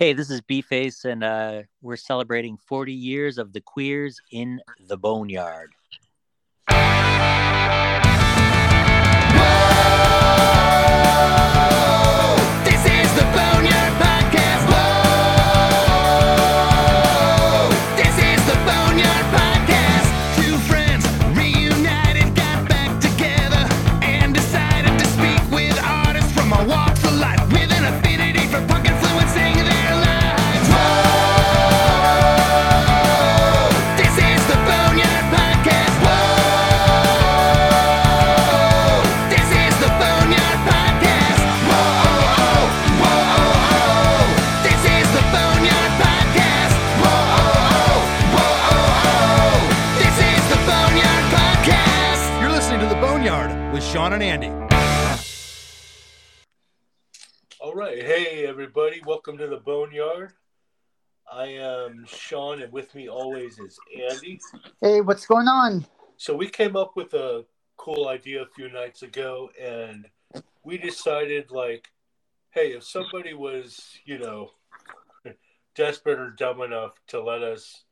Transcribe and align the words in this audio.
Hey, 0.00 0.14
this 0.14 0.30
is 0.30 0.40
B-Face, 0.40 1.04
and 1.04 1.22
uh, 1.22 1.64
we're 1.82 1.96
celebrating 1.96 2.56
40 2.56 2.90
years 2.90 3.36
of 3.36 3.52
the 3.52 3.60
queers 3.60 4.18
in 4.32 4.58
the 4.88 4.96
Boneyard. 4.96 5.72
Welcome 59.20 59.36
to 59.36 59.48
the 59.48 59.60
Boneyard. 59.60 60.32
I 61.30 61.44
am 61.48 62.06
Sean, 62.06 62.62
and 62.62 62.72
with 62.72 62.94
me 62.94 63.10
always 63.10 63.58
is 63.58 63.78
Andy. 64.10 64.40
Hey, 64.80 65.02
what's 65.02 65.26
going 65.26 65.46
on? 65.46 65.84
So, 66.16 66.34
we 66.34 66.48
came 66.48 66.74
up 66.74 66.96
with 66.96 67.12
a 67.12 67.44
cool 67.76 68.08
idea 68.08 68.40
a 68.40 68.46
few 68.46 68.70
nights 68.70 69.02
ago, 69.02 69.50
and 69.60 70.08
we 70.64 70.78
decided, 70.78 71.50
like, 71.50 71.90
hey, 72.52 72.68
if 72.68 72.82
somebody 72.82 73.34
was, 73.34 73.98
you 74.06 74.18
know, 74.18 74.52
desperate 75.74 76.18
or 76.18 76.30
dumb 76.30 76.62
enough 76.62 76.94
to 77.08 77.22
let 77.22 77.42
us 77.42 77.84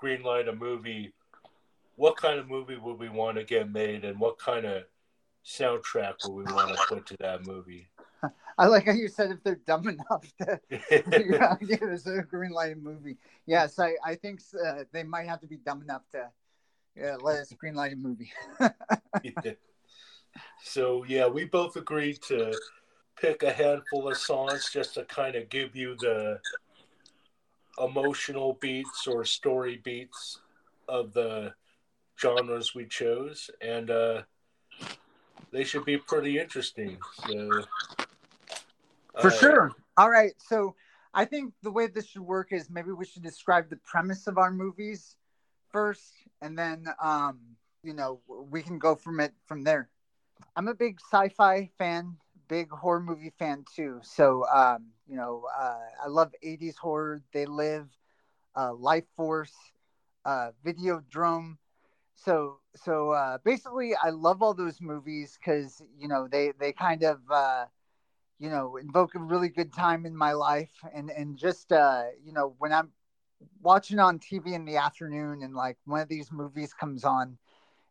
greenlight 0.00 0.48
a 0.48 0.54
movie, 0.54 1.12
what 1.96 2.16
kind 2.16 2.38
of 2.38 2.48
movie 2.48 2.76
would 2.76 3.00
we 3.00 3.08
want 3.08 3.38
to 3.38 3.42
get 3.42 3.72
made, 3.72 4.04
and 4.04 4.20
what 4.20 4.38
kind 4.38 4.64
of 4.64 4.84
soundtrack 5.44 6.14
would 6.28 6.46
we 6.46 6.54
want 6.54 6.76
to 6.76 6.86
put 6.86 7.06
to 7.06 7.16
that 7.18 7.44
movie? 7.44 7.88
I 8.58 8.66
like 8.66 8.86
how 8.86 8.92
you 8.92 9.08
said 9.08 9.30
if 9.30 9.42
they're 9.42 9.56
dumb 9.56 9.88
enough 9.88 10.32
to 10.40 10.60
yeah, 10.70 11.56
give 11.66 11.82
a 11.82 12.22
green 12.22 12.52
light 12.52 12.78
movie. 12.78 13.16
Yes, 13.46 13.78
I, 13.78 13.94
I 14.04 14.14
think 14.14 14.40
uh, 14.64 14.84
they 14.92 15.02
might 15.02 15.28
have 15.28 15.40
to 15.40 15.46
be 15.46 15.56
dumb 15.56 15.82
enough 15.82 16.02
to 16.12 16.30
yeah, 16.96 17.16
let 17.20 17.40
us 17.40 17.52
green 17.52 17.74
light 17.74 17.92
a 17.92 17.96
movie. 17.96 18.32
so 20.64 21.04
yeah, 21.04 21.26
we 21.26 21.44
both 21.44 21.76
agreed 21.76 22.22
to 22.22 22.54
pick 23.20 23.42
a 23.42 23.52
handful 23.52 24.08
of 24.08 24.16
songs 24.16 24.70
just 24.72 24.94
to 24.94 25.04
kind 25.04 25.36
of 25.36 25.48
give 25.50 25.76
you 25.76 25.96
the 26.00 26.40
emotional 27.78 28.54
beats 28.60 29.06
or 29.06 29.24
story 29.24 29.80
beats 29.84 30.40
of 30.88 31.12
the 31.12 31.52
genres 32.18 32.74
we 32.74 32.86
chose, 32.86 33.50
and 33.60 33.90
uh, 33.90 34.22
they 35.52 35.64
should 35.64 35.84
be 35.84 35.98
pretty 35.98 36.38
interesting. 36.38 36.96
So 37.12 37.62
For 39.20 39.28
uh, 39.28 39.30
sure. 39.30 39.72
All 39.96 40.10
right. 40.10 40.32
So 40.38 40.74
I 41.14 41.24
think 41.24 41.54
the 41.62 41.70
way 41.70 41.86
this 41.86 42.06
should 42.06 42.22
work 42.22 42.52
is 42.52 42.68
maybe 42.68 42.92
we 42.92 43.06
should 43.06 43.22
describe 43.22 43.70
the 43.70 43.76
premise 43.76 44.26
of 44.26 44.38
our 44.38 44.50
movies 44.50 45.16
first, 45.70 46.12
and 46.42 46.58
then 46.58 46.86
um, 47.00 47.40
you 47.82 47.94
know 47.94 48.20
we 48.28 48.62
can 48.62 48.78
go 48.78 48.94
from 48.94 49.20
it 49.20 49.32
from 49.46 49.64
there. 49.64 49.88
I'm 50.54 50.68
a 50.68 50.74
big 50.74 51.00
sci-fi 51.00 51.70
fan, 51.78 52.16
big 52.48 52.70
horror 52.70 53.00
movie 53.00 53.32
fan 53.38 53.64
too. 53.74 54.00
So 54.02 54.44
um, 54.54 54.88
you 55.08 55.16
know 55.16 55.44
uh, 55.58 55.78
I 56.04 56.08
love 56.08 56.34
80s 56.42 56.76
horror. 56.76 57.22
They 57.32 57.46
Live, 57.46 57.88
uh, 58.54 58.74
Life 58.74 59.06
Force, 59.16 59.54
uh, 60.24 60.50
Videodrome. 60.64 61.56
So 62.14 62.58
so 62.74 63.10
uh, 63.12 63.38
basically, 63.44 63.94
I 63.94 64.10
love 64.10 64.42
all 64.42 64.52
those 64.54 64.80
movies 64.80 65.38
because 65.38 65.80
you 65.98 66.08
know 66.08 66.28
they 66.28 66.52
they 66.58 66.72
kind 66.72 67.02
of 67.02 67.20
uh, 67.30 67.66
you 68.38 68.50
know 68.50 68.76
invoke 68.76 69.14
a 69.14 69.18
really 69.18 69.48
good 69.48 69.72
time 69.72 70.06
in 70.06 70.16
my 70.16 70.32
life 70.32 70.70
and 70.94 71.10
and 71.10 71.36
just 71.36 71.72
uh 71.72 72.04
you 72.24 72.32
know 72.32 72.54
when 72.58 72.72
i'm 72.72 72.90
watching 73.62 73.98
on 73.98 74.18
tv 74.18 74.52
in 74.52 74.64
the 74.64 74.76
afternoon 74.76 75.42
and 75.42 75.54
like 75.54 75.76
one 75.84 76.00
of 76.00 76.08
these 76.08 76.30
movies 76.32 76.72
comes 76.72 77.04
on 77.04 77.36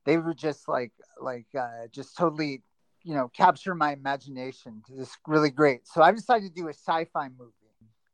they 0.05 0.17
were 0.17 0.33
just 0.33 0.67
like 0.67 0.91
like 1.21 1.47
uh 1.59 1.87
just 1.91 2.17
totally 2.17 2.61
you 3.03 3.13
know 3.13 3.27
capture 3.29 3.75
my 3.75 3.93
imagination 3.93 4.81
it's 4.97 5.17
really 5.27 5.49
great 5.51 5.87
so 5.87 6.01
i 6.01 6.11
decided 6.11 6.47
to 6.47 6.61
do 6.61 6.67
a 6.67 6.73
sci-fi 6.73 7.29
movie 7.37 7.51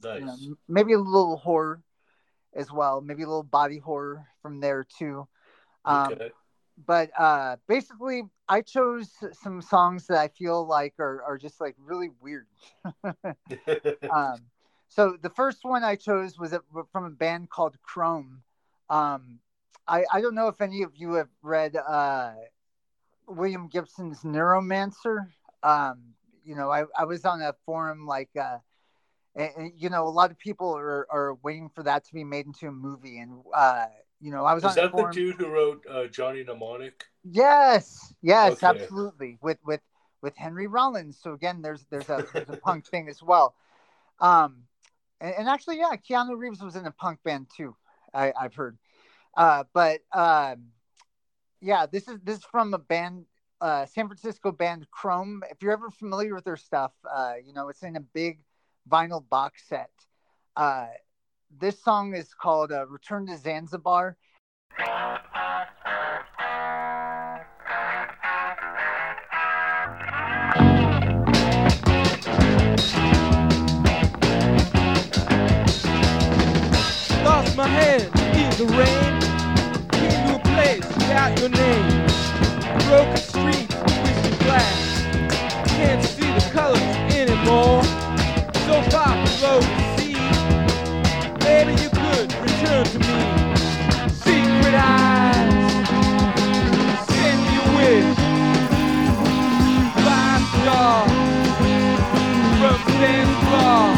Nice. 0.03 0.19
you 0.19 0.25
know, 0.25 0.55
maybe 0.67 0.93
a 0.93 0.99
little 0.99 1.37
horror 1.37 1.83
as 2.55 2.71
well 2.71 3.01
maybe 3.01 3.23
a 3.23 3.27
little 3.27 3.43
body 3.43 3.77
horror 3.77 4.25
from 4.41 4.59
there 4.59 4.83
too 4.83 5.27
um 5.85 6.11
okay. 6.13 6.31
But 6.85 7.09
uh 7.17 7.55
basically 7.67 8.23
i 8.47 8.61
chose 8.61 9.11
some 9.33 9.61
songs 9.61 10.07
that 10.07 10.17
i 10.17 10.27
feel 10.27 10.65
like 10.65 10.93
are, 10.99 11.23
are 11.23 11.37
just 11.37 11.59
like 11.61 11.75
really 11.77 12.09
weird. 12.21 12.47
Um 14.11 14.41
so 14.89 15.15
the 15.21 15.29
first 15.29 15.59
one 15.63 15.83
i 15.83 15.95
chose 15.95 16.37
was 16.37 16.53
from 16.91 17.05
a 17.05 17.09
band 17.09 17.49
called 17.49 17.75
chrome. 17.81 18.41
Um 18.89 19.39
i 19.87 20.03
i 20.11 20.21
don't 20.21 20.35
know 20.35 20.47
if 20.47 20.61
any 20.61 20.83
of 20.83 20.91
you 20.95 21.13
have 21.13 21.29
read 21.41 21.75
uh 21.75 22.31
william 23.27 23.67
gibson's 23.67 24.21
neuromancer. 24.21 25.27
Um 25.63 26.13
you 26.43 26.55
know 26.55 26.71
i, 26.71 26.83
I 26.97 27.05
was 27.05 27.25
on 27.25 27.41
a 27.41 27.53
forum 27.65 28.05
like 28.05 28.29
uh 28.39 28.57
and, 29.35 29.51
and, 29.55 29.73
you 29.77 29.89
know 29.89 30.07
a 30.07 30.09
lot 30.09 30.31
of 30.31 30.37
people 30.37 30.75
are, 30.75 31.07
are 31.09 31.35
waiting 31.43 31.69
for 31.69 31.83
that 31.83 32.03
to 32.05 32.13
be 32.13 32.23
made 32.23 32.45
into 32.45 32.67
a 32.67 32.71
movie. 32.71 33.19
And 33.19 33.43
uh 33.53 33.85
you 34.21 34.31
know 34.31 34.45
i 34.45 34.53
was 34.53 34.63
Is 34.63 34.75
on 34.75 34.75
that 34.75 34.95
the 34.95 35.09
dude 35.11 35.35
who 35.35 35.47
wrote 35.47 35.85
uh, 35.89 36.07
Johnny 36.07 36.43
Mnemonic? 36.43 37.05
Yes, 37.23 38.13
yes, 38.21 38.63
Okay. 38.63 38.67
absolutely. 38.67 39.37
With 39.41 39.57
with 39.65 39.81
with 40.21 40.35
Henry 40.35 40.67
Rollins. 40.67 41.17
So 41.21 41.33
again, 41.33 41.61
there's 41.61 41.85
there's 41.89 42.09
a 42.09 42.25
there's 42.33 42.49
a 42.49 42.57
punk 42.57 42.85
thing 42.87 43.09
as 43.09 43.21
well. 43.21 43.55
Um, 44.19 44.63
and, 45.19 45.35
and 45.35 45.49
actually, 45.49 45.77
yeah, 45.77 45.95
Keanu 45.95 46.37
Reeves 46.37 46.61
was 46.61 46.75
in 46.75 46.85
a 46.85 46.91
punk 46.91 47.19
band 47.23 47.47
too. 47.55 47.75
I, 48.13 48.33
I've 48.39 48.55
heard. 48.55 48.77
Uh, 49.35 49.63
but 49.73 50.01
um, 50.13 50.67
yeah, 51.61 51.85
this 51.85 52.07
is 52.07 52.19
this 52.23 52.39
is 52.39 52.43
from 52.43 52.73
a 52.73 52.79
band, 52.79 53.25
uh, 53.61 53.85
San 53.85 54.07
Francisco 54.07 54.51
band 54.51 54.89
Chrome. 54.91 55.43
If 55.49 55.61
you're 55.61 55.73
ever 55.73 55.89
familiar 55.89 56.33
with 56.33 56.43
their 56.43 56.57
stuff, 56.57 56.91
uh, 57.11 57.33
you 57.45 57.53
know 57.53 57.69
it's 57.69 57.83
in 57.83 57.95
a 57.95 58.01
big 58.01 58.43
vinyl 58.89 59.27
box 59.27 59.63
set. 59.67 59.91
Uh, 60.55 60.87
this 61.59 61.81
song 61.81 62.13
is 62.13 62.33
called 62.33 62.71
uh, 62.71 62.87
"Return 62.87 63.25
to 63.27 63.37
Zanzibar." 63.37 64.17
Lost 77.23 77.55
my 77.55 77.67
head 77.67 78.01
in 78.35 78.49
the 78.57 78.65
rain. 78.77 79.21
Came 79.91 80.27
to 80.27 80.35
a 80.35 80.39
place 80.53 80.87
without 80.95 81.39
your 81.39 81.49
name. 81.49 82.05
Broken 82.87 83.20
Zanzibar. 103.01 103.95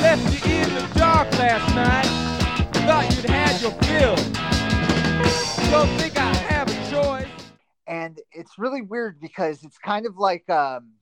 Left 0.00 0.46
you 0.46 0.54
in 0.54 0.74
the 0.74 0.88
dark 0.98 1.30
last 1.38 1.74
night. 1.74 2.06
Thought 2.86 3.14
you'd 3.14 3.28
had 3.28 3.60
your 3.60 3.72
fill. 3.82 4.16
Don't 5.70 5.88
think 6.00 6.16
I 6.18 6.32
have 6.48 6.68
a 6.68 6.90
choice. 6.90 7.28
and 7.86 8.18
it's 8.32 8.58
really 8.58 8.80
weird 8.82 9.20
because 9.20 9.62
it's 9.64 9.76
kind 9.78 10.06
of 10.06 10.16
like 10.16 10.48
um 10.48 10.92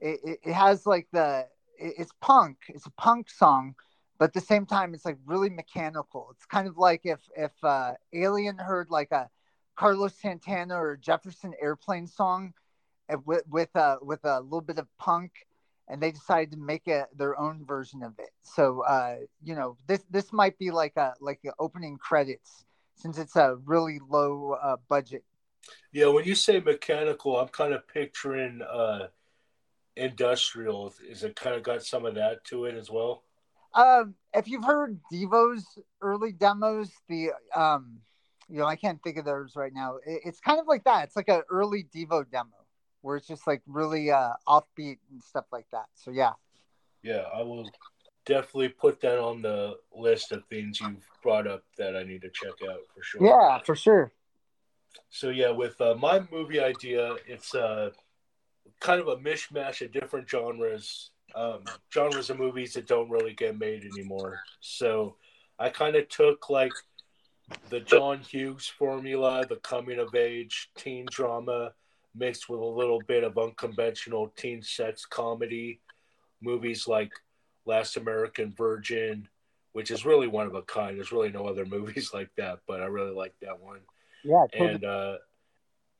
it, 0.00 0.20
it, 0.24 0.38
it 0.44 0.52
has 0.52 0.86
like 0.86 1.08
the 1.12 1.46
it, 1.78 1.94
it's 1.98 2.12
punk 2.20 2.56
it's 2.68 2.86
a 2.86 2.90
punk 2.92 3.28
song 3.28 3.74
but 4.18 4.26
at 4.26 4.34
the 4.34 4.40
same 4.40 4.66
time 4.66 4.94
it's 4.94 5.04
like 5.04 5.18
really 5.26 5.50
mechanical 5.50 6.28
it's 6.32 6.46
kind 6.46 6.68
of 6.68 6.78
like 6.78 7.00
if 7.04 7.20
if 7.36 7.52
uh 7.64 7.92
alien 8.12 8.56
heard 8.58 8.88
like 8.90 9.10
a 9.10 9.28
carlos 9.76 10.14
santana 10.14 10.76
or 10.76 10.96
jefferson 10.96 11.52
airplane 11.60 12.06
song 12.06 12.52
with 13.24 13.42
with 13.48 13.74
uh 13.76 13.96
with 14.02 14.24
a 14.24 14.40
little 14.40 14.60
bit 14.60 14.78
of 14.78 14.86
punk 14.98 15.32
and 15.88 16.02
they 16.02 16.10
decided 16.10 16.50
to 16.52 16.56
make 16.56 16.88
a 16.88 17.06
their 17.16 17.38
own 17.38 17.64
version 17.64 18.02
of 18.02 18.12
it. 18.18 18.30
So 18.42 18.82
uh, 18.82 19.16
you 19.42 19.54
know, 19.54 19.76
this 19.86 20.04
this 20.10 20.32
might 20.32 20.58
be 20.58 20.70
like 20.70 20.96
a 20.96 21.14
like 21.20 21.40
the 21.42 21.52
opening 21.58 21.98
credits 21.98 22.64
since 22.96 23.18
it's 23.18 23.36
a 23.36 23.56
really 23.64 24.00
low 24.08 24.56
uh, 24.62 24.76
budget. 24.88 25.24
Yeah, 25.92 26.06
when 26.08 26.24
you 26.24 26.34
say 26.34 26.60
mechanical, 26.60 27.38
I'm 27.38 27.48
kind 27.48 27.72
of 27.72 27.86
picturing 27.88 28.62
uh, 28.62 29.08
industrial. 29.96 30.94
Is 31.08 31.22
it 31.22 31.36
kind 31.36 31.56
of 31.56 31.62
got 31.62 31.82
some 31.82 32.04
of 32.04 32.14
that 32.14 32.44
to 32.46 32.66
it 32.66 32.76
as 32.76 32.90
well? 32.90 33.22
Um, 33.74 34.14
if 34.32 34.46
you've 34.48 34.64
heard 34.64 35.00
Devo's 35.12 35.66
early 36.00 36.32
demos, 36.32 36.90
the 37.08 37.30
um, 37.54 37.98
you 38.48 38.58
know, 38.58 38.66
I 38.66 38.76
can't 38.76 39.02
think 39.02 39.16
of 39.16 39.24
those 39.24 39.56
right 39.56 39.72
now. 39.74 39.96
It, 40.06 40.22
it's 40.26 40.40
kind 40.40 40.60
of 40.60 40.66
like 40.66 40.84
that. 40.84 41.04
It's 41.04 41.16
like 41.16 41.28
an 41.28 41.42
early 41.50 41.86
Devo 41.94 42.30
demo 42.30 42.63
where 43.04 43.16
it's 43.16 43.28
just 43.28 43.46
like 43.46 43.60
really 43.66 44.10
uh 44.10 44.32
offbeat 44.48 44.96
and 45.12 45.22
stuff 45.22 45.44
like 45.52 45.66
that. 45.72 45.86
So 45.94 46.10
yeah. 46.10 46.32
Yeah, 47.02 47.24
I 47.34 47.42
will 47.42 47.70
definitely 48.24 48.70
put 48.70 48.98
that 49.02 49.18
on 49.18 49.42
the 49.42 49.76
list 49.94 50.32
of 50.32 50.42
things 50.46 50.80
you've 50.80 51.06
brought 51.22 51.46
up 51.46 51.62
that 51.76 51.94
I 51.94 52.02
need 52.02 52.22
to 52.22 52.30
check 52.30 52.54
out 52.66 52.80
for 52.94 53.02
sure. 53.02 53.26
Yeah, 53.26 53.58
for 53.58 53.76
sure. 53.76 54.10
So 55.10 55.28
yeah, 55.28 55.50
with 55.50 55.78
uh, 55.82 55.96
my 55.96 56.22
movie 56.32 56.60
idea, 56.60 57.16
it's 57.26 57.54
uh, 57.54 57.90
kind 58.80 59.02
of 59.02 59.08
a 59.08 59.16
mishmash 59.18 59.84
of 59.84 59.92
different 59.92 60.28
genres, 60.28 61.10
um, 61.34 61.64
genres 61.92 62.30
of 62.30 62.38
movies 62.38 62.72
that 62.72 62.86
don't 62.86 63.10
really 63.10 63.34
get 63.34 63.58
made 63.58 63.84
anymore. 63.84 64.40
So 64.60 65.16
I 65.58 65.68
kind 65.68 65.94
of 65.96 66.08
took 66.08 66.48
like 66.48 66.72
the 67.68 67.80
John 67.80 68.20
Hughes 68.20 68.66
formula, 68.66 69.44
the 69.46 69.56
coming 69.56 69.98
of 69.98 70.14
age 70.14 70.70
teen 70.74 71.04
drama, 71.10 71.72
mixed 72.14 72.48
with 72.48 72.60
a 72.60 72.64
little 72.64 73.00
bit 73.06 73.24
of 73.24 73.38
unconventional 73.38 74.32
teen 74.36 74.62
sex 74.62 75.04
comedy. 75.06 75.80
Movies 76.40 76.86
like 76.86 77.12
Last 77.66 77.96
American 77.96 78.52
Virgin, 78.56 79.28
which 79.72 79.90
is 79.90 80.04
really 80.04 80.26
one 80.26 80.46
of 80.46 80.54
a 80.54 80.62
kind. 80.62 80.96
There's 80.96 81.12
really 81.12 81.30
no 81.30 81.46
other 81.46 81.64
movies 81.70 82.12
like 82.12 82.30
that, 82.36 82.60
but 82.66 82.80
I 82.80 82.86
really 82.86 83.14
like 83.14 83.34
that 83.42 83.60
one. 83.60 83.80
Yeah, 84.22 84.46
totally. 84.52 84.74
And 84.74 84.84
uh, 84.84 85.16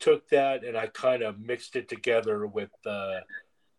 took 0.01 0.29
that 0.31 0.65
and 0.65 0.77
I 0.77 0.87
kind 0.89 1.23
of 1.23 1.41
mixed 1.41 1.77
it 1.77 1.89
together 1.89 2.47
with 2.47 2.71
uh, 2.87 3.21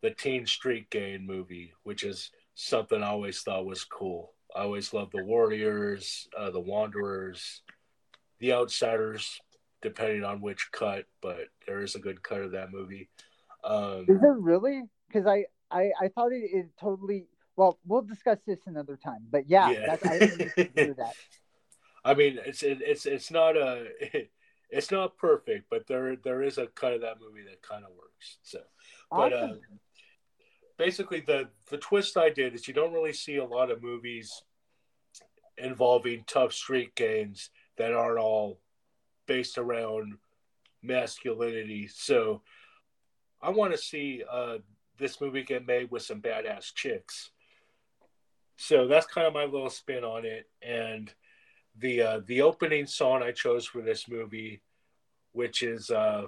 the 0.02 0.12
Teen 0.12 0.46
Street 0.46 0.90
Gang 0.90 1.26
movie, 1.26 1.74
which 1.84 2.04
is 2.04 2.32
something 2.56 3.02
I 3.02 3.08
always 3.08 3.42
thought 3.42 3.66
was 3.66 3.84
cool. 3.84 4.34
I 4.56 4.62
always 4.62 4.94
loved 4.94 5.12
the 5.12 5.24
Warriors, 5.24 6.28
uh, 6.38 6.50
the 6.50 6.60
Wanderers, 6.60 7.62
the 8.40 8.54
Outsiders, 8.54 9.40
depending 9.86 10.24
on 10.24 10.42
which 10.42 10.72
cut, 10.72 11.06
but 11.22 11.48
there 11.68 11.82
is 11.82 11.94
a 11.94 12.00
good 12.00 12.24
cut 12.24 12.42
of 12.42 12.52
that 12.54 12.72
movie. 12.72 13.08
Um, 13.64 14.06
Is 14.10 14.18
it 14.18 14.38
really? 14.40 14.82
Because 15.08 15.28
I, 15.28 15.46
I 15.70 15.92
I 16.02 16.08
thought 16.08 16.32
it, 16.32 16.50
it 16.52 16.66
totally. 16.82 17.28
Well, 17.56 17.78
we'll 17.86 18.02
discuss 18.02 18.40
this 18.48 18.60
another 18.66 18.98
time. 18.98 19.28
But 19.30 19.48
yeah, 19.48 19.72
Yeah. 19.72 19.86
that's, 19.86 20.06
I 20.08 20.18
that. 20.76 21.14
I 22.04 22.14
mean, 22.16 22.40
it's 22.44 22.64
it, 22.64 22.80
it's 22.82 23.06
it's 23.06 23.30
not 23.30 23.56
a 23.56 23.86
it's 24.72 24.90
not 24.90 25.18
perfect, 25.18 25.66
but 25.70 25.86
there 25.86 26.16
there 26.16 26.42
is 26.42 26.58
a 26.58 26.66
cut 26.66 26.94
of 26.94 27.02
that 27.02 27.22
movie 27.22 27.44
that 27.48 27.62
kind 27.62 27.86
of 27.86 27.92
works. 27.92 28.38
So, 28.42 28.62
but 29.12 29.34
uh, 29.34 29.46
Awesome. 29.46 29.60
basically, 30.80 31.20
the 31.20 31.50
the 31.70 31.78
twist 31.78 32.18
I 32.18 32.32
did 32.32 32.56
is 32.56 32.68
you 32.68 32.74
don't 32.74 32.94
really 32.94 33.14
see 33.14 33.38
a 33.38 33.46
lot 33.46 33.70
of 33.70 33.84
movies 33.84 34.44
involving 35.60 36.24
tough 36.26 36.54
street 36.54 36.96
gangs 36.96 37.52
that 37.78 37.94
aren't 37.94 38.20
all 38.20 38.60
based 39.28 39.58
around 39.58 40.14
masculinity. 40.82 41.88
So, 41.88 42.42
I 43.42 43.50
want 43.50 43.74
to 43.74 43.78
see 43.78 44.24
uh, 44.30 44.58
this 44.98 45.22
movie 45.22 45.44
get 45.44 45.68
made 45.68 45.92
with 45.92 46.02
some 46.04 46.22
badass 46.22 46.74
chicks. 46.74 47.32
So 48.58 48.88
that's 48.88 49.06
kind 49.06 49.28
of 49.28 49.34
my 49.34 49.44
little 49.44 49.70
spin 49.70 50.04
on 50.04 50.26
it, 50.26 50.50
and 50.62 51.14
the 51.78 52.02
uh, 52.02 52.22
the 52.26 52.42
opening 52.42 52.88
song 52.88 53.22
I 53.22 53.32
chose 53.32 53.66
for 53.66 53.82
this 53.82 54.08
movie, 54.08 54.62
which 55.34 55.62
is 55.62 55.92
uh, 55.92 56.28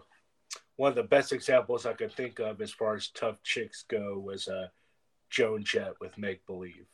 one 0.75 0.89
of 0.89 0.95
the 0.95 1.03
best 1.03 1.31
examples 1.31 1.85
I 1.85 1.93
could 1.93 2.11
think 2.11 2.39
of 2.39 2.61
as 2.61 2.73
far 2.73 2.95
as 2.95 3.09
tough 3.09 3.41
chicks 3.43 3.85
go, 3.87 4.19
was 4.19 4.49
uh, 4.49 4.67
Joan 5.29 5.63
Jett 5.63 5.93
with 6.01 6.17
"Make 6.17 6.45
Believe." 6.45 6.87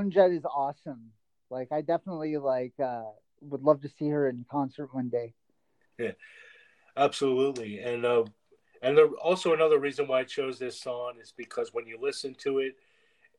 Joan 0.00 0.10
Jett 0.10 0.32
is 0.32 0.44
awesome. 0.44 1.10
Like, 1.50 1.72
I 1.72 1.82
definitely 1.82 2.36
like 2.38 2.72
uh 2.82 3.02
would 3.42 3.62
love 3.62 3.80
to 3.82 3.88
see 3.88 4.08
her 4.08 4.28
in 4.28 4.44
concert 4.50 4.94
one 4.94 5.08
day. 5.08 5.34
Yeah, 5.98 6.12
absolutely, 6.96 7.80
and 7.80 8.04
uh, 8.04 8.24
and 8.82 8.96
there, 8.96 9.08
also 9.22 9.52
another 9.52 9.78
reason 9.78 10.08
why 10.08 10.20
I 10.20 10.24
chose 10.24 10.58
this 10.58 10.80
song 10.80 11.14
is 11.20 11.34
because 11.36 11.74
when 11.74 11.86
you 11.86 11.98
listen 12.00 12.34
to 12.44 12.58
it, 12.58 12.76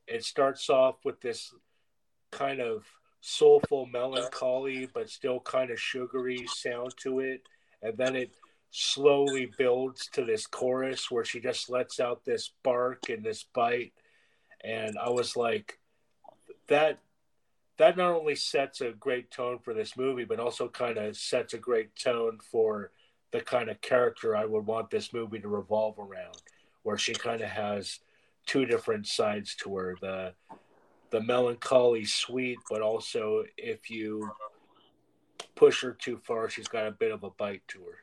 it 0.07 0.24
starts 0.24 0.69
off 0.69 0.97
with 1.03 1.19
this 1.21 1.53
kind 2.31 2.62
of 2.62 2.85
soulful 3.21 3.88
melancholy, 3.88 4.88
but 4.93 5.09
still 5.09 5.39
kind 5.39 5.71
of 5.71 5.79
sugary 5.79 6.45
sound 6.47 6.93
to 6.97 7.21
it, 7.21 7.41
and 7.81 7.97
then 7.97 8.15
it 8.15 8.31
slowly 8.69 9.51
builds 9.57 10.07
to 10.13 10.24
this 10.24 10.45
chorus 10.45 11.09
where 11.09 11.25
she 11.25 11.39
just 11.39 11.69
lets 11.69 12.00
out 12.00 12.24
this 12.24 12.51
bark 12.63 13.09
and 13.09 13.24
this 13.24 13.45
bite, 13.53 13.93
and 14.63 14.95
I 15.00 15.09
was 15.09 15.35
like, 15.35 15.79
that 16.71 16.99
that 17.77 17.97
not 17.97 18.13
only 18.13 18.35
sets 18.35 18.81
a 18.81 18.91
great 18.91 19.31
tone 19.31 19.59
for 19.59 19.73
this 19.73 19.97
movie, 19.97 20.23
but 20.23 20.39
also 20.39 20.67
kind 20.67 20.97
of 20.97 21.17
sets 21.17 21.53
a 21.53 21.57
great 21.57 21.95
tone 21.95 22.37
for 22.51 22.91
the 23.31 23.41
kind 23.41 23.69
of 23.69 23.81
character 23.81 24.35
I 24.35 24.45
would 24.45 24.65
want 24.65 24.89
this 24.89 25.13
movie 25.13 25.39
to 25.39 25.47
revolve 25.47 25.97
around, 25.97 26.37
where 26.83 26.97
she 26.97 27.13
kind 27.13 27.41
of 27.41 27.49
has 27.49 27.99
two 28.45 28.65
different 28.65 29.07
sides 29.07 29.55
to 29.55 29.75
her 29.75 29.97
the 30.01 30.33
the 31.11 31.21
melancholy 31.21 32.05
sweet, 32.05 32.57
but 32.69 32.81
also 32.81 33.43
if 33.57 33.89
you 33.89 34.31
push 35.55 35.81
her 35.81 35.91
too 35.91 36.17
far, 36.23 36.49
she's 36.49 36.69
got 36.69 36.87
a 36.87 36.91
bit 36.91 37.11
of 37.11 37.23
a 37.23 37.29
bite 37.31 37.63
to 37.67 37.79
her. 37.79 37.97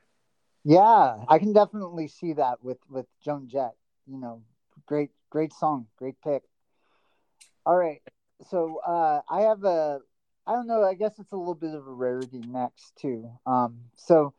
Yeah, 0.65 1.25
I 1.27 1.39
can 1.39 1.55
definitely 1.55 2.09
see 2.09 2.35
that 2.35 2.63
with 2.63 2.79
with 2.91 3.07
Joan 3.23 3.49
Jett. 3.49 3.75
You 4.07 4.19
know, 4.19 4.43
great 4.87 5.11
great 5.31 5.53
song, 5.53 5.87
great 5.97 6.21
pick. 6.23 6.43
All 7.65 7.77
right, 7.77 8.03
so 8.51 8.81
uh, 8.87 9.21
I 9.29 9.43
have 9.43 9.65
a 9.65 10.01
I 10.47 10.53
don't 10.53 10.67
know. 10.67 10.83
I 10.83 10.95
guess 10.95 11.19
it's 11.19 11.33
a 11.33 11.37
little 11.37 11.55
bit 11.55 11.75
of 11.75 11.87
a 11.87 11.93
rarity 11.93 12.41
next 12.47 12.97
too. 12.97 13.31
Um, 13.45 13.81
so 13.97 14.33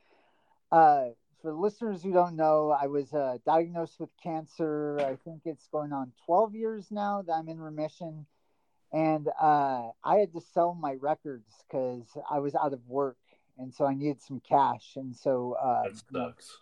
uh, 0.72 1.10
for 1.42 1.54
listeners 1.54 2.02
who 2.02 2.12
don't 2.12 2.36
know, 2.36 2.72
I 2.72 2.88
was 2.88 3.14
uh, 3.14 3.38
diagnosed 3.46 4.00
with 4.00 4.10
cancer. 4.22 5.00
I 5.00 5.18
think 5.24 5.42
it's 5.46 5.68
going 5.72 5.94
on 5.94 6.12
12 6.26 6.56
years 6.56 6.88
now 6.90 7.22
that 7.22 7.34
I'm 7.34 7.48
in 7.48 7.60
remission, 7.60 8.26
and 8.92 9.28
uh, 9.40 9.90
I 10.04 10.16
had 10.18 10.34
to 10.34 10.42
sell 10.42 10.74
my 10.74 10.94
records 10.94 11.64
because 11.68 12.06
I 12.30 12.40
was 12.40 12.56
out 12.56 12.74
of 12.74 12.80
work, 12.88 13.18
and 13.60 13.74
so 13.74 13.86
I 13.86 13.94
needed 13.94 14.22
some 14.22 14.42
cash, 14.48 14.94
and 14.96 15.16
so 15.16 15.54
uh, 15.62 15.84
That 15.84 16.02
sucks. 16.12 16.58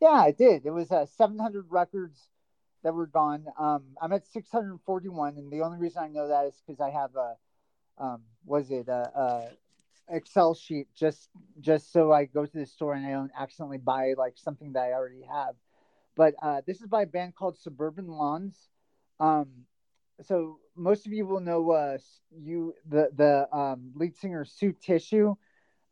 yeah, 0.00 0.08
I 0.10 0.30
did. 0.30 0.64
It 0.64 0.70
was 0.70 0.92
uh, 0.92 1.06
700 1.06 1.66
records 1.70 2.28
that 2.82 2.94
were 2.94 3.06
gone. 3.06 3.46
Um, 3.58 3.84
I'm 4.00 4.12
at 4.12 4.26
641, 4.26 5.36
and 5.36 5.50
the 5.50 5.62
only 5.62 5.78
reason 5.78 6.02
I 6.02 6.08
know 6.08 6.28
that 6.28 6.46
is 6.46 6.62
because 6.66 6.80
I 6.80 6.90
have 6.90 7.14
a, 7.16 7.36
um, 7.98 8.22
was 8.44 8.70
it 8.70 8.88
a, 8.88 9.10
uh, 9.16 9.48
Excel 10.08 10.54
sheet 10.54 10.88
just 10.94 11.30
just 11.60 11.92
so 11.92 12.12
I 12.12 12.24
go 12.24 12.44
to 12.44 12.58
the 12.58 12.66
store 12.66 12.94
and 12.94 13.06
I 13.06 13.12
don't 13.12 13.30
accidentally 13.38 13.78
buy 13.78 14.14
like 14.18 14.34
something 14.36 14.72
that 14.72 14.80
I 14.80 14.92
already 14.92 15.22
have. 15.22 15.54
But 16.16 16.34
uh, 16.42 16.60
this 16.66 16.80
is 16.80 16.88
by 16.88 17.02
a 17.02 17.06
band 17.06 17.34
called 17.34 17.56
Suburban 17.58 18.08
Lawns. 18.08 18.68
Um, 19.20 19.48
so 20.22 20.58
most 20.76 21.06
of 21.06 21.12
you 21.12 21.26
will 21.26 21.40
know 21.40 21.70
uh, 21.70 21.98
you 22.36 22.74
the 22.88 23.10
the 23.14 23.56
um, 23.56 23.92
lead 23.94 24.16
singer 24.16 24.44
Sue 24.44 24.72
Tissue. 24.72 25.36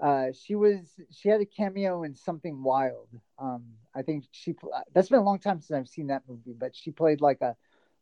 Uh, 0.00 0.28
she 0.33 0.54
was 0.54 0.99
she 1.11 1.28
had 1.28 1.40
a 1.40 1.45
cameo 1.45 2.04
in 2.04 2.14
Something 2.14 2.62
Wild. 2.62 3.09
Um, 3.38 3.64
I 3.95 4.02
think 4.02 4.25
she 4.30 4.54
that's 4.95 5.09
been 5.09 5.19
a 5.19 5.25
long 5.25 5.38
time 5.38 5.61
since 5.61 5.76
I've 5.76 5.88
seen 5.88 6.07
that 6.07 6.23
movie, 6.26 6.54
but 6.59 6.75
she 6.75 6.90
played 6.90 7.21
like 7.21 7.40
a 7.42 7.54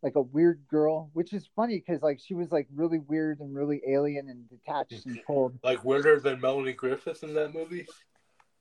like 0.03 0.15
a 0.15 0.23
weird 0.23 0.61
girl, 0.69 1.11
which 1.13 1.33
is 1.33 1.49
funny 1.57 1.83
because 1.85 2.03
like 2.03 2.21
she 2.25 2.35
was 2.35 2.53
like 2.53 2.69
really 2.75 3.01
weird 3.01 3.41
and 3.41 3.55
really 3.55 3.83
alien 3.89 4.29
and 4.29 4.49
detached 4.49 5.07
and 5.07 5.19
cold. 5.27 5.59
Like 5.65 5.85
weirder 5.85 6.21
than 6.21 6.41
Melanie 6.41 6.73
Griffith 6.73 7.25
in 7.25 7.35
that 7.35 7.53
movie. 7.53 7.87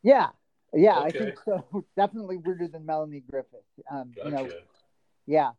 Yeah, 0.02 0.30
yeah, 0.74 1.00
I 1.00 1.12
think 1.12 1.36
so. 1.46 1.86
Definitely 1.96 2.38
weirder 2.38 2.68
than 2.68 2.86
Melanie 2.86 3.24
Griffith. 3.30 3.60
Um, 3.92 4.14
Gotcha. 4.16 4.30
you 4.30 4.36
know, 4.36 4.50
yeah, 5.28 5.52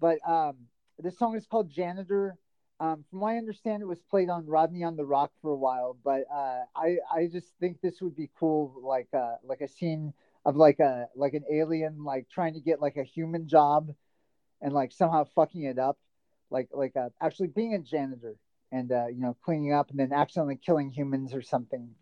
but 0.00 0.18
um, 0.28 0.56
this 0.98 1.18
song 1.18 1.36
is 1.36 1.46
called 1.46 1.70
Janitor. 1.70 2.36
Um, 2.82 3.04
from 3.08 3.20
what 3.20 3.34
I 3.34 3.36
understand, 3.36 3.80
it 3.80 3.86
was 3.86 4.00
played 4.10 4.28
on 4.28 4.44
Rodney 4.44 4.82
on 4.82 4.96
the 4.96 5.04
ROQ 5.04 5.28
for 5.40 5.52
a 5.52 5.56
while, 5.56 5.96
but 6.02 6.24
uh, 6.34 6.62
I 6.74 6.96
I 7.14 7.28
just 7.30 7.46
think 7.60 7.80
this 7.80 8.00
would 8.00 8.16
be 8.16 8.28
cool, 8.36 8.74
like 8.82 9.06
uh, 9.14 9.36
like 9.44 9.60
a 9.60 9.68
scene 9.68 10.12
of 10.44 10.56
like 10.56 10.80
a 10.80 11.06
like 11.14 11.34
an 11.34 11.44
alien 11.48 12.02
like 12.02 12.28
trying 12.28 12.54
to 12.54 12.60
get 12.60 12.80
like 12.80 12.96
a 12.96 13.04
human 13.04 13.46
job, 13.46 13.94
and 14.60 14.72
like 14.74 14.90
somehow 14.90 15.22
fucking 15.22 15.62
it 15.62 15.78
up, 15.78 15.96
like 16.50 16.70
like 16.72 16.96
uh, 16.96 17.10
actually 17.20 17.46
being 17.46 17.74
a 17.74 17.78
janitor 17.78 18.34
and 18.72 18.90
uh, 18.90 19.06
you 19.06 19.20
know 19.20 19.36
cleaning 19.44 19.72
up 19.72 19.90
and 19.90 20.00
then 20.00 20.12
accidentally 20.12 20.56
killing 20.56 20.90
humans 20.90 21.32
or 21.32 21.40
something. 21.40 21.94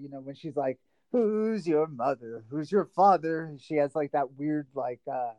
You 0.00 0.08
know 0.08 0.20
when 0.20 0.34
she's 0.34 0.56
like, 0.56 0.78
"Who's 1.12 1.66
your 1.66 1.86
mother? 1.86 2.44
Who's 2.50 2.70
your 2.70 2.84
father?" 2.84 3.54
She 3.58 3.76
has 3.76 3.94
like 3.94 4.12
that 4.12 4.32
weird 4.32 4.66
like 4.74 5.00
uh, 5.10 5.32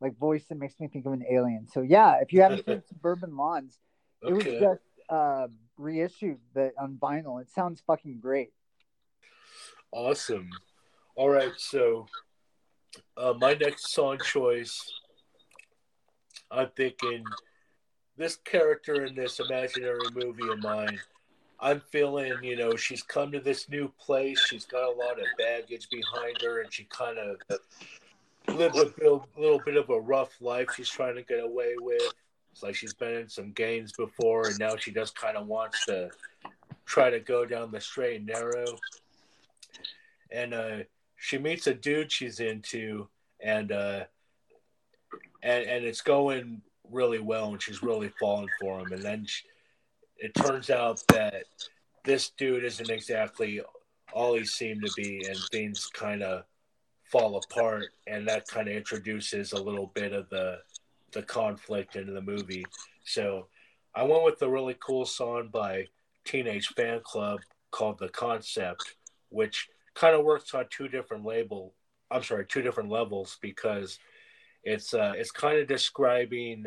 like 0.00 0.16
voice 0.18 0.44
that 0.48 0.56
makes 0.56 0.78
me 0.80 0.88
think 0.88 1.06
of 1.06 1.12
an 1.12 1.24
alien. 1.30 1.66
So 1.68 1.82
yeah, 1.82 2.16
if 2.20 2.32
you 2.32 2.42
haven't 2.42 2.64
seen 2.64 2.82
Suburban 2.88 3.36
Lawns, 3.36 3.78
it 4.22 4.32
was 4.32 4.44
just 4.44 4.82
uh, 5.08 5.48
reissued 5.76 6.38
the 6.54 6.72
on 6.78 6.98
vinyl. 7.00 7.40
It 7.40 7.50
sounds 7.50 7.82
fucking 7.86 8.20
great. 8.20 8.52
Awesome. 9.92 10.50
All 11.16 11.28
right, 11.28 11.52
so 11.56 12.06
uh, 13.16 13.34
my 13.38 13.54
next 13.54 13.92
song 13.92 14.18
choice, 14.24 14.80
I'm 16.50 16.68
thinking 16.76 17.24
this 18.16 18.36
character 18.36 19.04
in 19.04 19.14
this 19.14 19.40
imaginary 19.40 19.98
movie 20.14 20.48
of 20.48 20.62
mine. 20.62 20.98
I'm 21.60 21.80
feeling, 21.80 22.32
you 22.42 22.56
know, 22.56 22.74
she's 22.76 23.02
come 23.02 23.32
to 23.32 23.40
this 23.40 23.68
new 23.68 23.92
place. 23.98 24.40
She's 24.48 24.64
got 24.64 24.84
a 24.84 24.96
lot 24.96 25.18
of 25.18 25.26
baggage 25.38 25.88
behind 25.90 26.40
her, 26.42 26.62
and 26.62 26.72
she 26.72 26.84
kind 26.84 27.18
of 27.18 27.36
lived 28.48 28.76
a 28.76 28.84
little, 29.02 29.26
little 29.36 29.60
bit 29.64 29.76
of 29.76 29.90
a 29.90 30.00
rough 30.00 30.40
life. 30.40 30.68
She's 30.76 30.88
trying 30.88 31.16
to 31.16 31.22
get 31.22 31.44
away 31.44 31.74
with. 31.78 32.12
It's 32.52 32.62
like 32.62 32.74
she's 32.74 32.94
been 32.94 33.14
in 33.14 33.28
some 33.28 33.52
games 33.52 33.92
before, 33.92 34.46
and 34.46 34.58
now 34.58 34.76
she 34.76 34.90
just 34.90 35.14
kind 35.14 35.36
of 35.36 35.46
wants 35.46 35.84
to 35.86 36.10
try 36.86 37.10
to 37.10 37.20
go 37.20 37.44
down 37.44 37.70
the 37.70 37.80
straight 37.80 38.16
and 38.16 38.26
narrow 38.26 38.64
and 40.30 40.54
uh, 40.54 40.78
she 41.16 41.38
meets 41.38 41.66
a 41.66 41.74
dude 41.74 42.10
she's 42.10 42.40
into, 42.40 43.08
and 43.40 43.72
uh, 43.72 44.04
and 45.42 45.64
and 45.64 45.84
it's 45.84 46.00
going 46.00 46.62
really 46.90 47.18
well, 47.18 47.50
and 47.50 47.62
she's 47.62 47.82
really 47.82 48.10
falling 48.20 48.48
for 48.60 48.80
him. 48.80 48.92
And 48.92 49.02
then 49.02 49.24
she, 49.26 49.44
it 50.20 50.34
turns 50.34 50.70
out 50.70 51.02
that 51.08 51.44
this 52.04 52.30
dude 52.38 52.64
isn't 52.64 52.90
exactly 52.90 53.60
all 54.12 54.34
he 54.34 54.44
seemed 54.44 54.84
to 54.84 54.92
be, 54.96 55.24
and 55.26 55.36
things 55.50 55.86
kind 55.92 56.22
of 56.22 56.44
fall 57.04 57.36
apart, 57.36 57.86
and 58.06 58.26
that 58.28 58.46
kind 58.46 58.68
of 58.68 58.74
introduces 58.74 59.52
a 59.52 59.62
little 59.62 59.90
bit 59.94 60.12
of 60.12 60.28
the 60.30 60.58
the 61.12 61.22
conflict 61.22 61.96
into 61.96 62.12
the 62.12 62.22
movie. 62.22 62.64
So 63.04 63.48
I 63.94 64.04
went 64.04 64.24
with 64.24 64.40
a 64.42 64.48
really 64.48 64.76
cool 64.78 65.04
song 65.04 65.48
by 65.52 65.86
Teenage 66.24 66.68
Fanclub 66.74 67.38
called 67.72 67.98
"The 67.98 68.08
Concept," 68.08 68.94
which 69.30 69.68
kind 69.94 70.14
of 70.14 70.24
works 70.24 70.54
on 70.54 70.66
two 70.70 70.88
different 70.88 71.24
label 71.24 71.74
i'm 72.10 72.22
sorry 72.22 72.44
two 72.46 72.62
different 72.62 72.90
levels 72.90 73.38
because 73.40 73.98
it's 74.64 74.94
uh 74.94 75.12
it's 75.16 75.30
kind 75.30 75.58
of 75.58 75.66
describing 75.66 76.66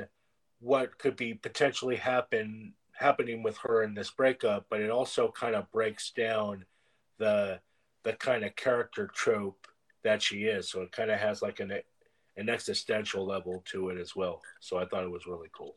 what 0.59 0.97
could 0.97 1.15
be 1.15 1.33
potentially 1.33 1.95
happen 1.95 2.73
happening 3.03 3.43
with 3.43 3.57
her 3.57 3.83
in 3.83 3.93
this 3.93 4.09
breakup 4.11 4.65
but 4.69 4.79
it 4.79 4.89
also 4.89 5.29
kind 5.31 5.55
of 5.55 5.69
breaks 5.71 6.11
down 6.11 6.63
the 7.17 7.59
the 8.03 8.13
kind 8.13 8.45
of 8.45 8.55
character 8.55 9.09
trope 9.13 9.67
that 10.03 10.21
she 10.21 10.45
is 10.45 10.69
so 10.69 10.81
it 10.81 10.91
kind 10.91 11.11
of 11.11 11.19
has 11.19 11.41
like 11.41 11.59
an 11.59 11.71
an 12.37 12.49
existential 12.49 13.25
level 13.25 13.61
to 13.65 13.89
it 13.89 13.99
as 13.99 14.15
well 14.15 14.41
so 14.61 14.77
i 14.77 14.85
thought 14.85 15.03
it 15.03 15.11
was 15.11 15.27
really 15.27 15.49
cool 15.51 15.75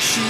She 0.00 0.20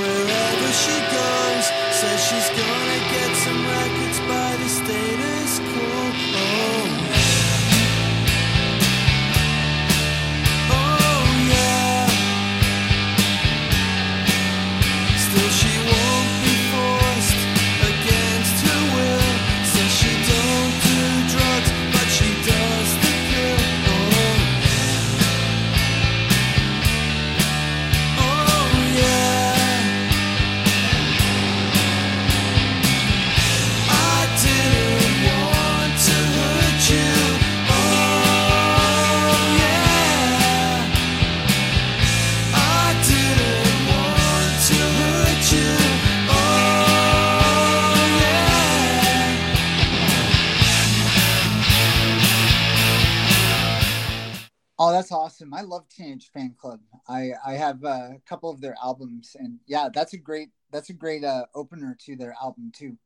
wherever 0.00 0.70
she 0.82 0.96
goes. 1.16 1.66
Says 1.98 2.20
she's 2.28 2.48
gonna 2.50 3.00
get 3.14 3.30
some 3.44 3.62
records 3.66 4.18
by 4.20 4.56
the 4.60 4.68
status 4.68 5.58
quo. 5.60 5.90
Oh 6.34 7.05
that's 54.96 55.12
awesome! 55.12 55.52
I 55.52 55.60
love 55.60 55.88
Teenage 55.88 56.30
Fanclub. 56.34 56.80
I 57.06 57.32
I 57.46 57.52
have 57.52 57.84
a 57.84 58.16
couple 58.26 58.50
of 58.50 58.60
their 58.60 58.74
albums, 58.82 59.36
and 59.38 59.58
yeah, 59.66 59.88
that's 59.92 60.14
a 60.14 60.18
great 60.18 60.48
that's 60.72 60.88
a 60.88 60.94
great 60.94 61.22
uh, 61.22 61.44
opener 61.54 61.96
to 62.06 62.16
their 62.16 62.34
album 62.42 62.72
too. 62.74 62.96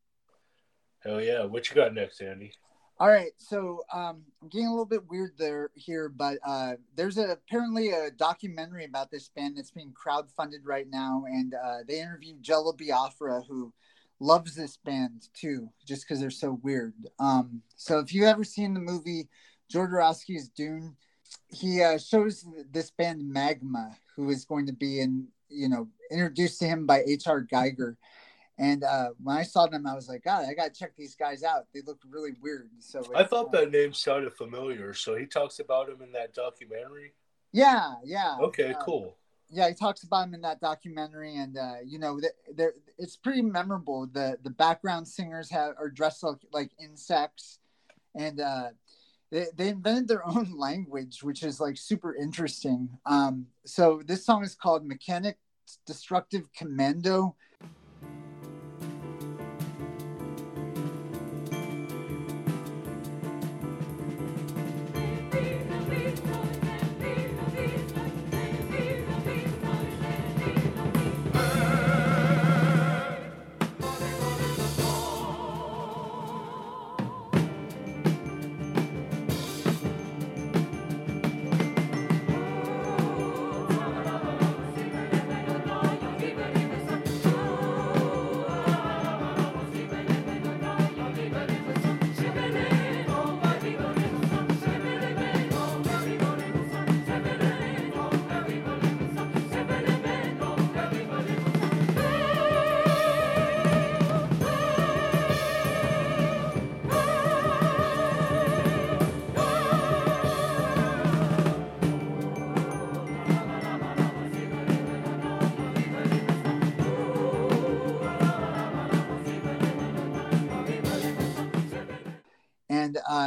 Hell 1.01 1.21
yeah. 1.21 1.45
What 1.45 1.69
you 1.69 1.75
got 1.75 1.93
next, 1.93 2.21
Andy? 2.21 2.53
All 3.01 3.09
right, 3.09 3.33
so 3.39 3.83
um, 3.93 4.23
I'm 4.43 4.49
getting 4.51 4.67
a 4.67 4.71
little 4.71 4.85
bit 4.85 5.09
weird 5.09 5.33
there 5.39 5.71
here, 5.75 6.11
but 6.11 6.37
uh, 6.47 6.75
there's 6.97 7.17
a, 7.17 7.31
apparently 7.31 7.91
a 7.93 8.11
documentary 8.11 8.85
about 8.85 9.11
this 9.11 9.31
band 9.31 9.57
that's 9.57 9.71
being 9.71 9.95
crowdfunded 9.95 10.61
right 10.65 10.87
now, 10.87 11.25
and 11.27 11.55
uh, 11.55 11.79
they 11.89 11.99
interviewed 11.99 12.43
Jello 12.43 12.75
Biafra, 12.75 13.41
who 13.49 13.73
loves 14.21 14.55
this 14.55 14.77
band 14.77 15.29
too, 15.33 15.71
just 15.87 16.07
because 16.07 16.21
they're 16.21 16.31
so 16.31 16.61
weird. 16.63 16.93
Um, 17.19 17.63
so 17.75 18.01
if 18.01 18.13
you've 18.13 18.27
ever 18.27 18.45
seen 18.45 18.75
the 18.75 18.81
movie 18.81 19.31
Jodorowsky's 19.73 20.51
Dune, 20.51 20.95
he 21.49 21.83
uh, 21.83 21.99
shows 21.99 22.47
this 22.71 22.91
band 22.91 23.29
Magma, 23.29 23.97
who 24.17 24.31
is 24.31 24.45
going 24.45 24.67
to 24.67 24.73
be 24.73 25.01
in, 25.01 25.29
you 25.49 25.69
know, 25.69 25.89
introduced 26.11 26.59
to 26.61 26.67
him 26.67 26.87
by 26.87 27.03
H.R. 27.07 27.43
Giger. 27.43 27.97
And 28.59 28.85
uh, 28.85 29.11
when 29.23 29.37
I 29.39 29.43
saw 29.43 29.67
them, 29.67 29.87
I 29.87 29.95
was 29.95 30.09
like, 30.09 30.23
God, 30.23 30.45
I 30.47 30.53
got 30.53 30.75
to 30.75 30.79
check 30.79 30.93
these 30.97 31.15
guys 31.15 31.43
out. 31.43 31.67
They 31.73 31.81
look 31.81 31.99
really 32.09 32.33
weird. 32.43 32.69
So 32.81 33.03
I 33.15 33.25
thought 33.25 33.51
that 33.53 33.71
name 33.71 33.95
sounded 33.95 34.35
familiar. 34.35 34.93
So 34.93 35.17
he 35.17 35.25
talks 35.25 35.61
about 35.61 35.89
him 35.89 36.03
in 36.03 36.13
that 36.13 36.35
documentary. 36.35 37.13
Yeah, 37.53 37.95
yeah. 38.05 38.37
Okay, 38.39 38.75
uh, 38.75 38.85
cool. 38.85 39.17
Yeah, 39.49 39.69
he 39.69 39.75
talks 39.75 40.03
about 40.05 40.29
him 40.29 40.35
in 40.35 40.43
that 40.43 40.61
documentary, 40.61 41.37
and 41.37 41.57
uh, 41.57 41.77
you 41.85 41.99
know, 41.99 42.21
it's 42.99 43.17
pretty 43.17 43.43
memorable. 43.43 44.07
The 44.07 44.39
the 44.45 44.51
background 44.51 45.09
singers 45.09 45.51
have 45.51 45.75
are 45.77 45.89
dressed 45.89 46.23
like 46.23 46.37
like 46.53 46.71
insects, 46.81 47.59
and 48.15 48.41
uh, 48.41 48.69
they 49.31 49.47
they 49.57 49.69
invented 49.69 50.09
their 50.09 50.27
own 50.27 50.53
language, 50.57 51.23
which 51.23 51.43
is 51.43 51.61
like 51.61 51.77
super 51.77 52.15
interesting. 52.15 52.89
Um, 53.07 53.47
so 53.65 54.03
this 54.05 54.25
song 54.25 54.43
is 54.45 54.55
called 54.55 54.87
"Mechanic 54.87 55.39
Destructive 55.87 56.53
Commando." 56.53 57.37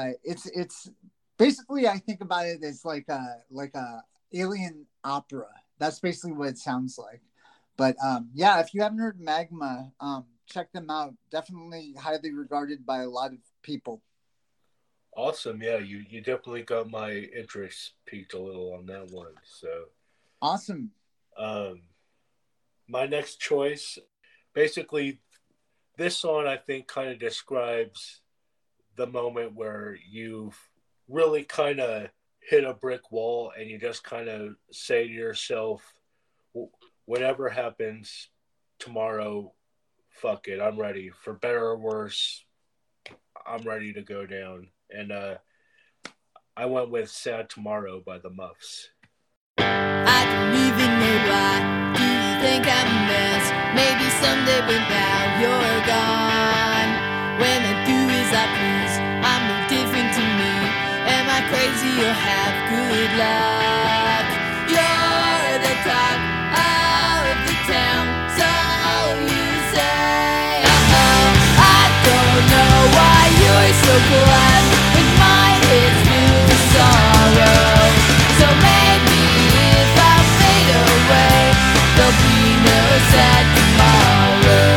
Uh, 0.10 0.14
it's 0.24 0.46
it's 0.48 0.90
basically 1.38 1.88
I 1.88 1.98
think 1.98 2.22
about 2.22 2.46
it 2.46 2.64
as 2.64 2.86
like 2.86 3.08
a 3.10 3.38
like 3.50 3.76
a 3.76 4.04
alien 4.34 4.86
opera. 5.04 5.48
That's 5.80 6.00
basically 6.00 6.34
what 6.34 6.50
it 6.50 6.58
sounds 6.58 6.98
like. 6.98 7.22
But 7.78 7.96
um, 8.04 8.30
yeah, 8.34 8.60
if 8.60 8.74
you 8.74 8.82
haven't 8.82 9.00
heard 9.00 9.20
Magma, 9.20 9.92
um, 10.00 10.26
check 10.48 10.72
them 10.72 10.90
out. 10.90 11.14
Definitely 11.32 11.96
highly 12.00 12.32
regarded 12.32 12.86
by 12.86 13.00
a 13.00 13.10
lot 13.10 13.32
of 13.32 13.40
people. 13.62 14.02
Awesome. 15.16 15.62
Yeah, 15.62 15.78
you, 15.78 16.04
you 16.10 16.22
definitely 16.22 16.64
got 16.64 16.90
my 16.90 17.12
interest 17.12 17.94
peaked 18.06 18.34
a 18.34 18.40
little 18.40 18.74
on 18.74 18.86
that 18.88 19.12
one. 19.12 19.34
So 19.44 19.86
Awesome. 20.42 20.92
um, 21.38 21.82
my 22.88 23.06
next 23.06 23.40
choice, 23.40 23.98
basically, 24.54 25.20
this 25.98 26.18
song 26.18 26.48
I 26.48 26.58
think 26.58 26.88
kind 26.88 27.10
of 27.10 27.20
describes 27.20 28.22
the 28.96 29.08
moment 29.08 29.56
where 29.56 29.98
you've 30.10 30.58
really 31.08 31.44
kind 31.44 31.80
of 31.80 32.10
hit 32.40 32.64
a 32.64 32.74
brick 32.74 33.12
wall 33.12 33.52
and 33.58 33.70
you 33.70 33.78
just 33.78 34.04
kind 34.04 34.28
of 34.28 34.56
say 34.72 35.08
to 35.08 35.14
yourself, 35.14 35.94
whatever 37.06 37.50
happens 37.50 38.30
tomorrow, 38.80 39.54
fuck 40.10 40.48
it, 40.48 40.62
I'm 40.62 40.78
ready. 40.80 41.10
For 41.10 41.34
better 41.34 41.66
or 41.66 41.78
worse, 41.78 42.44
I'm 43.46 43.64
ready 43.64 43.94
to 43.94 44.02
go 44.02 44.26
down. 44.26 44.68
And 44.90 45.12
uh, 45.12 45.36
I 46.56 46.66
went 46.66 46.92
with 46.92 47.10
Sad 47.10 47.50
Tomorrow 47.50 48.04
by 48.06 48.20
the 48.20 48.30
Muffs. 48.30 48.90
I 49.58 50.22
don't 50.30 50.54
even 50.54 50.92
know 51.00 51.18
why. 51.30 51.54
Do 51.98 52.04
you 52.04 52.32
think 52.44 52.64
I'm 52.68 52.88
a 52.88 53.00
mess? 53.10 53.46
Maybe 53.74 54.08
someday, 54.22 54.62
but 54.68 54.84
now 54.86 55.42
you're 55.42 55.82
gone. 55.88 56.90
When 57.42 57.60
I 57.66 57.76
do 57.90 57.98
as 58.22 58.32
I 58.32 58.63
Crazy 61.84 62.00
or 62.00 62.14
have 62.14 62.56
good 62.72 63.12
luck? 63.20 64.28
You're 64.72 65.60
the 65.60 65.76
talk 65.84 66.16
of 66.56 67.28
the 67.44 67.56
town, 67.68 68.08
so 68.40 68.48
you 69.20 69.44
say. 69.76 70.64
Uh-oh, 70.64 71.28
I 71.60 71.84
don't 72.08 72.44
know 72.56 72.88
why 72.96 73.20
you're 73.36 73.76
so 73.84 73.94
glad 74.00 74.64
when 74.96 75.08
mine 75.20 75.60
is 75.76 75.96
filled 76.08 76.48
with 76.48 76.64
sorrow. 76.72 77.68
So 78.40 78.48
maybe 78.64 79.28
if 79.76 79.92
I 80.00 80.24
fade 80.40 80.72
away, 80.88 81.52
there'll 82.00 82.16
be 82.24 82.64
no 82.64 82.80
sad 83.12 83.44
tomorrow. 83.60 84.72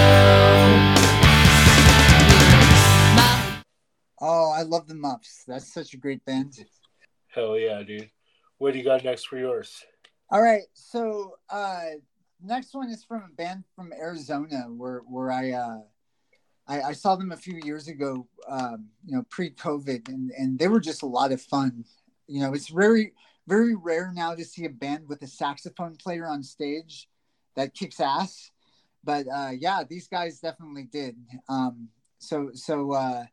Oh, 4.19 4.51
I 4.51 4.63
love 4.63 4.89
the 4.89 4.95
Muffs. 4.97 5.45
That's 5.47 5.73
such 5.73 5.95
a 5.95 5.99
great 5.99 6.25
band. 6.25 6.59
Hell 7.37 7.59
yeah, 7.59 7.83
dude. 7.83 8.09
What 8.57 8.73
do 8.73 8.79
you 8.79 8.85
got 8.85 9.05
next 9.05 9.27
for 9.27 9.37
yours? 9.37 9.85
All 10.31 10.41
right, 10.41 10.63
so 10.73 11.35
uh, 11.51 11.85
next 12.43 12.73
one 12.73 12.89
is 12.89 13.05
from 13.05 13.25
a 13.31 13.35
band 13.35 13.65
from 13.77 13.93
Arizona 13.93 14.65
where 14.75 15.01
where 15.01 15.31
I 15.31 15.51
uh, 15.51 15.81
I, 16.67 16.81
I 16.81 16.93
saw 16.95 17.15
them 17.15 17.33
a 17.33 17.37
few 17.37 17.61
years 17.63 17.89
ago, 17.89 18.27
um, 18.49 18.87
you 19.05 19.15
know, 19.15 19.23
pre-COVID, 19.29 20.09
and 20.09 20.31
and 20.31 20.59
they 20.59 20.67
were 20.67 20.81
just 20.81 21.03
a 21.03 21.07
lot 21.07 21.31
of 21.31 21.43
fun. 21.43 21.85
You 22.27 22.41
know, 22.41 22.55
it's 22.55 22.71
very 22.71 23.13
very 23.47 23.75
rare 23.75 24.13
now 24.15 24.35
to 24.35 24.43
see 24.43 24.65
a 24.65 24.71
band 24.71 25.07
with 25.07 25.21
a 25.21 25.27
saxophone 25.27 25.97
player 25.97 26.27
on 26.27 26.43
stage 26.43 27.07
that 27.55 27.75
kicks 27.75 28.01
ass, 28.01 28.51
but 29.05 29.27
uh, 29.29 29.51
yeah, 29.51 29.83
these 29.87 30.09
guys 30.09 30.41
definitely 30.41 30.85
did. 30.85 31.17
Um, 31.51 31.91
so 32.19 32.49
so 32.55 32.93
uh, 32.93 33.25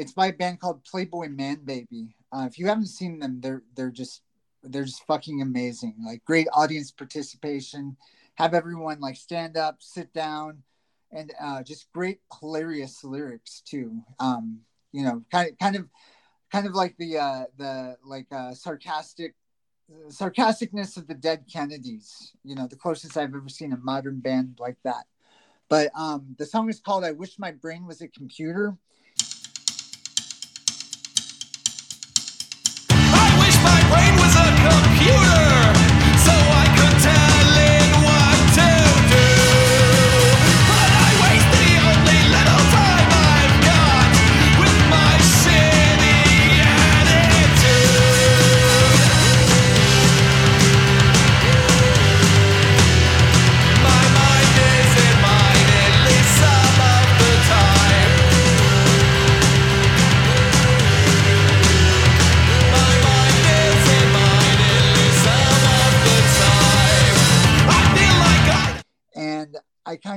it's 0.00 0.12
by 0.12 0.28
a 0.28 0.32
band 0.32 0.58
called 0.58 0.82
Playboy 0.82 1.28
Man 1.28 1.60
Baby. 1.62 2.16
Uh, 2.32 2.46
if 2.48 2.58
you 2.58 2.66
haven't 2.66 2.86
seen 2.86 3.18
them, 3.18 3.40
they're 3.42 3.62
they're 3.76 3.90
just 3.90 4.22
they're 4.62 4.84
just 4.84 5.06
fucking 5.06 5.42
amazing. 5.42 5.94
Like 6.04 6.24
great 6.24 6.48
audience 6.54 6.90
participation. 6.90 7.98
Have 8.36 8.54
everyone 8.54 9.00
like 9.00 9.16
stand 9.16 9.58
up, 9.58 9.76
sit 9.80 10.14
down, 10.14 10.62
and 11.12 11.34
uh, 11.38 11.62
just 11.62 11.92
great 11.92 12.20
hilarious 12.40 13.04
lyrics 13.04 13.60
too. 13.60 14.00
Um, 14.18 14.60
you 14.90 15.04
know, 15.04 15.22
kind 15.30 15.50
of 15.50 15.58
kind 15.58 15.76
of 15.76 15.88
kind 16.50 16.66
of 16.66 16.72
like 16.72 16.96
the 16.96 17.18
uh, 17.18 17.44
the 17.58 17.98
like 18.02 18.26
uh, 18.32 18.54
sarcastic 18.54 19.34
sarcasticness 20.08 20.96
of 20.96 21.08
the 21.08 21.14
Dead 21.14 21.44
Kennedys. 21.52 22.32
You 22.42 22.54
know, 22.54 22.66
the 22.66 22.76
closest 22.76 23.18
I've 23.18 23.34
ever 23.34 23.50
seen 23.50 23.74
a 23.74 23.76
modern 23.76 24.20
band 24.20 24.60
like 24.60 24.78
that. 24.84 25.04
But 25.68 25.90
um, 25.94 26.36
the 26.38 26.46
song 26.46 26.70
is 26.70 26.80
called 26.80 27.04
"I 27.04 27.12
Wish 27.12 27.38
My 27.38 27.50
Brain 27.50 27.86
Was 27.86 28.00
a 28.00 28.08
Computer." 28.08 28.78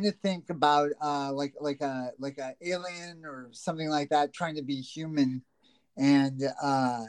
Of 0.06 0.16
think 0.16 0.50
about 0.50 0.92
uh, 1.02 1.32
like 1.34 1.54
like 1.60 1.82
a 1.82 2.12
like 2.20 2.38
a 2.38 2.56
alien 2.62 3.24
or 3.26 3.50
something 3.52 3.90
like 3.90 4.10
that 4.10 4.34
trying 4.34 4.56
to 4.56 4.64
be 4.64 4.82
human, 4.82 5.44
and 5.98 6.42
uh, 6.62 7.04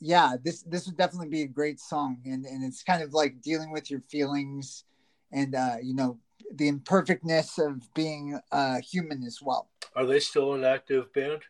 yeah, 0.00 0.36
this 0.42 0.62
this 0.62 0.86
would 0.86 0.96
definitely 0.96 1.28
be 1.28 1.42
a 1.42 1.48
great 1.48 1.80
song, 1.80 2.20
and 2.24 2.44
and 2.44 2.64
it's 2.64 2.82
kind 2.82 3.02
of 3.02 3.12
like 3.12 3.40
dealing 3.42 3.72
with 3.72 3.90
your 3.90 4.00
feelings, 4.10 4.84
and 5.32 5.54
uh, 5.54 5.76
you 5.82 5.94
know 5.94 6.18
the 6.54 6.68
imperfectness 6.68 7.58
of 7.58 7.92
being 7.94 8.40
uh, 8.50 8.80
human 8.80 9.22
as 9.22 9.40
well. 9.42 9.68
Are 9.94 10.06
they 10.06 10.20
still 10.20 10.54
an 10.54 10.64
active 10.64 11.12
band? 11.12 11.42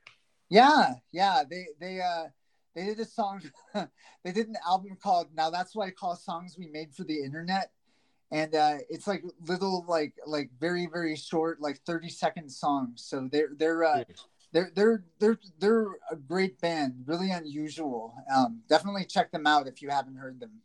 Yeah, 0.49 0.95
yeah. 1.13 1.45
They 1.49 1.67
they 1.81 2.01
uh 2.01 2.25
they 2.75 2.85
did 2.85 3.01
a 3.01 3.05
song 3.05 3.43
they 3.75 4.33
did 4.33 4.49
an 4.49 4.57
album 4.67 4.97
called 5.01 5.29
Now 5.35 5.51
That's 5.51 5.75
What 5.75 5.89
I 5.89 5.91
Call 5.91 6.17
Songs 6.17 6.57
We 6.59 6.67
Made 6.67 6.95
for 6.95 7.05
the 7.05 7.23
Internet. 7.23 7.71
And 8.33 8.55
uh 8.55 8.79
it's 8.89 9.07
like 9.07 9.25
little 9.47 9.85
like 9.89 10.15
like 10.27 10.51
very, 10.61 10.87
very 10.87 11.17
short, 11.17 11.61
like 11.61 11.81
30 11.87 12.09
second 12.09 12.51
songs. 12.51 13.03
So 13.05 13.29
they're 13.31 13.51
they're 13.57 13.85
uh 13.85 14.05
they're 14.53 14.71
they're 14.75 15.05
they're 15.19 15.39
they're 15.59 15.87
a 16.11 16.17
great 16.17 16.61
band, 16.61 17.05
really 17.07 17.31
unusual. 17.31 18.15
Um 18.35 18.63
definitely 18.69 19.05
check 19.05 19.33
them 19.33 19.47
out 19.47 19.67
if 19.67 19.83
you 19.83 19.91
haven't 19.91 20.17
heard 20.17 20.41
them. 20.41 20.63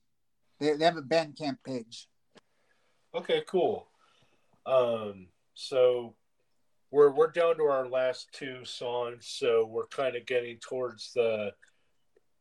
They 0.60 0.74
they 0.74 0.86
have 0.86 0.98
a 0.98 1.02
Bandcamp 1.02 1.58
page. 1.64 2.08
Okay, 3.14 3.44
cool. 3.48 3.88
Um, 4.66 5.28
so 5.54 6.16
we're 6.92 7.12
we're 7.12 7.32
down 7.32 7.58
to 7.58 7.64
our 7.64 7.88
last 7.88 8.28
two 8.34 8.66
songs, 8.66 9.28
so 9.28 9.66
we're 9.66 9.88
kind 9.88 10.16
of 10.16 10.26
getting 10.26 10.58
towards 10.58 11.14
the 11.14 11.52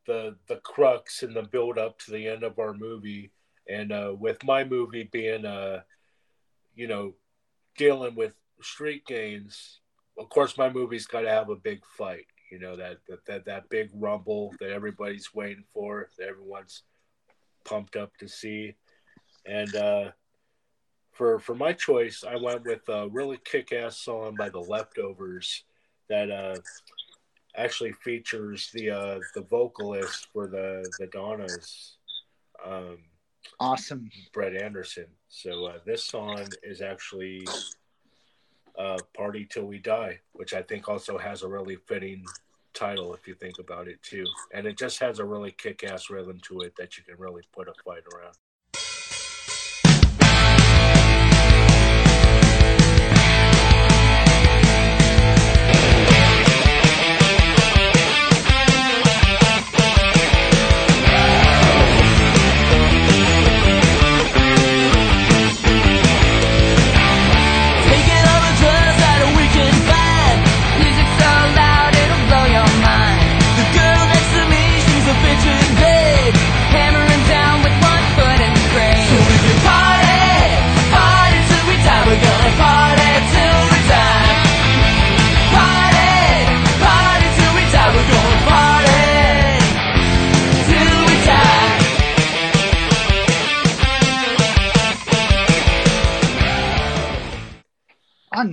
the 0.07 0.37
the 0.49 0.57
crux 0.57 1.23
and 1.23 1.35
the 1.35 1.43
build 1.43 1.79
up 1.79 1.99
to 2.01 2.11
the 2.11 2.27
end 2.27 2.43
of 2.43 2.59
our 2.59 2.75
movie. 2.75 3.31
And 3.69 3.93
uh, 3.93 4.15
with 4.19 4.45
my 4.45 4.65
movie 4.65 5.09
being 5.11 5.45
uh, 5.45 5.83
you 6.75 6.87
know, 6.87 7.15
dealing 7.77 8.15
with 8.15 8.35
street 8.61 9.05
gangs, 9.07 9.81
of 10.19 10.29
course 10.29 10.59
my 10.59 10.71
movie's 10.71 11.07
got 11.07 11.23
to 11.23 11.31
have 11.31 11.51
a 11.51 11.57
big 11.57 11.85
fight. 11.97 12.27
You 12.51 12.59
know 12.59 12.77
that 12.77 12.99
that 13.09 13.25
that, 13.27 13.45
that 13.47 13.69
big 13.69 13.91
rumble 13.95 14.55
that 14.61 14.71
everybody's 14.71 15.35
waiting 15.35 15.65
for, 15.73 16.09
that 16.19 16.29
everyone's 16.29 16.83
pumped 17.65 17.97
up 17.97 18.17
to 18.19 18.29
see, 18.29 18.75
and. 19.47 19.75
uh 19.75 20.11
for 21.15 21.39
for 21.39 21.55
my 21.55 21.73
choice, 21.73 22.25
I 22.29 22.37
went 22.37 22.65
with 22.65 22.89
a 22.89 23.09
really 23.09 23.39
kick-ass 23.45 23.99
song 23.99 24.35
by 24.37 24.49
the 24.49 24.59
Leftovers 24.59 25.63
that 26.09 26.31
uh, 26.31 26.57
actually 27.57 27.93
features 27.93 28.71
the 28.75 28.91
uh, 28.91 29.19
the 29.35 29.43
vocalist 29.43 30.29
for 30.33 30.49
the 30.49 30.85
the 30.99 31.07
Donnas, 31.07 31.97
um, 32.65 32.99
Awesome. 33.61 34.11
Brett 34.33 34.57
Anderson. 34.57 35.07
So 35.29 35.67
uh, 35.67 35.79
this 35.85 36.05
song 36.05 36.47
is 36.63 36.81
actually 36.81 37.47
uh, 38.79 38.99
"Party 39.17 39.47
Till 39.49 39.67
We 39.67 39.79
Die," 39.79 40.19
which 40.33 40.55
I 40.55 40.63
think 40.63 40.89
also 40.89 41.19
has 41.19 41.43
a 41.43 41.49
really 41.49 41.77
fitting 41.77 42.25
title 42.73 43.15
if 43.15 43.27
you 43.29 43.35
think 43.35 43.59
about 43.59 43.89
it 43.89 44.03
too, 44.03 44.27
and 44.53 44.67
it 44.67 44.77
just 44.77 44.99
has 44.99 45.21
a 45.21 45.25
really 45.25 45.53
kick-ass 45.53 46.11
rhythm 46.11 46.41
to 46.43 46.61
it 46.61 46.75
that 46.77 46.99
you 46.99 47.05
can 47.05 47.17
really 47.19 47.43
put 47.53 47.69
a 47.69 47.75
fight 47.85 48.03
around. 48.13 48.35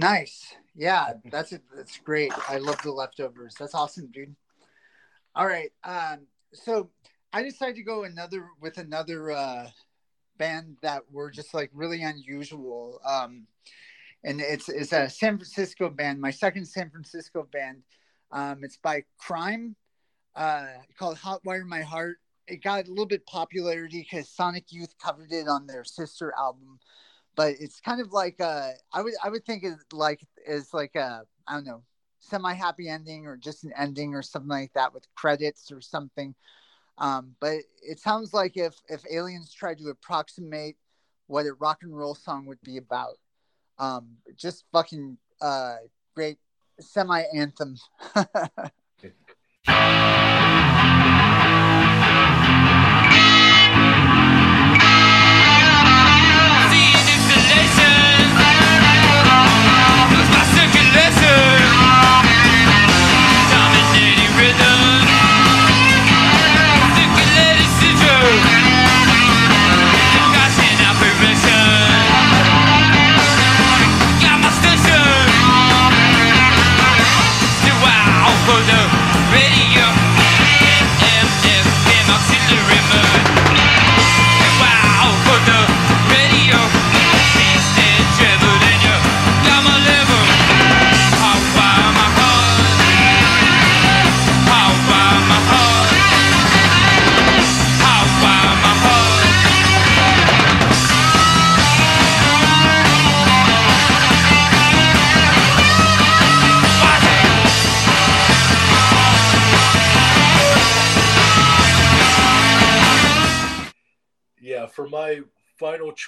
Nice. 0.01 0.55
Yeah, 0.75 1.13
that's 1.25 1.51
it. 1.51 1.61
That's 1.75 1.97
great. 1.97 2.31
I 2.49 2.57
love 2.57 2.81
the 2.81 2.91
leftovers. 2.91 3.55
That's 3.59 3.75
awesome, 3.75 4.07
dude. 4.11 4.35
All 5.35 5.47
right. 5.47 5.71
Um, 5.83 6.27
so 6.53 6.89
I 7.33 7.43
decided 7.43 7.75
to 7.75 7.83
go 7.83 8.03
another 8.03 8.47
with 8.59 8.77
another 8.77 9.31
uh, 9.31 9.67
band 10.37 10.77
that 10.81 11.03
were 11.11 11.31
just 11.31 11.53
like 11.53 11.69
really 11.73 12.03
unusual. 12.03 12.99
Um, 13.05 13.47
and 14.23 14.41
it's 14.41 14.69
it's 14.69 14.93
a 14.93 15.09
San 15.09 15.37
Francisco 15.37 15.89
band. 15.89 16.19
My 16.19 16.31
second 16.31 16.65
San 16.65 16.89
Francisco 16.89 17.47
band. 17.51 17.83
Um, 18.31 18.63
it's 18.63 18.77
by 18.77 19.03
Crime. 19.17 19.75
Uh, 20.35 20.67
called 20.97 21.17
Hotwire 21.17 21.65
My 21.65 21.81
Heart. 21.81 22.17
It 22.47 22.63
got 22.63 22.85
a 22.85 22.89
little 22.89 23.05
bit 23.05 23.25
popularity 23.25 24.07
because 24.09 24.29
Sonic 24.29 24.71
Youth 24.71 24.93
covered 24.97 25.31
it 25.31 25.47
on 25.47 25.67
their 25.67 25.83
sister 25.83 26.33
album 26.37 26.79
but 27.41 27.56
it's 27.60 27.80
kind 27.80 27.99
of 27.99 28.13
like 28.13 28.39
uh 28.39 28.69
I 28.93 29.01
would 29.01 29.15
I 29.23 29.30
would 29.30 29.43
think 29.45 29.63
it 29.63 29.73
like 29.91 30.21
is 30.45 30.75
like 30.75 30.95
a 30.95 31.23
I 31.47 31.54
don't 31.56 31.65
know 31.65 31.82
semi 32.19 32.54
happy 32.54 32.88
ending 32.88 33.25
or 33.25 33.36
just 33.36 33.63
an 33.63 33.73
ending 33.75 34.13
or 34.13 34.21
something 34.21 34.47
like 34.47 34.73
that 34.73 34.93
with 34.93 35.08
credits 35.15 35.71
or 35.71 35.82
something. 35.82 36.36
Um, 36.99 37.36
but 37.39 37.62
it 37.82 37.99
sounds 37.99 38.32
like 38.32 38.58
if 38.58 38.75
if 38.89 39.04
aliens 39.12 39.51
tried 39.51 39.80
to 39.80 39.89
approximate 39.89 40.75
what 41.25 41.47
a 41.47 41.54
rock 41.54 41.80
and 41.82 41.97
roll 41.97 42.13
song 42.13 42.45
would 42.45 42.62
be 42.62 42.77
about, 42.77 43.17
um, 43.80 44.17
just 44.36 44.65
fucking 44.71 45.17
uh 45.41 45.77
great 46.13 46.38
semi 46.80 47.23
anthem. 47.34 47.75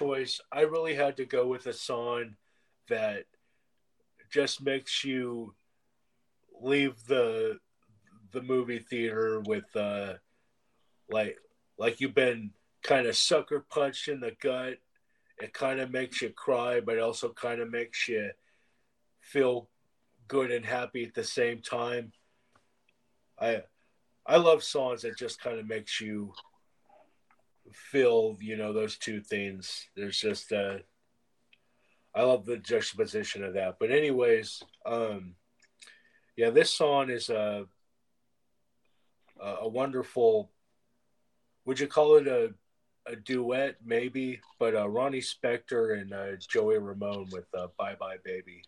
choice, 0.03 0.41
I 0.51 0.61
really 0.61 0.95
had 0.95 1.17
to 1.17 1.25
go 1.25 1.47
with 1.47 1.65
a 1.67 1.73
song 1.73 2.35
that 2.89 3.25
just 4.29 4.61
makes 4.61 5.03
you 5.03 5.53
leave 6.61 7.05
the 7.07 7.59
the 8.31 8.41
movie 8.41 8.79
theater 8.79 9.41
with 9.41 9.75
uh 9.75 10.13
like 11.09 11.37
like 11.77 12.01
you've 12.01 12.15
been 12.15 12.51
kind 12.81 13.05
of 13.07 13.15
sucker 13.15 13.65
punched 13.69 14.07
in 14.07 14.19
the 14.19 14.35
gut. 14.41 14.77
It 15.39 15.53
kind 15.53 15.79
of 15.79 15.91
makes 15.91 16.21
you 16.21 16.29
cry, 16.29 16.79
but 16.79 16.99
also 16.99 17.29
kind 17.29 17.59
of 17.61 17.71
makes 17.71 18.07
you 18.07 18.31
feel 19.21 19.69
good 20.27 20.51
and 20.51 20.65
happy 20.65 21.03
at 21.03 21.13
the 21.13 21.23
same 21.23 21.61
time. 21.61 22.11
I 23.39 23.63
I 24.25 24.37
love 24.37 24.63
songs 24.63 25.01
that 25.03 25.17
just 25.17 25.41
kind 25.41 25.59
of 25.59 25.67
makes 25.67 25.99
you 26.01 26.33
feel, 27.93 28.35
you 28.41 28.57
know, 28.57 28.73
those 28.73 28.97
two 28.97 29.21
things. 29.21 29.87
There's 29.95 30.19
just 30.19 30.51
uh 30.51 30.79
I 32.15 32.23
love 32.23 32.45
the 32.45 32.57
juxtaposition 32.57 33.43
of 33.43 33.53
that. 33.53 33.77
But 33.79 33.91
anyways, 33.91 34.61
um, 34.85 35.35
yeah, 36.35 36.49
this 36.49 36.71
song 36.71 37.09
is 37.09 37.29
a 37.29 37.65
a, 39.39 39.67
wonderful. 39.67 40.51
Would 41.65 41.79
you 41.79 41.87
call 41.87 42.17
it 42.17 42.27
a 42.27 42.53
a 43.05 43.15
duet, 43.15 43.75
maybe? 43.83 44.41
But 44.59 44.75
uh, 44.75 44.89
Ronnie 44.89 45.21
Spector 45.21 45.99
and 45.99 46.13
uh, 46.13 46.37
Joey 46.39 46.79
Ramone 46.79 47.27
with 47.31 47.47
uh, 47.57 47.67
"Bye 47.77 47.95
Bye 47.99 48.17
Baby." 48.25 48.63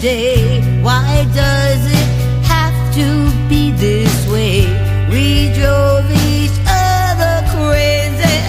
Today. 0.00 0.62
Why 0.80 1.26
does 1.34 1.84
it 1.84 2.08
have 2.46 2.94
to 2.94 3.30
be 3.48 3.70
this 3.72 4.26
way? 4.28 4.64
We 5.10 5.52
drove 5.52 6.10
each 6.32 6.56
other 6.66 7.44
crazy. 7.52 8.40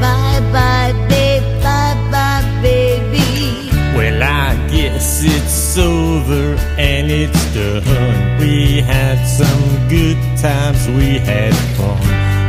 Bye 0.00 0.40
bye, 0.52 0.92
babe. 1.08 1.42
Bye 1.62 1.96
bye, 2.12 2.60
baby. 2.62 3.70
Well, 3.96 4.22
I 4.22 4.54
guess 4.70 5.24
it's 5.24 5.76
over 5.78 6.54
and 6.78 7.10
it's 7.10 7.54
done. 7.54 8.38
We 8.38 8.80
had 8.80 9.18
some 9.26 9.88
good 9.88 10.18
times, 10.38 10.86
we 10.88 11.18
had 11.18 11.54
fun. 11.76 11.98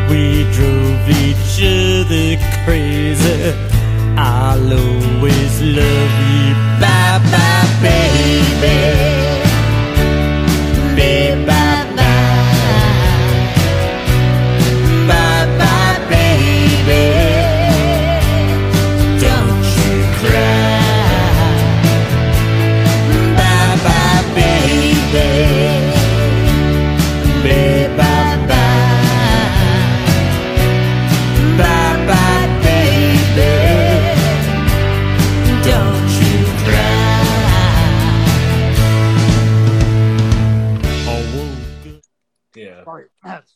We 0.10 0.44
drove 0.54 1.10
each 1.10 1.58
other 1.64 2.38
crazy. 2.64 3.69
I'll 4.22 4.74
always 4.74 5.62
love 5.62 6.14
you. 6.30 6.54
Bye 6.82 7.20
bye, 7.32 7.68
baby. 7.82 9.29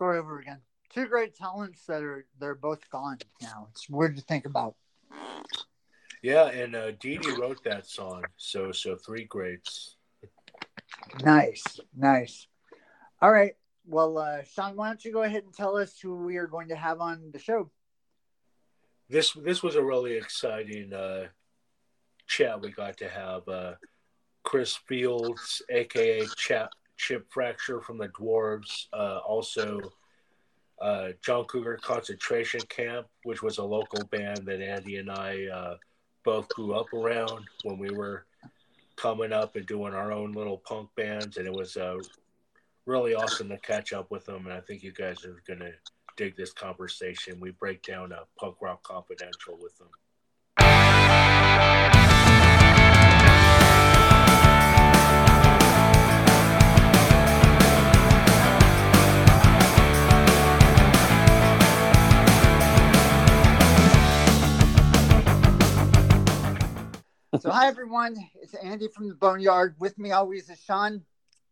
Sorry 0.04 0.20
over 0.20 0.40
again. 0.40 0.60
Two 0.94 1.08
great 1.08 1.34
talents 1.34 1.86
that 1.88 2.04
are 2.04 2.26
they're 2.38 2.56
both 2.56 2.90
gone 2.90 3.18
now. 3.42 3.68
It's 3.72 3.90
weird 3.90 4.18
to 4.18 4.22
think 4.22 4.46
about. 4.46 4.76
Yeah, 6.22 6.48
and 6.48 6.76
uh, 6.76 6.92
Dee 7.00 7.18
Dee 7.18 7.32
wrote 7.32 7.64
that 7.64 7.86
song. 7.88 8.24
So, 8.36 8.74
so 8.74 8.98
three 8.98 9.24
greats. 9.24 9.96
Nice, 11.24 11.80
nice. 11.96 12.48
All 13.22 13.32
right. 13.32 13.54
Well, 13.86 14.18
uh, 14.18 14.44
Sean, 14.44 14.76
why 14.76 14.88
don't 14.88 15.04
you 15.04 15.14
go 15.14 15.24
ahead 15.24 15.44
and 15.44 15.54
tell 15.54 15.78
us 15.78 15.98
who 16.00 16.16
we 16.18 16.36
are 16.36 16.48
going 16.48 16.68
to 16.68 16.76
have 16.76 17.00
on 17.00 17.32
the 17.32 17.40
show? 17.40 17.72
This 19.10 19.32
this 19.32 19.64
was 19.64 19.76
a 19.76 19.84
really 19.84 20.18
exciting 20.18 20.94
uh, 20.94 21.28
chat 22.28 22.62
we 22.62 22.72
got 22.72 22.98
to 22.98 23.08
have. 23.08 23.48
Uh, 23.48 23.74
Chris 24.44 24.76
Fields, 24.76 25.62
aka 25.70 26.26
Chap, 26.38 26.72
Chip 26.98 27.26
Fracture 27.32 27.82
from 27.82 27.98
the 27.98 28.10
Dwarves, 28.10 28.88
uh, 28.94 29.20
also 29.26 29.80
uh, 30.82 31.10
Jon 31.24 31.46
Cougar 31.46 31.80
Concentration 31.82 32.62
Camp, 32.70 33.08
which 33.24 33.42
was 33.42 33.58
a 33.58 33.64
local 33.64 34.04
band 34.06 34.46
that 34.46 34.62
Andy 34.62 34.98
and 34.98 35.10
I 35.10 35.46
uh, 35.48 35.76
both 36.24 36.48
grew 36.50 36.74
up 36.74 36.92
around 36.94 37.46
when 37.64 37.78
we 37.78 37.90
were 37.90 38.26
coming 38.96 39.32
up 39.34 39.56
and 39.56 39.66
doing 39.66 39.94
our 39.94 40.12
own 40.12 40.34
little 40.34 40.58
punk 40.58 40.90
bands, 40.96 41.38
and 41.38 41.48
it 41.48 41.54
was 41.54 41.78
uh, 41.78 41.98
really 42.86 43.16
awesome 43.16 43.50
to 43.50 43.58
catch 43.58 43.94
up 43.94 44.12
with 44.12 44.26
them. 44.26 44.46
And 44.46 44.54
I 44.54 44.60
think 44.60 44.84
you 44.84 44.92
guys 44.92 45.26
are 45.26 45.42
gonna 45.48 45.72
dig 46.16 46.36
this 46.36 46.54
conversation. 46.54 47.40
We 47.40 47.52
break 47.52 47.84
down 47.84 48.12
a 48.12 48.24
punk 48.38 48.58
rock 48.62 48.84
confidential 48.84 49.58
with 49.60 49.78
them. 49.78 49.90
So, 67.44 67.52
hi 67.52 67.68
everyone. 67.68 68.16
It's 68.42 68.54
Andy 68.54 68.88
from 68.88 69.10
the 69.10 69.16
Boneyard. 69.16 69.76
With 69.78 70.00
me 70.00 70.12
always 70.12 70.50
is 70.50 70.62
Sean. 70.62 71.02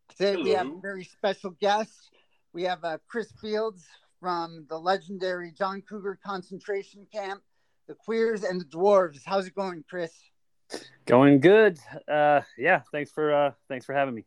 Today 0.07 0.37
we 0.37 0.51
have 0.51 0.67
a 0.67 0.79
very 0.79 1.03
special 1.03 1.49
guest. 1.59 2.11
We 2.53 2.63
have 2.63 2.81
uh, 2.85 2.99
Chris 3.09 3.29
Fields 3.41 3.85
from 4.21 4.65
the 4.69 4.77
legendary 4.77 5.51
Jon 5.51 5.81
Cougar 5.81 6.17
Concentration 6.25 7.05
Camp, 7.11 7.41
the 7.89 7.93
Queers, 7.93 8.45
and 8.45 8.61
the 8.61 8.63
Dwarves. 8.63 9.19
How's 9.25 9.47
it 9.47 9.53
going, 9.53 9.83
Chris? 9.89 10.13
Going 11.07 11.41
good. 11.41 11.77
Uh, 12.07 12.39
yeah, 12.57 12.83
thanks 12.93 13.11
for 13.11 13.33
uh, 13.33 13.51
thanks 13.67 13.85
for 13.85 13.93
having 13.93 14.15
me. 14.15 14.23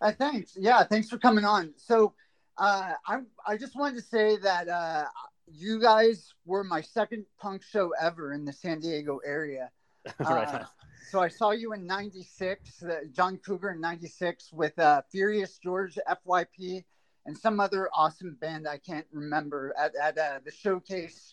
Uh, 0.00 0.12
thanks. 0.12 0.56
Yeah, 0.58 0.82
thanks 0.84 1.10
for 1.10 1.18
coming 1.18 1.44
on. 1.44 1.74
So, 1.76 2.14
uh, 2.56 2.92
I 3.06 3.18
I 3.46 3.58
just 3.58 3.76
wanted 3.76 3.96
to 3.96 4.02
say 4.02 4.38
that 4.38 4.66
uh, 4.66 5.04
you 5.46 5.78
guys 5.78 6.32
were 6.46 6.64
my 6.64 6.80
second 6.80 7.26
punk 7.38 7.64
show 7.64 7.92
ever 8.00 8.32
in 8.32 8.46
the 8.46 8.52
San 8.54 8.80
Diego 8.80 9.20
area. 9.26 9.70
right. 10.20 10.48
Uh, 10.48 10.64
so 11.10 11.20
I 11.20 11.28
saw 11.28 11.50
you 11.50 11.72
in 11.72 11.86
'96, 11.86 12.82
uh, 12.82 13.00
Jon 13.12 13.38
Cougar 13.38 13.70
in 13.70 13.80
'96 13.80 14.52
with 14.52 14.78
uh, 14.78 15.02
Furious 15.10 15.58
George, 15.58 15.98
FYP, 16.08 16.84
and 17.26 17.36
some 17.36 17.60
other 17.60 17.88
awesome 17.94 18.36
band 18.40 18.68
I 18.68 18.78
can't 18.78 19.06
remember 19.12 19.74
at 19.78 19.92
at 20.00 20.16
uh, 20.16 20.40
the 20.44 20.50
showcase 20.50 21.32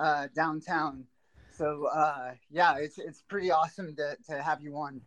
uh, 0.00 0.28
downtown. 0.34 1.04
So 1.52 1.86
uh, 1.86 2.32
yeah, 2.50 2.76
it's 2.78 2.98
it's 2.98 3.22
pretty 3.22 3.50
awesome 3.50 3.94
to 3.96 4.16
to 4.28 4.42
have 4.42 4.60
you 4.62 4.76
on. 4.76 5.00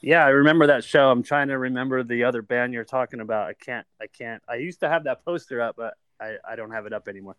Yeah, 0.00 0.24
I 0.24 0.28
remember 0.28 0.66
that 0.68 0.84
show. 0.84 1.10
I'm 1.10 1.22
trying 1.22 1.48
to 1.48 1.58
remember 1.58 2.02
the 2.02 2.24
other 2.24 2.40
band 2.40 2.72
you're 2.72 2.84
talking 2.84 3.20
about. 3.20 3.48
I 3.48 3.52
can't. 3.54 3.86
I 4.00 4.06
can't. 4.06 4.42
I 4.48 4.56
used 4.56 4.80
to 4.80 4.88
have 4.88 5.04
that 5.04 5.24
poster 5.24 5.60
up, 5.60 5.76
but 5.76 5.94
I, 6.20 6.36
I 6.48 6.56
don't 6.56 6.70
have 6.70 6.86
it 6.86 6.92
up 6.92 7.08
anymore. 7.08 7.36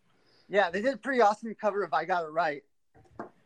Yeah, 0.49 0.69
they 0.69 0.81
did 0.81 0.93
a 0.93 0.97
pretty 0.97 1.21
awesome 1.21 1.53
cover 1.55 1.83
of 1.83 1.93
"I 1.93 2.05
Got 2.05 2.25
It 2.25 2.31
Right." 2.31 2.63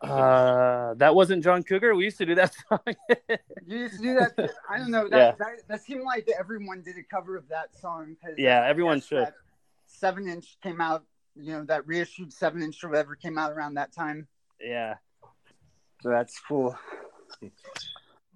Uh, 0.04 0.94
that 0.96 1.16
wasn't 1.16 1.44
Jon 1.44 1.64
Cougar. 1.64 1.96
We 1.96 2.04
used 2.06 2.18
to 2.18 2.26
do 2.26 2.36
that 2.36 2.54
song. 2.70 2.80
You 3.66 3.78
used 3.78 3.98
to 3.98 4.02
do 4.04 4.14
that. 4.16 4.52
I 4.70 4.78
don't 4.78 4.92
know. 4.92 5.08
That, 5.08 5.18
Yeah. 5.18 5.32
that, 5.40 5.68
that 5.70 5.82
seemed 5.84 6.04
like 6.04 6.28
everyone 6.38 6.82
did 6.82 6.98
a 6.98 7.04
cover 7.04 7.38
of 7.38 7.48
that 7.50 7.76
song. 7.80 8.18
Yeah, 8.38 8.66
everyone 8.66 8.98
yes, 8.98 9.06
should. 9.08 9.28
Seven 9.88 10.28
inch 10.28 10.58
came 10.62 10.82
out. 10.82 11.06
You 11.36 11.54
know 11.54 11.64
that 11.66 11.88
reissued 11.88 12.32
seven 12.34 12.62
inch 12.62 12.84
or 12.84 12.90
whatever 12.90 13.16
came 13.16 13.38
out 13.38 13.52
around 13.54 13.76
that 13.76 13.92
time. 13.94 14.28
yeah. 14.60 14.96
So 16.02 16.10
that's 16.10 16.38
cool. 16.48 16.78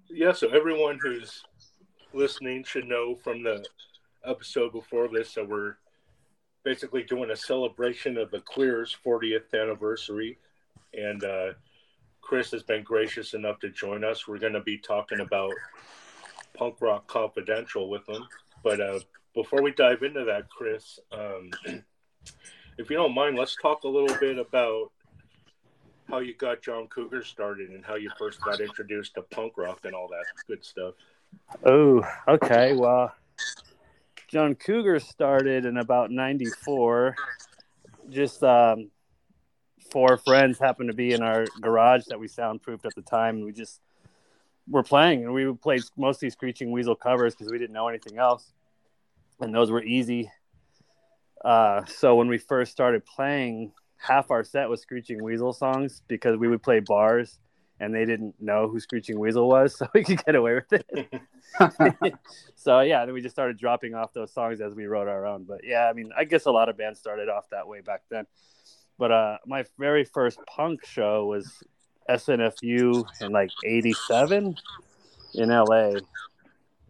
Yeah, 0.08 0.32
so 0.32 0.48
everyone 0.48 0.98
who's 1.02 1.44
listening 2.14 2.64
should 2.64 2.86
know 2.86 3.14
from 3.14 3.42
the 3.42 3.62
episode 4.24 4.72
before 4.72 5.08
this 5.08 5.34
that 5.34 5.46
we're 5.46 5.76
basically 6.64 7.02
doing 7.02 7.30
a 7.30 7.36
celebration 7.36 8.16
of 8.16 8.30
the 8.30 8.40
Queers 8.40 8.96
40th 9.04 9.52
anniversary. 9.52 10.38
And 10.94 11.22
uh, 11.24 11.52
Chris 12.20 12.50
has 12.50 12.62
been 12.62 12.82
gracious 12.82 13.34
enough 13.34 13.58
to 13.60 13.70
join 13.70 14.04
us. 14.04 14.26
We're 14.26 14.38
going 14.38 14.52
to 14.52 14.60
be 14.60 14.78
talking 14.78 15.20
about 15.20 15.52
Punk 16.54 16.76
Rock 16.80 17.06
Confidential 17.06 17.88
with 17.88 18.08
him. 18.08 18.24
But 18.62 18.80
uh, 18.80 19.00
before 19.34 19.62
we 19.62 19.72
dive 19.72 20.02
into 20.02 20.24
that, 20.24 20.48
Chris, 20.50 20.98
um, 21.12 21.50
if 22.78 22.90
you 22.90 22.96
don't 22.96 23.14
mind, 23.14 23.36
let's 23.36 23.56
talk 23.56 23.84
a 23.84 23.88
little 23.88 24.16
bit 24.18 24.38
about 24.38 24.90
how 26.08 26.18
you 26.18 26.34
got 26.34 26.62
Jon 26.62 26.86
Cougar 26.88 27.22
started 27.22 27.70
and 27.70 27.84
how 27.84 27.96
you 27.96 28.10
first 28.18 28.40
got 28.40 28.60
introduced 28.60 29.14
to 29.14 29.22
punk 29.22 29.56
rock 29.56 29.80
and 29.84 29.94
all 29.94 30.08
that 30.08 30.24
good 30.46 30.64
stuff. 30.64 30.94
Oh, 31.64 32.02
okay. 32.26 32.74
Well, 32.74 33.12
Jon 34.28 34.54
Cougar 34.54 35.00
started 35.00 35.64
in 35.64 35.76
about 35.76 36.10
'94. 36.10 37.14
Just 38.10 38.42
um, 38.42 38.90
four 39.90 40.16
friends 40.16 40.58
happened 40.58 40.90
to 40.90 40.96
be 40.96 41.12
in 41.12 41.22
our 41.22 41.46
garage 41.60 42.04
that 42.08 42.20
we 42.20 42.28
soundproofed 42.28 42.84
at 42.84 42.94
the 42.94 43.02
time, 43.02 43.36
and 43.36 43.44
we 43.44 43.52
just 43.52 43.80
were 44.68 44.82
playing, 44.82 45.24
and 45.24 45.32
we 45.32 45.52
played 45.54 45.82
mostly 45.96 46.30
Screeching 46.30 46.70
Weasel 46.70 46.94
covers 46.94 47.34
because 47.34 47.50
we 47.50 47.58
didn't 47.58 47.72
know 47.72 47.88
anything 47.88 48.18
else, 48.18 48.52
and 49.40 49.54
those 49.54 49.70
were 49.70 49.82
easy. 49.82 50.30
Uh, 51.44 51.84
so 51.86 52.16
when 52.16 52.28
we 52.28 52.38
first 52.38 52.72
started 52.72 53.04
playing, 53.06 53.72
half 53.96 54.30
our 54.30 54.44
set 54.44 54.68
was 54.68 54.82
Screeching 54.82 55.22
Weasel 55.22 55.52
songs 55.52 56.02
because 56.08 56.36
we 56.36 56.48
would 56.48 56.62
play 56.62 56.80
bars, 56.80 57.38
and 57.80 57.94
they 57.94 58.04
didn't 58.04 58.34
know 58.40 58.68
who 58.68 58.80
Screeching 58.80 59.18
Weasel 59.18 59.48
was, 59.48 59.76
so 59.78 59.86
we 59.94 60.04
could 60.04 60.24
get 60.24 60.34
away 60.34 60.54
with 60.54 60.72
it. 60.72 61.22
so 62.54 62.80
yeah, 62.80 63.04
then 63.04 63.14
we 63.14 63.22
just 63.22 63.34
started 63.34 63.58
dropping 63.58 63.94
off 63.94 64.12
those 64.12 64.32
songs 64.32 64.60
as 64.60 64.74
we 64.74 64.86
wrote 64.86 65.08
our 65.08 65.26
own. 65.26 65.44
But 65.44 65.60
yeah, 65.64 65.88
I 65.88 65.92
mean, 65.92 66.10
I 66.16 66.24
guess 66.24 66.46
a 66.46 66.50
lot 66.50 66.68
of 66.68 66.76
bands 66.76 66.98
started 66.98 67.28
off 67.28 67.48
that 67.50 67.66
way 67.66 67.80
back 67.80 68.02
then. 68.10 68.26
But 68.98 69.12
uh, 69.12 69.38
my 69.46 69.64
very 69.78 70.04
first 70.04 70.38
punk 70.46 70.84
show 70.84 71.26
was 71.26 71.62
SNFU 72.08 73.04
in 73.20 73.32
like 73.32 73.50
'87 73.64 74.56
in 75.34 75.48
LA, 75.48 75.92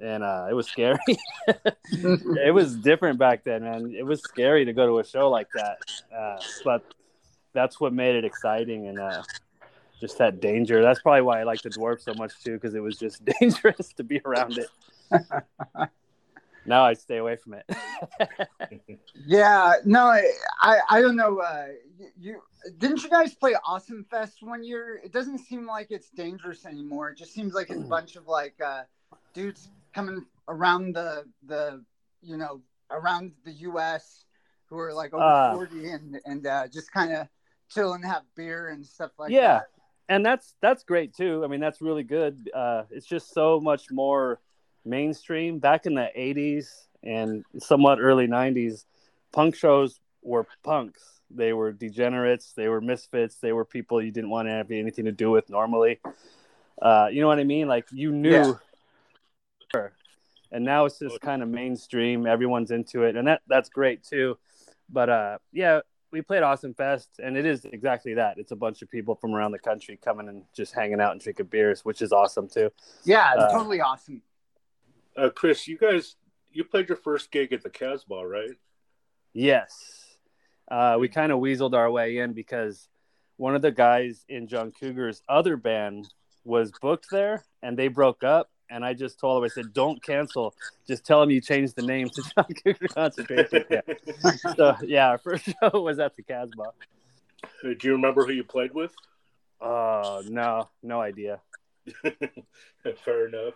and 0.00 0.22
uh, 0.22 0.46
it 0.48 0.54
was 0.54 0.68
scary. 0.68 0.98
it 1.90 2.54
was 2.54 2.76
different 2.76 3.18
back 3.18 3.44
then, 3.44 3.62
man. 3.62 3.94
It 3.96 4.04
was 4.04 4.22
scary 4.22 4.64
to 4.64 4.72
go 4.72 4.86
to 4.86 4.98
a 5.00 5.04
show 5.04 5.28
like 5.28 5.48
that, 5.54 5.78
uh, 6.16 6.38
but 6.64 6.82
that's 7.52 7.80
what 7.80 7.92
made 7.92 8.14
it 8.14 8.24
exciting 8.24 8.86
and 8.86 8.98
uh, 8.98 9.22
just 10.00 10.18
that 10.18 10.40
danger. 10.40 10.82
That's 10.82 11.02
probably 11.02 11.22
why 11.22 11.40
I 11.40 11.42
like 11.42 11.62
the 11.62 11.70
dwarf 11.70 12.00
so 12.00 12.14
much 12.14 12.32
too, 12.42 12.54
because 12.54 12.74
it 12.74 12.82
was 12.82 12.96
just 12.96 13.22
dangerous 13.40 13.92
to 13.94 14.04
be 14.04 14.20
around 14.24 14.58
it. 14.58 14.68
now 16.68 16.84
I 16.84 16.94
stay 16.94 17.16
away 17.18 17.36
from 17.36 17.54
it. 17.54 17.66
Yeah, 19.26 19.74
no, 19.84 20.06
I 20.60 20.78
I, 20.88 21.00
don't 21.00 21.16
know. 21.16 21.38
Uh, 21.40 21.66
you, 22.18 22.40
didn't 22.78 23.02
you 23.02 23.10
guys 23.10 23.34
play 23.34 23.54
Awesome 23.66 24.04
Fest 24.10 24.38
one 24.42 24.62
year? 24.64 25.00
It 25.04 25.12
doesn't 25.12 25.38
seem 25.38 25.66
like 25.66 25.88
it's 25.90 26.10
dangerous 26.10 26.64
anymore. 26.64 27.10
It 27.10 27.18
just 27.18 27.32
seems 27.32 27.52
like 27.54 27.70
it's 27.70 27.80
a 27.80 27.84
bunch 27.86 28.16
of 28.16 28.26
like 28.26 28.54
uh, 28.64 28.82
dudes 29.34 29.68
coming 29.94 30.24
around 30.48 30.94
the 30.94 31.24
the 31.46 31.84
you 32.22 32.36
know 32.36 32.62
around 32.90 33.32
the 33.44 33.52
U.S. 33.52 34.24
who 34.66 34.78
are 34.78 34.92
like 34.94 35.12
over 35.12 35.22
Uh. 35.22 35.54
forty 35.54 35.90
and 35.90 36.20
and 36.24 36.46
uh, 36.46 36.66
just 36.68 36.92
kind 36.92 37.12
of 37.12 37.28
chill 37.68 37.92
and 37.94 38.04
have 38.04 38.22
beer 38.36 38.68
and 38.68 38.84
stuff 38.86 39.10
like 39.18 39.30
yeah, 39.30 39.58
that. 39.58 39.66
and 40.08 40.24
that's 40.24 40.54
that's 40.62 40.84
great 40.84 41.14
too. 41.14 41.42
I 41.44 41.48
mean, 41.48 41.60
that's 41.60 41.82
really 41.82 42.04
good. 42.04 42.48
Uh, 42.54 42.84
it's 42.90 43.06
just 43.06 43.34
so 43.34 43.60
much 43.60 43.90
more 43.90 44.40
mainstream. 44.88 45.58
Back 45.58 45.86
in 45.86 45.94
the 45.94 46.08
'80s 46.16 46.86
and 47.02 47.44
somewhat 47.58 48.00
early 48.00 48.26
'90s, 48.26 48.84
punk 49.32 49.54
shows 49.54 50.00
were 50.22 50.46
punks. 50.64 51.20
They 51.30 51.52
were 51.52 51.72
degenerates. 51.72 52.52
They 52.52 52.68
were 52.68 52.80
misfits. 52.80 53.36
They 53.36 53.52
were 53.52 53.64
people 53.64 54.02
you 54.02 54.10
didn't 54.10 54.30
want 54.30 54.48
to 54.48 54.52
have 54.52 54.70
anything 54.70 55.04
to 55.04 55.12
do 55.12 55.30
with 55.30 55.50
normally. 55.50 56.00
Uh, 56.80 57.08
you 57.10 57.20
know 57.20 57.28
what 57.28 57.38
I 57.38 57.44
mean? 57.44 57.68
Like 57.68 57.86
you 57.92 58.12
knew. 58.12 58.58
her. 59.74 59.92
And 60.50 60.64
now 60.64 60.86
it's 60.86 60.98
just 60.98 61.20
kind 61.20 61.42
of 61.42 61.48
mainstream. 61.48 62.26
Everyone's 62.26 62.70
into 62.70 63.02
it, 63.02 63.16
and 63.16 63.28
that 63.28 63.42
that's 63.46 63.68
great 63.68 64.02
too. 64.02 64.38
But 64.88 65.10
uh, 65.10 65.38
yeah, 65.52 65.80
we 66.10 66.22
played 66.22 66.42
Awesome 66.42 66.72
Fest, 66.72 67.20
and 67.22 67.36
it 67.36 67.44
is 67.44 67.66
exactly 67.66 68.14
that. 68.14 68.38
It's 68.38 68.50
a 68.52 68.56
bunch 68.56 68.80
of 68.80 68.90
people 68.90 69.14
from 69.14 69.34
around 69.34 69.52
the 69.52 69.58
country 69.58 69.98
coming 70.02 70.28
and 70.28 70.44
just 70.54 70.72
hanging 70.74 71.00
out 71.00 71.12
and 71.12 71.20
drinking 71.20 71.46
beers, 71.46 71.84
which 71.84 72.00
is 72.00 72.12
awesome 72.12 72.48
too. 72.48 72.70
Yeah, 73.04 73.34
Uh, 73.36 73.52
totally 73.52 73.80
awesome. 73.80 74.22
Uh, 75.18 75.30
Chris, 75.30 75.66
you 75.66 75.76
guys, 75.76 76.14
you 76.52 76.62
played 76.62 76.88
your 76.88 76.96
first 76.96 77.32
gig 77.32 77.52
at 77.52 77.62
the 77.62 77.70
Casbah, 77.70 78.24
right? 78.24 78.56
Yes. 79.32 80.16
Uh, 80.70 80.96
we 81.00 81.08
kind 81.08 81.32
of 81.32 81.40
weaseled 81.40 81.74
our 81.74 81.90
way 81.90 82.18
in 82.18 82.34
because 82.34 82.88
one 83.36 83.56
of 83.56 83.62
the 83.62 83.72
guys 83.72 84.24
in 84.28 84.46
Jon 84.46 84.70
Cougar's 84.70 85.22
other 85.28 85.56
band 85.56 86.08
was 86.44 86.70
booked 86.80 87.06
there 87.10 87.44
and 87.62 87.76
they 87.76 87.88
broke 87.88 88.22
up. 88.22 88.50
And 88.70 88.84
I 88.84 88.92
just 88.92 89.18
told 89.18 89.42
him, 89.42 89.44
I 89.44 89.48
said, 89.48 89.72
don't 89.72 90.00
cancel. 90.02 90.54
Just 90.86 91.04
tell 91.04 91.22
him 91.22 91.30
you 91.30 91.40
changed 91.40 91.74
the 91.74 91.82
name 91.82 92.10
to 92.10 92.22
Jon 92.36 92.46
Cougar 92.62 92.88
Concentration 92.88 93.64
Camp. 93.64 93.86
so, 94.56 94.76
yeah, 94.82 95.08
our 95.08 95.18
first 95.18 95.46
show 95.62 95.80
was 95.80 95.98
at 95.98 96.14
the 96.16 96.22
Casbah. 96.22 96.72
Do 97.62 97.76
you 97.82 97.92
remember 97.92 98.24
who 98.24 98.32
you 98.32 98.44
played 98.44 98.74
with? 98.74 98.94
Oh, 99.60 100.22
no, 100.28 100.68
no 100.82 101.00
idea. 101.00 101.40
Fair 103.04 103.26
enough. 103.26 103.54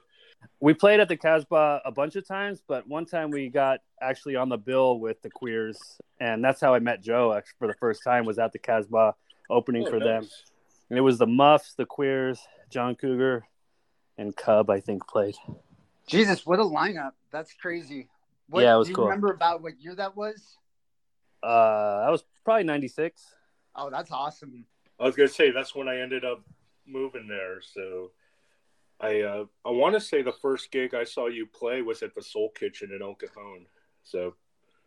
We 0.60 0.74
played 0.74 1.00
at 1.00 1.08
the 1.08 1.16
Casbah 1.16 1.82
a 1.84 1.90
bunch 1.90 2.14
of 2.16 2.26
times, 2.26 2.62
but 2.66 2.86
one 2.86 3.04
time 3.04 3.30
we 3.30 3.48
got 3.48 3.80
actually 4.00 4.36
on 4.36 4.48
the 4.48 4.56
bill 4.58 5.00
with 5.00 5.20
the 5.22 5.30
Queers, 5.30 5.78
and 6.20 6.44
that's 6.44 6.60
how 6.60 6.72
I 6.74 6.78
met 6.78 7.02
Joe 7.02 7.32
actually, 7.32 7.54
for 7.58 7.66
the 7.66 7.74
first 7.74 8.02
time. 8.04 8.24
Was 8.24 8.38
at 8.38 8.52
the 8.52 8.58
Casbah 8.58 9.14
opening 9.50 9.86
Oh, 9.86 9.90
for 9.90 9.98
them, 10.00 10.26
and 10.88 10.98
it 10.98 11.02
was 11.02 11.18
the 11.18 11.26
Muffs, 11.26 11.74
the 11.74 11.86
Queers, 11.86 12.40
Jon 12.70 12.94
Cougar, 12.94 13.44
and 14.18 14.36
Cub. 14.36 14.70
I 14.70 14.80
think 14.80 15.06
played. 15.08 15.34
Jesus, 16.06 16.46
what 16.46 16.58
a 16.58 16.64
lineup! 16.64 17.12
That's 17.32 17.52
crazy. 17.54 18.08
What, 18.48 18.62
Yeah, 18.62 18.74
it 18.74 18.78
was 18.78 18.86
do 18.86 18.90
you 18.90 18.96
cool. 18.96 19.04
remember 19.06 19.32
about 19.32 19.62
what 19.62 19.80
year 19.80 19.94
that 19.96 20.16
was? 20.16 20.58
Uh, 21.42 22.04
that 22.04 22.10
was 22.10 22.22
probably 22.44 22.64
'96. 22.64 23.34
Oh, 23.74 23.90
that's 23.90 24.12
awesome. 24.12 24.64
I 25.00 25.04
was 25.04 25.16
gonna 25.16 25.28
say 25.28 25.50
that's 25.50 25.74
when 25.74 25.88
I 25.88 25.98
ended 25.98 26.24
up 26.24 26.42
moving 26.86 27.26
there. 27.26 27.60
So 27.60 28.10
I 29.02 29.20
uh, 29.22 29.44
I 29.66 29.70
want 29.70 29.94
to 29.94 30.00
say 30.00 30.22
the 30.22 30.32
first 30.32 30.70
gig 30.70 30.94
I 30.94 31.04
saw 31.04 31.26
you 31.26 31.46
play 31.46 31.82
was 31.82 32.02
at 32.02 32.14
the 32.14 32.22
Soul 32.22 32.50
Kitchen 32.50 32.92
in 32.94 33.02
El 33.02 33.14
Cajon. 33.14 33.66
So 34.02 34.34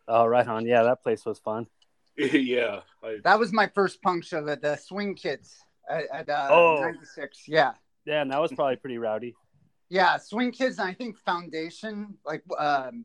Oh, 0.08 0.24
right 0.26 0.46
on. 0.46 0.66
Yeah, 0.66 0.84
that 0.84 1.02
place 1.02 1.24
was 1.24 1.38
fun. 1.38 1.66
yeah, 2.16 2.80
I, 3.02 3.18
That 3.24 3.38
was 3.38 3.52
my 3.52 3.66
first 3.74 4.00
punk 4.00 4.24
show 4.24 4.48
at 4.48 4.62
the 4.62 4.76
Swing 4.76 5.14
Kids 5.14 5.56
at, 5.90 6.04
at 6.12 6.28
uh, 6.30 6.48
Oh. 6.50 6.80
96. 6.80 7.46
Yeah. 7.46 7.72
Yeah, 8.06 8.22
and 8.22 8.30
that 8.30 8.40
was 8.40 8.52
probably 8.52 8.76
pretty 8.76 8.98
rowdy. 8.98 9.34
Yeah, 9.88 10.16
Swing 10.16 10.50
Kids 10.52 10.78
and 10.78 10.88
I 10.88 10.94
think 10.94 11.18
Foundation, 11.18 12.16
like 12.24 12.42
um 12.58 13.04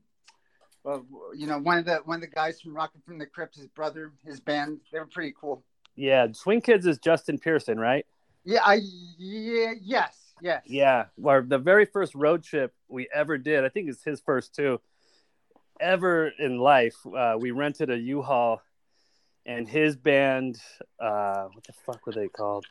well, 0.84 1.06
you 1.36 1.46
know, 1.46 1.60
one 1.60 1.78
of 1.78 1.86
the 1.86 1.98
one 2.06 2.16
of 2.16 2.22
the 2.22 2.28
guys 2.28 2.62
from 2.62 2.74
Rocket 2.76 3.04
from 3.06 3.20
the 3.20 3.26
Crypt, 3.26 3.56
his 3.56 3.68
brother, 3.68 4.14
his 4.26 4.40
band, 4.40 4.80
they 4.92 5.00
were 5.00 5.06
pretty 5.08 5.34
cool. 5.40 5.64
Yeah, 5.96 6.28
Swing 6.32 6.62
Kids 6.62 6.86
is 6.88 6.98
Justin 6.98 7.38
Pearson, 7.38 7.80
right? 7.80 8.06
Yeah, 8.46 8.62
I 8.66 8.80
yeah, 9.18 9.74
yes, 9.80 10.18
yes. 10.42 10.64
Yeah, 10.66 11.06
our 11.24 11.42
the 11.42 11.58
very 11.58 11.86
first 11.86 12.16
road 12.16 12.44
trip 12.44 12.74
we 12.88 13.08
ever 13.14 13.38
did, 13.38 13.64
I 13.64 13.70
think 13.70 13.90
it's 13.90 14.04
his 14.04 14.22
first 14.22 14.56
too, 14.56 14.82
ever 15.80 16.32
in 16.40 16.58
life. 16.58 16.96
Uh, 17.06 17.36
we 17.40 17.52
rented 17.52 17.90
a 17.90 17.98
U-Haul, 17.98 18.62
and 19.46 19.68
his 19.68 19.96
band, 19.96 20.58
uh, 21.00 21.46
what 21.46 21.64
the 21.64 21.74
fuck 21.74 22.06
were 22.06 22.14
they 22.14 22.28
called? 22.28 22.66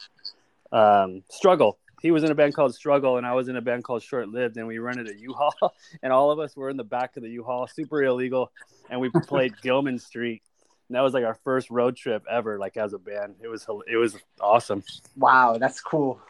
Um, 0.73 1.23
Struggle. 1.29 1.79
He 2.01 2.11
was 2.13 2.25
in 2.25 2.31
a 2.31 2.35
band 2.35 2.55
called 2.55 2.75
Struggle, 2.75 3.19
and 3.19 3.27
I 3.27 3.35
was 3.35 3.49
in 3.49 3.57
a 3.57 3.61
band 3.61 3.85
called 3.85 4.03
Short 4.03 4.29
Lived, 4.29 4.57
and 4.57 4.67
we 4.67 4.79
rented 4.79 5.09
a 5.09 5.19
U-Haul, 5.19 5.75
and 6.03 6.13
all 6.13 6.31
of 6.31 6.39
us 6.39 6.57
were 6.57 6.71
in 6.71 6.77
the 6.77 6.85
back 6.85 7.17
of 7.17 7.23
the 7.23 7.31
U-Haul, 7.31 7.67
super 7.67 8.03
illegal, 8.03 8.53
and 8.89 9.01
we 9.01 9.11
played 9.11 9.55
Gilman 9.63 9.99
Street. 9.99 10.43
And 10.89 10.97
that 10.97 11.03
was 11.03 11.15
like 11.15 11.25
our 11.25 11.39
first 11.45 11.71
road 11.71 11.97
trip 11.97 12.25
ever, 12.29 12.59
like 12.59 12.77
as 12.77 12.95
a 12.95 12.99
band. 12.99 13.37
It 13.41 13.47
was 13.47 13.65
it 13.87 13.97
was 13.97 14.17
awesome. 14.41 14.83
Wow, 15.17 15.57
that's 15.57 15.81
cool. 15.81 16.21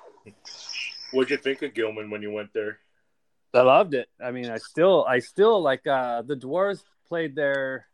What'd 1.13 1.31
you 1.31 1.37
think 1.37 1.63
of 1.63 1.75
Gilman 1.75 2.11
when 2.11 2.23
you 2.23 2.31
went 2.31 2.53
there? 2.53 2.79
I 3.53 3.63
loved 3.63 3.95
it. 3.95 4.09
I 4.23 4.31
mean, 4.31 4.49
I 4.49 4.59
still, 4.59 5.05
I 5.09 5.19
still 5.19 5.61
like 5.61 5.87
uh, 5.87 6.23
the 6.23 6.37
Dwarves 6.37 6.83
played 7.09 7.35
their 7.35 7.87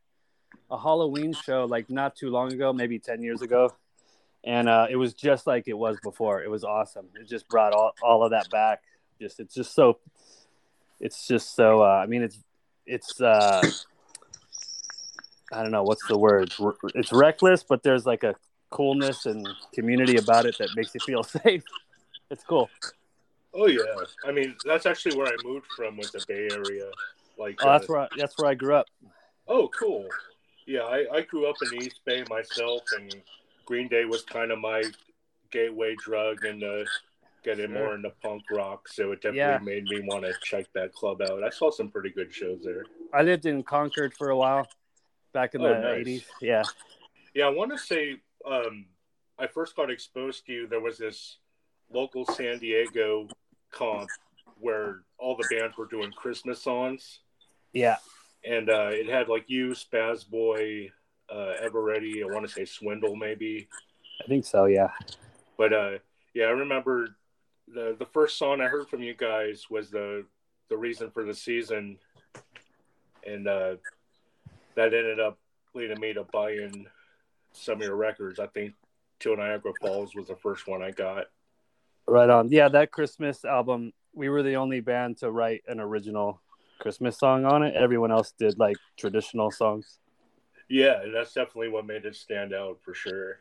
a 0.71 0.79
Halloween 0.79 1.33
show 1.33 1.65
like 1.65 1.91
not 1.91 2.17
too 2.17 2.31
long 2.31 2.53
ago, 2.53 2.73
maybe 2.73 2.99
ten 2.99 3.23
years 3.23 3.43
ago, 3.43 3.73
and 4.45 4.69
uh, 4.69 4.87
it 4.91 4.97
was 4.97 5.15
just 5.15 5.47
like 5.47 5.69
it 5.69 5.79
was 5.79 5.97
before. 6.03 6.43
It 6.43 6.51
was 6.51 6.65
awesome. 6.65 7.07
It 7.21 7.29
just 7.29 7.49
brought 7.49 7.73
all, 7.73 7.93
all 8.03 8.23
of 8.23 8.31
that 8.31 8.51
back. 8.51 8.83
Just 9.21 9.41
it's 9.41 9.55
just 9.55 9.75
so, 9.75 9.99
it's 11.01 11.27
just 11.27 11.55
so. 11.55 11.83
Uh, 11.83 12.01
I 12.03 12.07
mean, 12.07 12.23
it's 12.23 12.39
it's. 12.87 13.21
Uh, 13.21 13.63
I 15.53 15.63
don't 15.63 15.71
know 15.71 15.85
what's 15.85 16.07
the 16.09 16.19
word. 16.19 16.53
It's 16.95 17.13
reckless, 17.13 17.62
but 17.62 17.83
there's 17.83 18.05
like 18.05 18.25
a 18.25 18.35
coolness 18.71 19.27
and 19.27 19.49
community 19.73 20.17
about 20.17 20.45
it 20.45 20.59
that 20.59 20.71
makes 20.75 20.93
you 20.95 21.01
feel 21.01 21.23
safe. 21.45 21.62
It's 22.31 22.43
cool. 22.43 22.69
Oh 23.57 23.67
yeah, 23.67 24.05
I 24.25 24.33
mean 24.33 24.55
that's 24.65 24.85
actually 24.87 25.17
where 25.17 25.29
I 25.29 25.37
moved 25.43 25.67
from 25.75 25.97
was 25.97 26.13
the 26.13 26.21
Bay 26.29 26.49
Area. 26.53 26.91
Like 27.39 27.59
Oh, 27.63 27.71
that's 27.71 27.89
uh, 27.89 27.93
where 27.93 28.01
I, 28.03 28.09
that's 28.17 28.39
where 28.39 28.49
I 28.49 28.55
grew 28.55 28.75
up. 28.75 28.87
Oh, 29.49 29.69
cool. 29.69 30.05
Yeah, 30.67 30.81
I, 30.83 31.07
I 31.13 31.21
grew 31.23 31.49
up 31.49 31.63
in 31.63 31.71
the 31.71 31.77
East 31.77 32.01
Bay 32.05 32.25
myself, 32.29 32.83
and 32.93 33.23
Green 33.65 33.89
Day 33.89 34.05
was 34.05 34.25
kind 34.25 34.51
of 34.51 34.59
my 34.59 34.85
gateway 35.53 35.95
drug 35.97 36.45
into 36.45 36.85
getting 37.45 37.71
Sure. 37.71 37.79
more 37.85 37.95
into 37.95 38.11
punk 38.23 38.43
rock. 38.51 38.89
So 38.89 39.13
it 39.13 39.23
definitely 39.23 39.37
Yeah. 39.39 39.59
made 39.59 39.89
me 39.89 40.01
want 40.01 40.25
to 40.25 40.35
check 40.43 40.67
that 40.75 40.93
club 40.93 41.23
out. 41.23 41.45
I 41.45 41.51
saw 41.51 41.71
some 41.71 41.89
pretty 41.91 42.11
good 42.11 42.35
shows 42.35 42.63
there. 42.65 42.87
I 43.15 43.23
lived 43.23 43.47
in 43.47 43.63
Concord 43.63 44.13
for 44.15 44.31
a 44.31 44.37
while, 44.37 44.69
back 45.33 45.55
in 45.55 45.61
Oh, 45.63 45.65
the 45.75 45.81
nice. 45.81 46.07
'80s. 46.07 46.25
Yeah, 46.41 46.65
Yeah, 47.35 47.47
I 47.47 47.51
want 47.51 47.71
to 47.71 47.79
say 47.79 48.17
um, 48.45 48.87
I 49.39 49.47
first 49.47 49.77
got 49.77 49.91
exposed 49.91 50.45
to 50.47 50.53
you. 50.53 50.67
There 50.67 50.81
was 50.81 50.99
this 50.99 51.39
local 51.93 52.25
San 52.27 52.59
Diego 52.59 53.29
comp 53.73 54.09
where 54.59 55.03
all 55.19 55.37
the 55.37 55.47
bands 55.55 55.77
were 55.77 55.87
doing 55.87 56.11
Christmas 56.12 56.62
songs. 56.62 57.21
yeah, 57.73 57.97
and 58.45 58.71
uh, 58.71 58.89
it 58.91 59.09
had 59.09 59.29
like 59.29 59.45
you, 59.49 59.71
Spaz 59.71 60.29
Boy, 60.29 60.91
uh, 61.33 61.55
Ever 61.61 61.83
Ready. 61.83 62.23
I 62.23 62.27
want 62.27 62.47
to 62.47 62.53
say 62.53 62.64
Swindle 62.64 63.17
maybe, 63.17 63.69
I 64.23 64.27
think 64.27 64.45
so. 64.45 64.67
Yeah, 64.67 64.91
but 65.59 65.73
uh, 65.73 65.99
yeah, 66.35 66.45
I 66.45 66.51
remember 66.51 67.17
the 67.69 67.97
the 67.99 68.07
first 68.07 68.39
song 68.39 68.61
I 68.61 68.67
heard 68.67 68.89
from 68.89 69.03
you 69.03 69.14
guys 69.14 69.67
was 69.71 69.91
the 69.91 70.25
the 70.69 70.77
reason 70.77 71.11
for 71.11 71.25
the 71.25 71.35
season, 71.35 71.99
and 73.27 73.47
uh, 73.47 73.77
that 74.75 74.95
ended 74.95 75.21
up 75.21 75.39
leading 75.75 76.01
me 76.01 76.12
to 76.14 76.25
buying 76.25 76.87
some 77.53 77.77
of 77.77 77.83
your 77.83 77.97
records. 77.97 78.39
I 78.39 78.47
think 78.47 78.75
Till 79.21 79.37
Niagara 79.37 79.73
Falls 79.81 80.14
was 80.14 80.29
the 80.29 80.37
first 80.37 80.67
one 80.67 80.83
I 80.83 80.91
got. 80.91 81.27
Right 82.09 82.31
on. 82.31 82.51
Yeah, 82.51 82.69
that 82.69 82.93
Christmas 82.93 83.45
album, 83.45 83.93
we 84.15 84.29
were 84.29 84.43
the 84.43 84.55
only 84.55 84.81
band 84.81 85.19
to 85.19 85.31
write 85.31 85.63
an 85.67 85.81
original 85.81 86.41
Christmas 86.79 87.19
song 87.19 87.45
on 87.45 87.63
it. 87.63 87.75
Everyone 87.75 88.13
else 88.13 88.33
did 88.39 88.59
like 88.59 88.77
traditional 88.97 89.51
songs. 89.51 89.99
Yeah, 90.69 91.03
that's 91.13 91.33
definitely 91.33 91.69
what 91.69 91.87
made 91.87 92.05
it 92.05 92.17
stand 92.17 92.55
out 92.55 92.79
for 92.85 92.95
sure. 92.95 93.41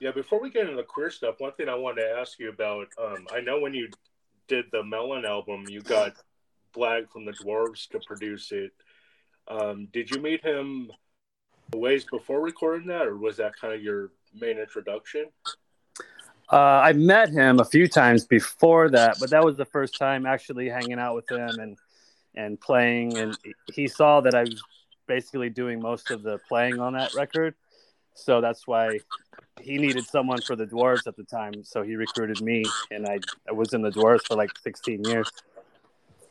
Yeah, 0.00 0.12
before 0.12 0.40
we 0.40 0.50
get 0.50 0.64
into 0.64 0.76
the 0.76 0.82
queer 0.82 1.10
stuff, 1.10 1.36
one 1.38 1.52
thing 1.52 1.68
I 1.68 1.74
wanted 1.74 2.02
to 2.02 2.10
ask 2.18 2.38
you 2.38 2.48
about, 2.48 2.88
um, 2.98 3.26
I 3.32 3.40
know 3.40 3.60
when 3.60 3.74
you 3.74 3.88
did 4.48 4.64
the 4.72 4.82
Melon 4.82 5.26
album, 5.26 5.64
you 5.68 5.82
got 5.82 6.14
Blag 6.74 7.10
from 7.10 7.26
the 7.26 7.32
Dwarves 7.32 7.88
to 7.90 8.00
produce 8.06 8.52
it. 8.52 8.72
Um, 9.48 9.88
did 9.92 10.10
you 10.10 10.20
meet 10.20 10.42
him 10.42 10.90
ways 11.74 12.04
before 12.10 12.40
recording 12.40 12.88
that, 12.88 13.06
or 13.06 13.16
was 13.16 13.36
that 13.36 13.56
kind 13.60 13.74
of 13.74 13.82
your 13.82 14.10
main 14.34 14.58
introduction? 14.58 15.26
Uh, 16.52 16.82
I 16.84 16.92
met 16.92 17.30
him 17.30 17.60
a 17.60 17.64
few 17.64 17.86
times 17.86 18.24
before 18.24 18.90
that, 18.90 19.18
but 19.20 19.30
that 19.30 19.44
was 19.44 19.56
the 19.56 19.64
first 19.64 19.96
time 19.96 20.26
actually 20.26 20.68
hanging 20.68 20.98
out 20.98 21.14
with 21.14 21.30
him 21.30 21.60
and 21.60 21.76
and 22.34 22.60
playing. 22.60 23.16
And 23.18 23.36
he 23.72 23.86
saw 23.86 24.20
that 24.22 24.34
I 24.34 24.42
was 24.42 24.62
basically 25.06 25.50
doing 25.50 25.80
most 25.80 26.10
of 26.10 26.22
the 26.22 26.38
playing 26.48 26.80
on 26.80 26.94
that 26.94 27.14
record, 27.14 27.54
so 28.14 28.40
that's 28.40 28.66
why 28.66 28.98
he 29.60 29.78
needed 29.78 30.06
someone 30.06 30.40
for 30.40 30.56
the 30.56 30.66
Dwarves 30.66 31.06
at 31.06 31.16
the 31.16 31.24
time. 31.24 31.62
So 31.64 31.82
he 31.82 31.96
recruited 31.96 32.40
me, 32.40 32.64
and 32.90 33.06
I, 33.06 33.20
I 33.48 33.52
was 33.52 33.72
in 33.72 33.82
the 33.82 33.90
Dwarves 33.90 34.26
for 34.26 34.36
like 34.36 34.50
16 34.62 35.04
years. 35.04 35.30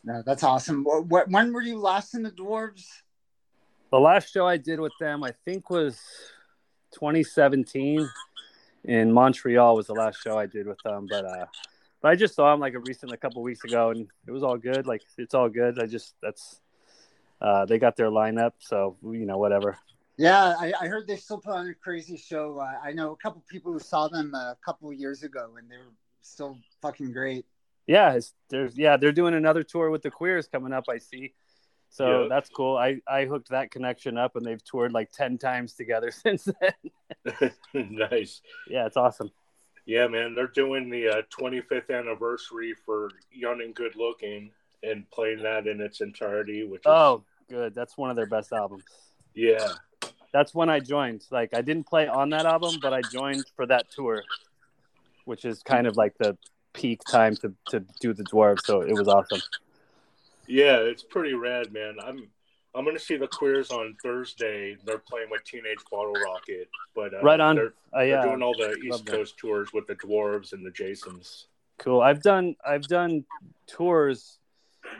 No, 0.04 0.22
that's 0.26 0.44
awesome. 0.44 0.84
What, 0.84 1.30
when 1.30 1.54
were 1.54 1.62
you 1.62 1.78
last 1.78 2.14
in 2.14 2.24
the 2.24 2.32
Dwarves? 2.32 2.86
The 3.92 4.00
last 4.00 4.32
show 4.32 4.48
I 4.48 4.58
did 4.58 4.80
with 4.80 4.94
them, 5.00 5.24
I 5.24 5.34
think, 5.46 5.70
was 5.70 6.00
2017 6.94 8.08
in 8.84 9.12
Montreal. 9.12 9.76
Was 9.76 9.88
the 9.88 9.94
last 9.94 10.22
show 10.22 10.38
I 10.38 10.46
did 10.46 10.68
with 10.68 10.80
them, 10.84 11.08
but 11.10 11.26
uh, 11.26 11.46
but 12.02 12.10
I 12.10 12.16
just 12.16 12.36
saw 12.36 12.52
them 12.52 12.60
like 12.60 12.74
a 12.74 12.80
recent, 12.80 13.12
a 13.12 13.18
couple 13.18 13.42
weeks 13.42 13.64
ago, 13.64 13.90
and 13.90 14.08
it 14.28 14.32
was 14.32 14.44
all 14.44 14.58
good. 14.58 14.88
Like 14.88 15.02
it's 15.18 15.34
all 15.34 15.50
good. 15.50 15.80
I 15.80 15.86
just 15.86 16.16
that's 16.22 16.62
uh, 17.42 17.66
they 17.66 17.80
got 17.80 17.96
their 17.96 18.10
lineup, 18.10 18.54
so 18.60 18.98
you 19.04 19.26
know 19.26 19.38
whatever. 19.38 19.78
Yeah, 20.18 20.54
I, 20.60 20.74
I 20.82 20.88
heard 20.88 21.08
they 21.08 21.16
still 21.16 21.38
put 21.38 21.54
on 21.54 21.68
a 21.68 21.74
crazy 21.74 22.18
show. 22.18 22.60
Uh, 22.60 22.74
I 22.84 22.92
know 22.92 23.14
a 23.14 23.16
couple 23.16 23.42
people 23.50 23.72
who 23.72 23.80
saw 23.80 24.10
them 24.10 24.34
a 24.34 24.58
couple 24.66 24.92
years 24.92 25.24
ago, 25.24 25.52
and 25.58 25.70
they 25.70 25.78
were 25.78 25.94
still 26.22 26.58
fucking 26.82 27.14
great. 27.14 27.46
Yeah, 27.88 28.14
it's, 28.14 28.34
there's 28.50 28.78
yeah 28.78 28.98
they're 28.98 29.12
doing 29.12 29.34
another 29.34 29.64
tour 29.64 29.90
with 29.90 30.02
the 30.02 30.12
Queers 30.12 30.48
coming 30.48 30.74
up. 30.74 30.86
I 30.90 30.98
see. 30.98 31.34
So 31.90 32.24
Yeah. 32.24 32.28
that's 32.30 32.50
cool. 32.50 32.78
I, 32.78 33.02
I 33.08 33.26
hooked 33.26 33.50
that 33.50 33.72
connection 33.72 34.18
up, 34.18 34.36
and 34.36 34.46
they've 34.46 34.64
toured 34.64 34.92
like 34.94 35.12
ten 35.12 35.38
times 35.38 35.74
together 35.74 36.12
since 36.12 36.48
then. 36.62 37.52
nice. 38.10 38.42
yeah, 38.68 38.86
it's 38.86 38.98
awesome. 38.98 39.32
Yeah, 39.86 40.08
man, 40.08 40.36
they're 40.36 40.46
doing 40.48 40.90
the 40.92 41.08
uh, 41.10 41.22
25th 41.36 41.90
anniversary 41.90 42.76
for 42.86 43.10
Young 43.32 43.62
and 43.62 43.74
Good 43.74 43.96
Looking 43.96 44.52
and 44.84 45.10
playing 45.10 45.42
that 45.42 45.66
in 45.66 45.82
its 45.82 46.00
entirety, 46.02 46.64
which 46.64 46.82
is, 46.82 46.86
Oh, 46.86 47.24
good. 47.50 47.74
That's 47.74 47.98
one 47.98 48.12
of 48.12 48.16
their 48.16 48.28
best 48.28 48.54
albums. 48.54 48.84
yeah. 49.34 49.74
That's 50.32 50.54
when 50.54 50.70
I 50.70 50.80
joined. 50.80 51.26
Like 51.32 51.56
I 51.56 51.64
didn't 51.64 51.88
play 51.88 52.08
on 52.08 52.30
that 52.30 52.46
album, 52.46 52.76
but 52.84 52.94
I 52.94 53.02
joined 53.02 53.46
for 53.56 53.66
that 53.66 53.90
tour, 53.90 54.24
which 55.26 55.44
is 55.44 55.64
kind 55.64 55.88
of 55.88 55.98
like 55.98 56.16
the 56.20 56.38
peak 56.74 57.02
time 57.10 57.36
to, 57.38 57.52
to 57.70 57.84
do 58.00 58.14
the 58.14 58.24
dwarves. 58.26 58.62
So 58.64 58.82
it 58.82 58.94
was 58.94 59.08
awesome. 59.08 59.42
Yeah, 60.50 60.78
it's 60.78 61.04
pretty 61.04 61.34
rad, 61.36 61.72
man. 61.72 61.96
I'm 62.04 62.28
I'm 62.76 62.84
gonna 62.86 63.00
see 63.00 63.18
the 63.18 63.28
Queers 63.28 63.70
on 63.72 63.96
Thursday. 64.04 64.76
They're 64.86 64.98
playing 65.00 65.30
with 65.30 65.44
Teenage 65.44 65.78
Bottle 65.92 66.14
Rocket, 66.14 66.68
but 66.96 67.14
uh, 67.14 67.22
Right 67.22 67.40
on. 67.40 67.56
They're, 67.56 67.68
Uh, 67.94 68.00
they're 68.00 68.08
yeah, 68.08 68.24
doing 68.24 68.42
all 68.42 68.54
the 68.58 68.68
love 68.68 68.78
East 68.84 69.06
that. 69.06 69.12
Coast 69.12 69.38
tours 69.38 69.70
with 69.74 69.88
the 69.88 69.96
Dwarves 69.96 70.54
and 70.54 70.66
the 70.66 70.72
Jasons. 70.72 71.48
cool. 71.78 72.02
I've 72.02 72.22
done 72.22 72.56
I've 72.68 72.88
done 72.88 73.26
tours 73.68 74.40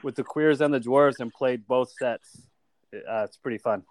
with 0.04 0.16
the 0.16 0.24
queers 0.24 0.62
and 0.62 0.72
the 0.74 0.80
dwarves 0.80 1.20
and 1.20 1.34
played 1.34 1.66
both 1.68 1.92
sets. 2.00 2.46
Uh, 2.94 3.24
it's 3.24 3.38
pretty 3.38 3.58
fun. 3.58 3.84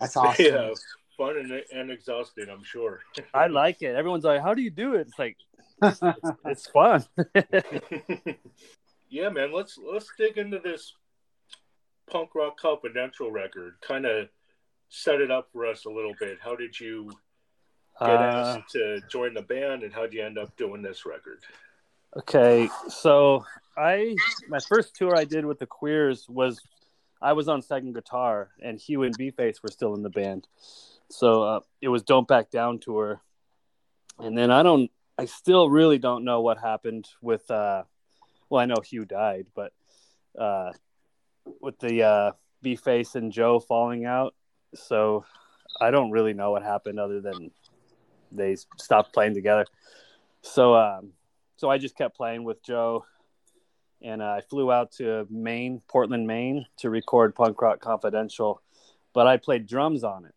That's 0.00 0.16
awesome. 0.18 0.44
Yeah, 0.44 0.70
fun 1.16 1.36
and, 1.38 1.62
and 1.72 1.90
exhausting, 1.92 2.48
I'm 2.50 2.64
sure. 2.64 3.00
I 3.34 3.46
like 3.46 3.82
it. 3.82 3.94
Everyone's 3.94 4.24
like, 4.24 4.42
"How 4.42 4.52
do 4.54 4.62
you 4.62 4.70
do 4.70 4.94
it?" 4.94 5.06
It's 5.08 5.18
like 5.18 5.36
it's, 5.82 6.00
it's 6.44 6.66
fun. 6.68 7.04
yeah, 9.08 9.28
man. 9.28 9.52
Let's 9.52 9.78
let's 9.78 10.10
dig 10.18 10.38
into 10.38 10.58
this 10.58 10.94
punk 12.10 12.34
rock 12.34 12.58
confidential 12.58 13.30
record. 13.30 13.74
Kind 13.80 14.06
of 14.06 14.28
set 14.88 15.20
it 15.20 15.30
up 15.30 15.48
for 15.52 15.66
us 15.66 15.84
a 15.84 15.90
little 15.90 16.14
bit. 16.20 16.38
How 16.42 16.54
did 16.56 16.78
you 16.78 17.10
get 18.00 18.08
Uh, 18.10 18.22
asked 18.22 18.70
to 18.72 19.00
join 19.08 19.34
the 19.34 19.42
band, 19.42 19.82
and 19.82 19.92
how 19.92 20.02
would 20.02 20.12
you 20.12 20.22
end 20.24 20.38
up 20.38 20.56
doing 20.56 20.82
this 20.82 21.06
record? 21.06 21.40
Okay, 22.16 22.68
so 22.88 23.44
I 23.76 24.14
my 24.48 24.60
first 24.60 24.94
tour 24.94 25.16
I 25.16 25.24
did 25.24 25.44
with 25.44 25.58
the 25.58 25.66
Queers 25.66 26.28
was 26.28 26.60
I 27.20 27.32
was 27.32 27.48
on 27.48 27.62
second 27.62 27.94
guitar 27.94 28.50
and 28.62 28.78
Hugh 28.78 29.02
and 29.02 29.16
B 29.16 29.30
Face 29.30 29.62
were 29.62 29.70
still 29.70 29.94
in 29.94 30.02
the 30.02 30.10
band, 30.10 30.46
so 31.08 31.42
uh, 31.42 31.60
it 31.80 31.88
was 31.88 32.02
Don't 32.02 32.28
Back 32.28 32.50
Down 32.50 32.78
tour, 32.78 33.20
and 34.18 34.36
then 34.38 34.50
I 34.52 34.62
don't 34.62 34.90
I 35.18 35.24
still 35.24 35.68
really 35.70 35.98
don't 35.98 36.24
know 36.24 36.40
what 36.40 36.58
happened 36.58 37.08
with 37.20 37.50
uh 37.50 37.82
well 38.48 38.60
I 38.60 38.66
know 38.66 38.76
Hugh 38.84 39.04
died 39.04 39.46
but 39.54 39.72
uh 40.38 40.72
with 41.60 41.78
the 41.78 42.02
uh 42.02 42.32
B 42.62 42.76
Face 42.76 43.14
and 43.14 43.32
Joe 43.32 43.60
falling 43.60 44.04
out, 44.04 44.34
so 44.74 45.24
I 45.80 45.90
don't 45.90 46.10
really 46.10 46.34
know 46.34 46.50
what 46.50 46.62
happened 46.62 46.98
other 46.98 47.20
than 47.20 47.50
they 48.32 48.56
stopped 48.78 49.12
playing 49.12 49.34
together. 49.34 49.66
So 50.42 50.74
um 50.74 51.12
so 51.56 51.70
I 51.70 51.78
just 51.78 51.96
kept 51.96 52.16
playing 52.16 52.44
with 52.44 52.62
Joe, 52.62 53.06
and 54.02 54.20
uh, 54.20 54.36
I 54.38 54.40
flew 54.40 54.72
out 54.72 54.92
to 54.92 55.26
Maine, 55.30 55.80
Portland, 55.88 56.26
Maine, 56.26 56.66
to 56.78 56.90
record 56.90 57.34
Punk 57.34 57.60
Rock 57.62 57.80
Confidential. 57.80 58.60
But 59.12 59.26
I 59.26 59.36
played 59.36 59.66
drums 59.66 60.02
on 60.02 60.24
it. 60.26 60.34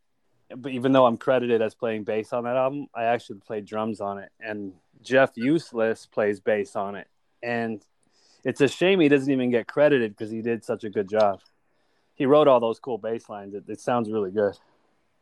But 0.55 0.71
even 0.71 0.91
though 0.91 1.05
I'm 1.05 1.17
credited 1.17 1.61
as 1.61 1.75
playing 1.75 2.03
bass 2.03 2.31
on 2.31 2.43
that 2.45 2.55
album, 2.55 2.87
I 2.95 3.05
actually 3.05 3.39
played 3.39 3.65
drums 3.65 3.99
on 3.99 4.19
it. 4.19 4.31
And 4.39 4.73
Jeff 5.01 5.31
Useless 5.35 6.05
plays 6.05 6.39
bass 6.39 6.75
on 6.75 6.95
it. 6.95 7.07
And 7.43 7.83
it's 8.47 8.61
a 8.61 8.67
shame 8.69 9.01
he 9.01 9.09
doesn't 9.09 9.31
even 9.31 9.51
get 9.51 9.67
credited 9.67 10.15
because 10.15 10.31
he 10.31 10.41
did 10.41 10.63
such 10.63 10.85
a 10.85 10.89
good 10.89 11.09
job. 11.09 11.41
He 12.15 12.25
wrote 12.25 12.47
all 12.47 12.61
those 12.61 12.79
cool 12.79 12.97
bass 12.97 13.27
lines. 13.27 13.53
It, 13.53 13.65
it 13.67 13.81
sounds 13.81 14.09
really 14.09 14.31
good. 14.31 14.57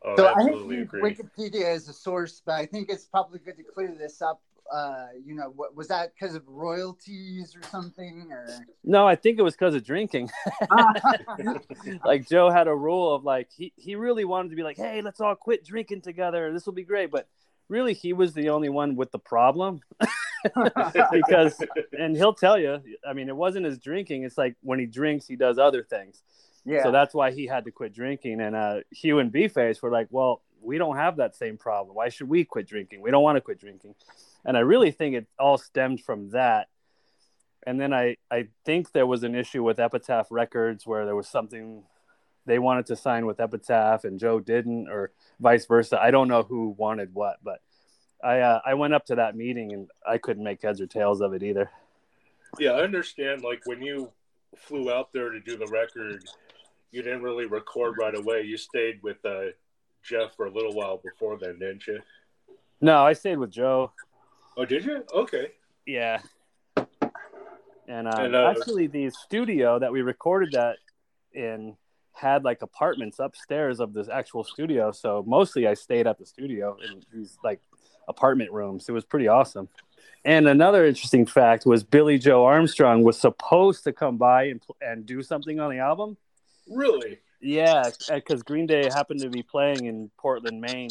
Oh, 0.05 0.15
So 0.15 0.27
I 0.27 0.43
hate 0.43 0.51
absolutely 0.51 0.81
agree. 0.81 1.01
Wikipedia 1.01 1.65
as 1.65 1.89
a 1.89 1.93
source, 1.93 2.43
but 2.45 2.53
I 2.53 2.67
think 2.67 2.87
it's 2.91 3.05
probably 3.05 3.39
good 3.39 3.57
to 3.57 3.63
clear 3.63 3.95
this 3.97 4.21
up. 4.21 4.41
Uh, 4.71 5.07
you 5.23 5.33
know, 5.33 5.51
what 5.55 5.75
was 5.75 5.87
that 5.87 6.13
because 6.13 6.35
of 6.35 6.47
royalties 6.47 7.55
or 7.55 7.67
something? 7.67 8.27
Or 8.31 8.47
No, 8.83 9.07
I 9.07 9.15
think 9.15 9.39
it 9.39 9.41
was 9.41 9.55
because 9.55 9.73
of 9.73 9.83
drinking. 9.83 10.29
like 12.05 12.27
Joe 12.27 12.51
had 12.51 12.67
a 12.67 12.75
rule 12.75 13.13
of 13.13 13.23
like 13.23 13.49
he, 13.55 13.73
he 13.75 13.95
really 13.95 14.25
wanted 14.25 14.49
to 14.49 14.55
be 14.55 14.63
like, 14.63 14.77
hey, 14.77 15.01
let's 15.01 15.19
all 15.19 15.35
quit 15.35 15.65
drinking 15.65 16.01
together. 16.01 16.53
This 16.53 16.67
will 16.67 16.73
be 16.73 16.83
great. 16.83 17.09
But 17.09 17.27
really 17.69 17.93
he 17.93 18.13
was 18.13 18.33
the 18.33 18.49
only 18.49 18.69
one 18.69 18.95
with 18.95 19.11
the 19.11 19.19
problem. 19.19 19.81
because 21.11 21.61
and 21.97 22.15
he'll 22.15 22.33
tell 22.33 22.57
you, 22.57 22.81
I 23.07 23.13
mean, 23.13 23.29
it 23.29 23.35
wasn't 23.35 23.65
his 23.65 23.79
drinking, 23.79 24.23
it's 24.23 24.37
like 24.37 24.55
when 24.61 24.79
he 24.79 24.85
drinks, 24.85 25.27
he 25.27 25.35
does 25.35 25.57
other 25.57 25.83
things. 25.83 26.21
yeah, 26.65 26.83
So 26.83 26.91
that's 26.91 27.13
why 27.13 27.31
he 27.31 27.47
had 27.47 27.65
to 27.65 27.71
quit 27.71 27.93
drinking. 27.93 28.41
And 28.41 28.55
uh 28.55 28.79
Hugh 28.91 29.19
and 29.19 29.31
B 29.31 29.47
Face 29.47 29.81
were 29.81 29.91
like, 29.91 30.07
Well, 30.11 30.41
we 30.61 30.77
don't 30.77 30.97
have 30.97 31.17
that 31.17 31.35
same 31.35 31.57
problem. 31.57 31.95
Why 31.95 32.09
should 32.09 32.29
we 32.29 32.43
quit 32.43 32.67
drinking? 32.67 33.01
We 33.01 33.11
don't 33.11 33.23
want 33.23 33.37
to 33.37 33.41
quit 33.41 33.59
drinking. 33.59 33.95
And 34.43 34.57
I 34.57 34.61
really 34.61 34.91
think 34.91 35.15
it 35.15 35.27
all 35.39 35.57
stemmed 35.57 36.01
from 36.01 36.31
that. 36.31 36.67
And 37.67 37.79
then 37.79 37.93
I, 37.93 38.17
I 38.29 38.47
think 38.63 38.91
there 38.91 39.07
was 39.07 39.23
an 39.23 39.33
issue 39.33 39.63
with 39.63 39.79
Epitaph 39.79 40.27
Records 40.29 40.85
where 40.85 41.05
there 41.05 41.15
was 41.15 41.27
something 41.27 41.83
they 42.45 42.59
wanted 42.59 42.85
to 42.87 42.95
sign 42.95 43.25
with 43.25 43.39
Epitaph 43.39 44.03
and 44.03 44.19
Joe 44.19 44.39
didn't, 44.39 44.87
or 44.87 45.11
vice 45.39 45.65
versa. 45.65 45.99
I 45.99 46.11
don't 46.11 46.27
know 46.27 46.43
who 46.43 46.75
wanted 46.77 47.13
what, 47.13 47.37
but 47.43 47.59
I 48.23 48.39
uh, 48.39 48.61
I 48.65 48.73
went 48.73 48.93
up 48.93 49.05
to 49.07 49.15
that 49.15 49.35
meeting 49.35 49.73
and 49.73 49.87
I 50.07 50.17
couldn't 50.17 50.43
make 50.43 50.61
heads 50.61 50.81
or 50.81 50.87
tails 50.87 51.21
of 51.21 51.33
it 51.33 51.43
either. 51.43 51.69
Yeah, 52.59 52.71
I 52.71 52.81
understand. 52.81 53.41
Like 53.41 53.61
when 53.65 53.81
you 53.81 54.11
flew 54.57 54.91
out 54.91 55.11
there 55.13 55.29
to 55.29 55.39
do 55.39 55.57
the 55.57 55.67
record, 55.67 56.23
you 56.91 57.01
didn't 57.01 57.23
really 57.23 57.45
record 57.45 57.95
right 57.99 58.15
away. 58.15 58.41
You 58.43 58.57
stayed 58.57 59.01
with 59.03 59.17
uh, 59.25 59.51
Jeff 60.03 60.35
for 60.35 60.45
a 60.45 60.51
little 60.51 60.73
while 60.73 60.97
before 60.97 61.37
then, 61.37 61.59
didn't 61.59 61.85
you? 61.87 61.99
No, 62.81 63.05
I 63.05 63.13
stayed 63.13 63.37
with 63.37 63.51
Joe. 63.51 63.91
Oh, 64.57 64.65
did 64.65 64.85
you? 64.85 65.03
Okay. 65.13 65.51
Yeah. 65.85 66.19
And, 67.87 68.07
uh, 68.07 68.17
And, 68.17 68.35
uh, 68.35 68.49
actually, 68.49 68.87
the 68.87 69.09
studio 69.09 69.77
that 69.79 69.91
we 69.91 70.01
recorded 70.01 70.53
that 70.53 70.77
in 71.33 71.75
had 72.13 72.45
like 72.45 72.61
apartments 72.61 73.19
upstairs 73.19 73.79
of 73.79 73.93
this 73.93 74.07
actual 74.07 74.43
studio. 74.43 74.91
So 74.91 75.23
mostly 75.27 75.67
I 75.67 75.73
stayed 75.73 76.07
at 76.07 76.17
the 76.17 76.25
studio 76.25 76.77
in 76.81 77.03
these 77.13 77.37
like 77.43 77.59
apartment 78.07 78.51
rooms. 78.51 78.87
It 78.89 78.91
was 78.91 79.05
pretty 79.05 79.27
awesome. 79.27 79.67
And 80.23 80.47
another 80.47 80.85
interesting 80.85 81.25
fact 81.25 81.65
was 81.65 81.83
Billie 81.83 82.17
Joe 82.17 82.45
Armstrong 82.45 83.03
was 83.03 83.19
supposed 83.19 83.83
to 83.83 83.93
come 83.93 84.17
by 84.17 84.45
and, 84.45 84.61
and 84.81 85.05
do 85.05 85.21
something 85.21 85.59
on 85.59 85.69
the 85.71 85.77
album. 85.79 86.17
Really? 86.69 87.19
Yeah, 87.41 87.91
because 88.09 88.41
Green 88.41 88.65
Day 88.65 88.85
happened 88.85 89.19
to 89.21 89.29
be 89.29 89.43
playing 89.43 89.85
in 89.85 90.09
Portland, 90.17 90.59
Maine, 90.61 90.89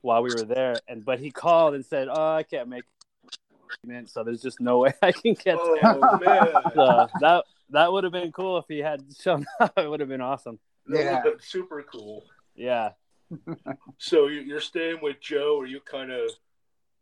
while 0.00 0.22
we 0.22 0.30
were 0.34 0.42
there, 0.44 0.74
and 0.88 1.04
but 1.04 1.20
he 1.20 1.30
called 1.30 1.74
and 1.74 1.84
said, 1.86 2.08
"Oh, 2.10 2.34
I 2.34 2.42
can't 2.42 2.68
make." 2.68 2.82
it." 3.84 4.08
so 4.08 4.24
there's 4.24 4.42
just 4.42 4.60
no 4.60 4.78
way 4.78 4.92
I 5.02 5.12
can 5.12 5.34
get 5.34 5.56
Oh 5.60 5.78
there. 5.80 6.34
man, 6.34 6.48
So 6.74 7.08
that 7.20 7.44
that 7.70 7.92
would 7.92 8.02
have 8.02 8.12
been 8.12 8.32
cool 8.32 8.58
if 8.58 8.64
he 8.66 8.78
had 8.78 9.04
shown 9.20 9.46
up. 9.60 9.72
It 9.76 9.88
would 9.88 10.00
have 10.00 10.08
been 10.08 10.20
awesome. 10.22 10.58
that 10.86 10.98
Yeah. 11.04 11.18
would've 11.22 11.38
been 11.38 11.46
super 11.46 11.82
cool. 11.82 12.24
Yeah. 12.56 12.92
So 13.98 14.26
you- 14.28 14.40
you're 14.40 14.60
staying 14.60 15.00
with 15.02 15.20
Joe? 15.20 15.60
Are 15.60 15.66
you 15.66 15.80
kind 15.80 16.10
of 16.10 16.30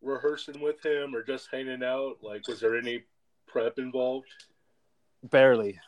rehearsing 0.02 0.60
with 0.60 0.84
him, 0.84 1.14
or 1.14 1.22
just 1.22 1.48
hanging 1.50 1.82
out? 1.82 2.18
Like, 2.22 2.46
was 2.48 2.60
there 2.60 2.76
any 2.76 3.04
prep 3.46 3.78
involved? 3.78 4.28
Barely. 5.22 5.80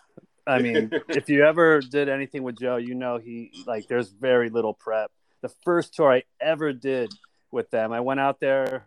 I 0.46 0.60
mean, 0.62 0.90
if 1.08 1.28
you 1.28 1.44
ever 1.44 1.80
did 1.80 2.08
anything 2.08 2.42
with 2.42 2.58
Joe, 2.58 2.76
you 2.76 2.94
know 2.94 3.18
he 3.18 3.52
like 3.66 3.86
there's 3.88 4.08
very 4.08 4.48
little 4.50 4.74
prep. 4.74 5.10
The 5.42 5.48
first 5.48 5.94
tour 5.94 6.12
I 6.12 6.22
ever 6.40 6.72
did 6.72 7.10
with 7.50 7.70
them, 7.70 7.92
I 7.92 8.00
went 8.00 8.20
out 8.20 8.40
there. 8.40 8.86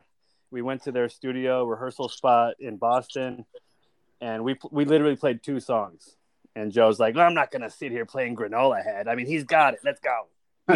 We 0.49 0.61
went 0.61 0.83
to 0.83 0.91
their 0.91 1.07
studio 1.07 1.63
rehearsal 1.63 2.09
spot 2.09 2.55
in 2.59 2.77
Boston, 2.77 3.45
and 4.19 4.43
we 4.43 4.57
we 4.71 4.85
literally 4.85 5.15
played 5.15 5.43
two 5.43 5.59
songs. 5.59 6.17
And 6.55 6.71
Joe's 6.73 6.99
like, 6.99 7.15
"I'm 7.15 7.33
not 7.33 7.51
gonna 7.51 7.69
sit 7.69 7.91
here 7.91 8.05
playing 8.05 8.35
Granola 8.35 8.83
Head. 8.83 9.07
I 9.07 9.15
mean, 9.15 9.27
he's 9.27 9.45
got 9.45 9.73
it. 9.75 9.79
Let's 9.85 10.01
go." 10.01 10.27
I 10.71 10.75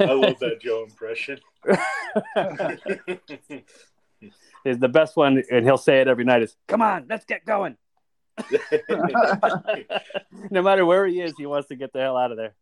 love 0.00 0.38
that 0.40 0.58
Joe 0.60 0.84
impression. 0.84 1.40
is 4.64 4.78
the 4.78 4.88
best 4.88 5.16
one, 5.16 5.42
and 5.50 5.64
he'll 5.64 5.78
say 5.78 6.00
it 6.00 6.08
every 6.08 6.24
night. 6.24 6.42
Is 6.42 6.56
come 6.66 6.82
on, 6.82 7.06
let's 7.08 7.24
get 7.24 7.44
going. 7.44 7.76
no 10.50 10.62
matter 10.62 10.84
where 10.84 11.06
he 11.06 11.20
is, 11.20 11.34
he 11.36 11.46
wants 11.46 11.68
to 11.68 11.76
get 11.76 11.92
the 11.92 12.00
hell 12.00 12.16
out 12.16 12.32
of 12.32 12.36
there. 12.36 12.56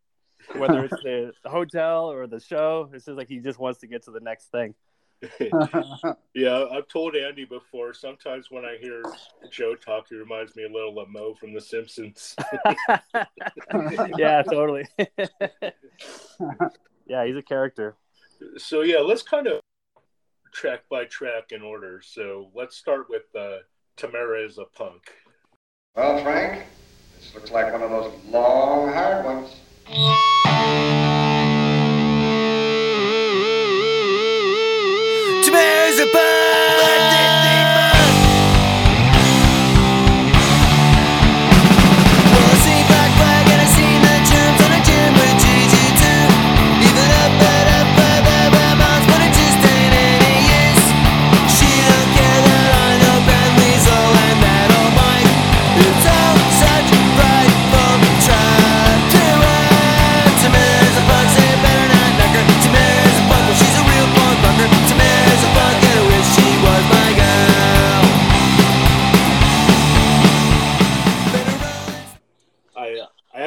Whether 0.55 0.85
it's 0.85 1.01
the 1.03 1.33
hotel 1.45 2.11
or 2.11 2.27
the 2.27 2.39
show, 2.39 2.91
it's 2.93 3.05
just 3.05 3.17
like 3.17 3.29
he 3.29 3.39
just 3.39 3.57
wants 3.57 3.79
to 3.79 3.87
get 3.87 4.03
to 4.03 4.11
the 4.11 4.19
next 4.19 4.51
thing. 4.51 4.75
yeah, 6.33 6.65
I've 6.71 6.87
told 6.87 7.15
Andy 7.15 7.45
before. 7.45 7.93
Sometimes 7.93 8.47
when 8.49 8.65
I 8.65 8.77
hear 8.79 9.03
Joe 9.49 9.75
talk, 9.75 10.07
he 10.09 10.15
reminds 10.15 10.55
me 10.55 10.63
a 10.63 10.71
little 10.71 10.99
of 10.99 11.09
Moe 11.09 11.33
from 11.33 11.53
The 11.53 11.61
Simpsons. 11.61 12.35
yeah, 14.17 14.41
totally. 14.43 14.85
yeah, 17.05 17.25
he's 17.25 17.37
a 17.37 17.41
character. 17.41 17.95
so 18.57 18.81
yeah, 18.81 18.99
let's 18.99 19.21
kind 19.21 19.47
of 19.47 19.61
track 20.51 20.81
by 20.89 21.05
track 21.05 21.51
in 21.51 21.61
order. 21.61 22.01
So 22.03 22.49
let's 22.53 22.75
start 22.77 23.07
with 23.09 23.23
uh, 23.37 23.57
Tamara 23.95 24.45
is 24.45 24.57
a 24.57 24.65
punk. 24.65 25.11
Well, 25.95 26.21
Frank, 26.23 26.63
this 27.17 27.33
looks 27.35 27.51
like 27.51 27.71
one 27.71 27.83
of 27.83 27.89
those 27.89 28.11
long, 28.29 28.91
hard 28.91 29.25
ones. 29.25 31.22
Tamara's 35.53 35.99
a 35.99 37.22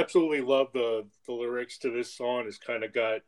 absolutely 0.07 0.41
love 0.41 0.69
the 0.73 1.05
the 1.27 1.33
lyrics 1.33 1.79
to 1.79 1.91
this 1.91 2.13
song. 2.15 2.45
It's 2.47 2.59
kind 2.59 2.85
of 2.85 2.93
got 2.93 3.23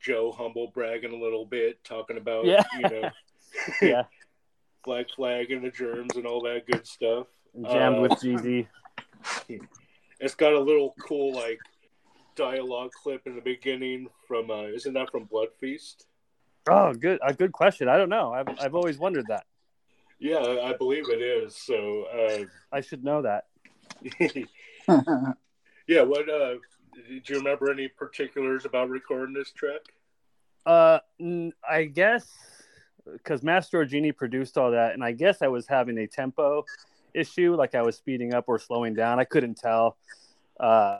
Joe 0.00 0.30
humble 0.32 0.70
bragging 0.72 1.12
a 1.12 1.16
little 1.16 1.44
bit, 1.44 1.82
talking 1.82 2.16
about 2.16 2.44
Yeah. 2.46 2.62
you 2.78 2.88
know 2.88 3.10
Yeah, 3.82 4.02
Black 4.84 5.06
Flag 5.16 5.50
and 5.50 5.64
the 5.64 5.70
germs 5.70 6.14
and 6.16 6.24
all 6.26 6.40
that 6.42 6.66
good 6.70 6.86
stuff. 6.86 7.26
jammed 7.68 7.98
Uh, 7.98 8.00
with 8.02 8.20
Gigi. 8.22 8.68
It's 10.20 10.36
got 10.36 10.52
a 10.52 10.60
little 10.60 10.94
cool 11.00 11.34
like 11.34 11.58
dialogue 12.36 12.92
clip 13.02 13.22
in 13.26 13.34
the 13.34 13.40
beginning 13.42 14.06
from 14.28 14.50
uh 14.52 14.62
isn't 14.78 14.94
that 14.94 15.10
from 15.10 15.24
Blood 15.24 15.48
Feast? 15.58 16.06
Oh, 16.70 16.94
good. 16.94 17.18
A 17.26 17.34
good 17.34 17.50
question. 17.50 17.88
I 17.88 17.96
don't 17.96 18.08
know. 18.08 18.32
I've 18.32 18.48
I've 18.60 18.74
always 18.76 18.98
wondered 18.98 19.26
that. 19.28 19.46
Yeah, 20.20 20.38
I 20.62 20.74
believe 20.74 21.08
it 21.10 21.20
is. 21.20 21.56
So 21.56 22.04
uh 22.04 22.44
I 22.72 22.80
should 22.82 23.02
know 23.02 23.22
that. 23.22 23.46
Yeah, 25.92 26.02
what 26.04 26.26
uh 26.26 26.54
did 27.06 27.28
you 27.28 27.36
remember 27.36 27.70
any 27.70 27.86
particulars 27.86 28.64
about 28.64 28.88
recording 28.88 29.34
this 29.34 29.52
track? 29.52 29.80
Uh, 30.64 31.00
I 31.68 31.84
guess 31.84 32.26
because 33.12 33.42
Mass 33.42 33.68
Giorgini 33.68 34.16
produced 34.16 34.56
all 34.56 34.70
that, 34.70 34.94
and 34.94 35.04
I 35.04 35.12
guess 35.12 35.42
I 35.42 35.48
was 35.48 35.68
having 35.68 35.98
a 35.98 36.06
tempo 36.06 36.64
issue, 37.12 37.56
like 37.56 37.74
I 37.74 37.82
was 37.82 37.96
speeding 37.96 38.32
up 38.32 38.44
or 38.46 38.58
slowing 38.58 38.94
down. 38.94 39.20
I 39.20 39.24
couldn't 39.24 39.58
tell. 39.58 39.98
Uh, 40.58 40.96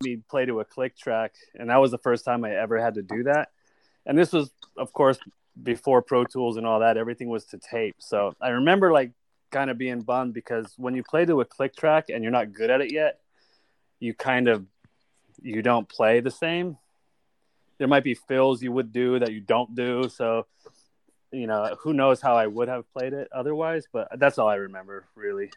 we 0.00 0.16
play 0.28 0.46
to 0.46 0.58
a 0.58 0.64
click 0.64 0.98
track, 0.98 1.34
and 1.54 1.70
that 1.70 1.76
was 1.76 1.92
the 1.92 1.98
first 1.98 2.24
time 2.24 2.44
I 2.44 2.56
ever 2.56 2.80
had 2.80 2.94
to 2.94 3.02
do 3.02 3.22
that. 3.22 3.50
And 4.04 4.18
this 4.18 4.32
was, 4.32 4.50
of 4.76 4.92
course, 4.92 5.18
before 5.62 6.02
Pro 6.02 6.24
Tools 6.24 6.56
and 6.56 6.66
all 6.66 6.80
that. 6.80 6.96
Everything 6.96 7.28
was 7.28 7.44
to 7.46 7.58
tape, 7.58 7.94
so 8.00 8.34
I 8.40 8.48
remember 8.48 8.90
like 8.90 9.12
kind 9.52 9.70
of 9.70 9.78
being 9.78 10.00
bummed 10.00 10.34
because 10.34 10.74
when 10.76 10.96
you 10.96 11.04
play 11.04 11.24
to 11.24 11.40
a 11.40 11.44
click 11.44 11.76
track 11.76 12.06
and 12.08 12.24
you're 12.24 12.32
not 12.32 12.52
good 12.52 12.68
at 12.68 12.80
it 12.80 12.92
yet, 12.92 13.20
you 14.00 14.14
kind 14.14 14.48
of 14.48 14.66
you 15.42 15.62
don't 15.62 15.88
play 15.88 16.20
the 16.20 16.30
same 16.30 16.78
there 17.78 17.88
might 17.88 18.04
be 18.04 18.14
fills 18.14 18.62
you 18.62 18.72
would 18.72 18.92
do 18.92 19.18
that 19.18 19.32
you 19.32 19.40
don't 19.40 19.74
do. 19.74 20.08
So, 20.08 20.46
you 21.32 21.46
know, 21.46 21.76
who 21.80 21.92
knows 21.92 22.20
how 22.20 22.36
I 22.36 22.46
would 22.46 22.68
have 22.68 22.90
played 22.92 23.12
it 23.12 23.28
otherwise, 23.34 23.86
but 23.92 24.08
that's 24.18 24.38
all 24.38 24.48
I 24.48 24.56
remember 24.56 25.06
really. 25.14 25.50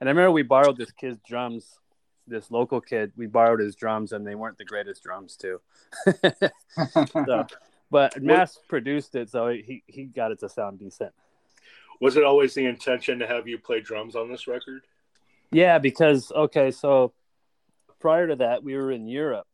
And 0.00 0.08
I 0.08 0.12
remember 0.12 0.30
we 0.30 0.42
borrowed 0.42 0.76
this 0.76 0.90
kid's 0.90 1.18
drums, 1.26 1.78
this 2.26 2.50
local 2.50 2.80
kid. 2.80 3.12
We 3.16 3.26
borrowed 3.26 3.60
his 3.60 3.76
drums 3.76 4.12
and 4.12 4.26
they 4.26 4.34
weren't 4.34 4.58
the 4.58 4.64
greatest 4.64 5.02
drums 5.02 5.36
too. 5.36 5.60
so, 6.92 7.46
but 7.90 8.20
Mass 8.20 8.58
produced 8.68 9.14
it, 9.14 9.30
so 9.30 9.48
he, 9.48 9.82
he 9.86 10.04
got 10.04 10.32
it 10.32 10.40
to 10.40 10.48
sound 10.48 10.78
decent. 10.78 11.12
Was 12.00 12.16
it 12.16 12.24
always 12.24 12.52
the 12.52 12.66
intention 12.66 13.20
to 13.20 13.26
have 13.26 13.48
you 13.48 13.58
play 13.58 13.80
drums 13.80 14.16
on 14.16 14.28
this 14.28 14.46
record? 14.46 14.82
Yeah, 15.50 15.78
because 15.78 16.30
okay, 16.32 16.70
so 16.70 17.12
prior 18.00 18.28
to 18.28 18.36
that, 18.36 18.62
we 18.62 18.76
were 18.76 18.90
in 18.90 19.06
Europe. 19.06 19.46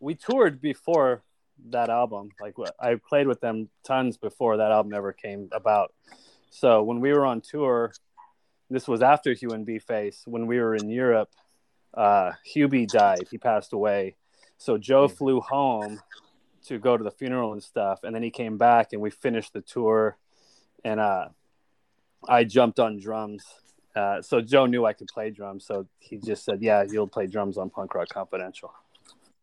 We 0.00 0.14
toured 0.14 0.60
before 0.60 1.22
that 1.70 1.90
album. 1.90 2.30
Like 2.40 2.54
I 2.80 2.96
played 2.96 3.26
with 3.26 3.40
them 3.40 3.68
tons 3.84 4.16
before 4.16 4.58
that 4.58 4.70
album 4.70 4.94
ever 4.94 5.12
came 5.12 5.48
about. 5.52 5.92
So 6.50 6.82
when 6.82 7.00
we 7.00 7.12
were 7.12 7.26
on 7.26 7.40
tour, 7.40 7.92
this 8.70 8.86
was 8.86 9.02
after 9.02 9.32
Hugh 9.32 9.50
and 9.50 9.66
B 9.66 9.78
Face. 9.78 10.22
When 10.26 10.46
we 10.46 10.58
were 10.58 10.74
in 10.74 10.88
Europe, 10.88 11.30
uh, 11.94 12.32
Hubie 12.54 12.86
died. 12.86 13.26
He 13.30 13.38
passed 13.38 13.72
away. 13.72 14.16
So 14.56 14.78
Joe 14.78 15.08
flew 15.08 15.40
home 15.40 16.00
to 16.66 16.78
go 16.78 16.96
to 16.96 17.04
the 17.04 17.10
funeral 17.10 17.52
and 17.52 17.62
stuff, 17.62 18.00
and 18.02 18.14
then 18.14 18.22
he 18.22 18.30
came 18.30 18.58
back, 18.58 18.92
and 18.92 19.00
we 19.00 19.10
finished 19.10 19.52
the 19.52 19.62
tour. 19.62 20.16
And 20.84 21.00
uh, 21.00 21.28
I 22.28 22.44
jumped 22.44 22.78
on 22.78 23.00
drums. 23.00 23.44
Uh, 23.96 24.22
so 24.22 24.40
Joe 24.40 24.66
knew 24.66 24.84
I 24.84 24.92
could 24.92 25.08
play 25.08 25.30
drums, 25.30 25.64
so 25.64 25.86
he 25.98 26.18
just 26.18 26.44
said, 26.44 26.62
"Yeah, 26.62 26.84
you'll 26.88 27.08
play 27.08 27.26
drums 27.26 27.58
on 27.58 27.70
Punk 27.70 27.94
Rock 27.94 28.08
Confidential." 28.08 28.72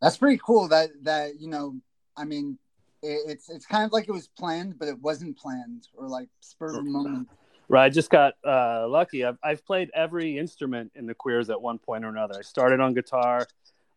That's 0.02 0.18
pretty 0.18 0.40
cool. 0.44 0.68
That 0.68 0.92
that 1.04 1.40
you 1.40 1.50
know, 1.50 1.76
I 2.16 2.26
mean, 2.26 2.58
it, 3.02 3.22
it's 3.28 3.50
it's 3.50 3.66
kind 3.66 3.86
of 3.86 3.92
like 3.92 4.08
it 4.08 4.12
was 4.12 4.28
planned, 4.28 4.78
but 4.78 4.88
it 4.88 5.00
wasn't 5.02 5.38
planned, 5.38 5.88
or 5.96 6.08
like 6.08 6.30
spur 6.42 6.68
of 6.68 6.86
the 6.86 6.90
moment. 6.90 7.28
Right, 7.68 7.86
I 7.86 7.90
just 7.90 8.12
got 8.12 8.36
uh, 8.46 8.88
lucky. 8.88 9.26
I've, 9.26 9.40
I've 9.44 9.66
played 9.66 9.90
every 9.96 10.38
instrument 10.38 10.92
in 10.94 11.08
the 11.08 11.16
Queers 11.16 11.50
at 11.50 11.60
one 11.60 11.80
point 11.80 12.06
or 12.06 12.10
another. 12.10 12.36
I 12.38 12.44
started 12.44 12.80
on 12.80 12.94
guitar, 12.94 13.48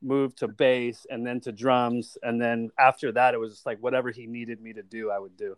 moved 0.01 0.38
to 0.38 0.49
bass, 0.49 1.07
and 1.11 1.26
then 1.26 1.40
to 1.40 1.53
drums, 1.53 2.16
and 2.22 2.40
then 2.40 2.70
after 2.78 3.12
that, 3.12 3.34
it 3.34 3.36
was 3.38 3.53
just 3.53 3.66
like 3.66 3.78
whatever 3.80 4.11
he 4.11 4.26
needed 4.26 4.61
me 4.62 4.72
to 4.72 4.82
do, 4.82 5.11
I 5.11 5.18
would 5.18 5.36
do. 5.36 5.57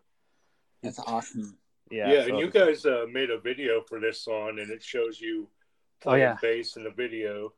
That's 0.83 0.99
awesome. 0.99 1.57
Yeah, 1.91 2.13
Yeah, 2.13 2.23
so- 2.23 2.29
and 2.31 2.39
you 2.39 2.51
guys 2.51 2.87
uh, 2.87 3.07
made 3.11 3.31
a 3.31 3.39
video 3.39 3.83
for 3.89 4.01
this 4.01 4.21
song, 4.21 4.59
and 4.61 4.71
it 4.71 4.83
shows 4.83 5.21
you 5.21 5.49
Oh, 6.07 6.11
playing 6.11 6.23
yeah. 6.23 6.37
bass 6.41 6.77
in 6.77 6.85
the 6.85 6.91
video. 6.91 7.53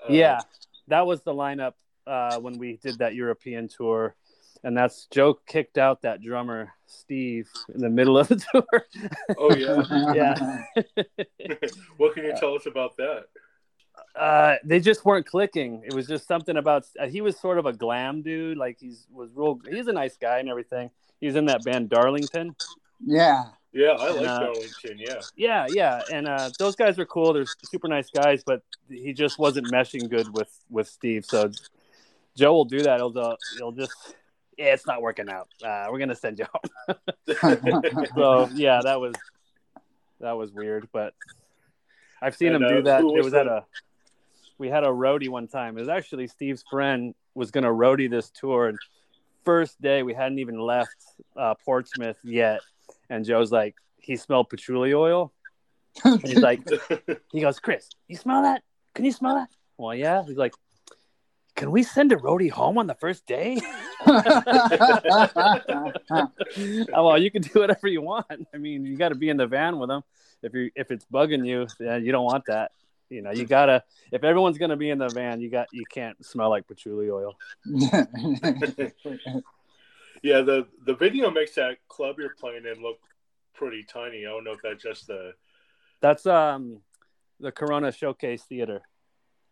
Uh, 0.00 0.12
yeah, 0.12 0.40
that 0.86 1.06
was 1.06 1.22
the 1.22 1.32
lineup 1.32 1.72
uh, 2.06 2.38
when 2.38 2.56
we 2.58 2.76
did 2.76 2.98
that 2.98 3.14
European 3.16 3.66
tour, 3.68 4.14
and 4.62 4.76
that's 4.76 5.06
Joe 5.10 5.34
kicked 5.34 5.76
out 5.76 6.02
that 6.02 6.22
drummer 6.22 6.72
Steve 6.86 7.50
in 7.74 7.80
the 7.80 7.88
middle 7.90 8.16
of 8.16 8.28
the 8.28 8.36
tour. 8.52 8.86
Oh 9.36 9.54
yeah. 9.56 10.62
yeah. 10.86 11.56
what 11.96 12.14
can 12.14 12.24
you 12.24 12.34
tell 12.38 12.54
us 12.54 12.66
about 12.66 12.96
that? 12.96 13.24
uh, 14.14 14.54
they 14.64 14.78
just 14.78 15.04
weren't 15.04 15.26
clicking. 15.26 15.82
It 15.84 15.92
was 15.92 16.06
just 16.06 16.28
something 16.28 16.56
about 16.56 16.86
uh, 17.00 17.08
he 17.08 17.20
was 17.20 17.36
sort 17.38 17.58
of 17.58 17.66
a 17.66 17.72
glam 17.72 18.22
dude. 18.22 18.56
Like 18.56 18.78
he's 18.80 19.08
was 19.10 19.30
real. 19.34 19.58
He's 19.68 19.88
a 19.88 19.92
nice 19.92 20.16
guy 20.16 20.38
and 20.38 20.48
everything. 20.48 20.90
He 21.20 21.26
was 21.26 21.34
in 21.34 21.46
that 21.46 21.64
band 21.64 21.88
Darlington. 21.90 22.54
Yeah. 23.04 23.44
Yeah, 23.72 23.90
I 23.90 24.10
like 24.10 24.26
Uh, 24.26 24.40
Darlington. 24.40 24.98
Yeah. 24.98 25.20
Yeah, 25.36 25.66
yeah, 25.68 26.00
and 26.10 26.26
uh, 26.26 26.50
those 26.58 26.74
guys 26.74 26.98
are 26.98 27.04
cool. 27.04 27.32
They're 27.34 27.44
super 27.64 27.86
nice 27.86 28.08
guys, 28.10 28.42
but 28.44 28.62
he 28.88 29.12
just 29.12 29.38
wasn't 29.38 29.70
meshing 29.70 30.08
good 30.08 30.26
with 30.34 30.48
with 30.70 30.88
Steve. 30.88 31.24
So 31.26 31.50
Joe 32.34 32.52
will 32.54 32.64
do 32.64 32.82
that. 32.82 32.96
He'll 32.98 33.16
uh, 33.18 33.36
he'll 33.58 33.72
just 33.72 33.92
yeah, 34.56 34.72
it's 34.72 34.86
not 34.86 35.02
working 35.02 35.28
out. 35.28 35.48
Uh, 35.62 35.86
we're 35.90 35.98
gonna 35.98 36.16
send 36.16 36.38
you 36.38 36.46
home. 36.52 36.96
so 38.16 38.48
yeah, 38.54 38.80
that 38.82 38.98
was 38.98 39.14
that 40.20 40.32
was 40.32 40.50
weird, 40.50 40.88
but 40.92 41.14
I've 42.22 42.34
seen 42.34 42.54
And, 42.54 42.64
him 42.64 42.70
do 42.70 42.78
uh, 42.78 42.82
that. 42.82 43.00
It 43.02 43.04
was 43.04 43.24
was 43.26 43.34
at 43.34 43.46
a 43.46 43.64
we 44.56 44.68
had 44.68 44.82
a 44.82 44.88
roadie 44.88 45.28
one 45.28 45.46
time. 45.46 45.76
It 45.76 45.80
was 45.80 45.88
actually 45.88 46.26
Steve's 46.26 46.64
friend 46.68 47.14
was 47.34 47.50
gonna 47.50 47.68
roadie 47.68 48.10
this 48.10 48.30
tour, 48.30 48.68
and 48.68 48.78
first 49.44 49.80
day 49.80 50.02
we 50.02 50.14
hadn't 50.14 50.38
even 50.38 50.58
left 50.58 50.96
uh, 51.36 51.54
Portsmouth 51.64 52.18
yet, 52.24 52.60
and 53.10 53.24
Joe's 53.24 53.52
like, 53.52 53.76
he 53.96 54.16
smelled 54.16 54.48
patchouli 54.48 54.94
oil. 54.94 55.32
And 56.04 56.22
he's 56.22 56.38
like, 56.38 56.60
he 57.32 57.40
goes, 57.40 57.58
Chris, 57.58 57.88
you 58.06 58.16
smell 58.16 58.42
that? 58.42 58.62
Can 58.94 59.04
you 59.04 59.12
smell 59.12 59.34
that? 59.34 59.48
Well, 59.76 59.94
yeah. 59.94 60.24
He's 60.24 60.36
like, 60.36 60.54
can 61.58 61.70
we 61.72 61.82
send 61.82 62.12
a 62.12 62.16
roadie 62.16 62.50
home 62.50 62.78
on 62.78 62.86
the 62.86 62.94
first 62.94 63.26
day? 63.26 63.60
oh, 64.06 64.28
well, 66.92 67.18
you 67.18 67.32
can 67.32 67.42
do 67.42 67.60
whatever 67.60 67.88
you 67.88 68.00
want. 68.00 68.26
I 68.54 68.58
mean, 68.58 68.84
you 68.84 68.96
got 68.96 69.08
to 69.08 69.16
be 69.16 69.28
in 69.28 69.36
the 69.36 69.48
van 69.48 69.78
with 69.78 69.88
them. 69.88 70.02
If 70.40 70.54
you 70.54 70.70
if 70.76 70.92
it's 70.92 71.04
bugging 71.12 71.44
you, 71.44 71.66
then 71.80 72.04
you 72.04 72.12
don't 72.12 72.24
want 72.24 72.44
that. 72.46 72.70
You 73.10 73.22
know, 73.22 73.32
you 73.32 73.44
gotta. 73.44 73.82
If 74.12 74.22
everyone's 74.22 74.58
gonna 74.58 74.76
be 74.76 74.90
in 74.90 74.98
the 74.98 75.08
van, 75.08 75.40
you 75.40 75.50
got 75.50 75.66
you 75.72 75.84
can't 75.90 76.24
smell 76.24 76.48
like 76.50 76.68
patchouli 76.68 77.10
oil. 77.10 77.36
yeah, 80.22 80.40
the 80.42 80.66
the 80.84 80.94
video 80.94 81.30
makes 81.30 81.54
that 81.54 81.78
club 81.88 82.16
you're 82.18 82.34
playing 82.38 82.64
in 82.66 82.82
look 82.82 82.98
pretty 83.54 83.84
tiny. 83.84 84.26
I 84.26 84.30
don't 84.30 84.44
know 84.44 84.52
if 84.52 84.62
that's 84.62 84.82
just 84.82 85.06
the. 85.06 85.32
That's 86.00 86.26
um 86.26 86.80
the 87.40 87.52
Corona 87.52 87.92
Showcase 87.92 88.42
Theater. 88.42 88.82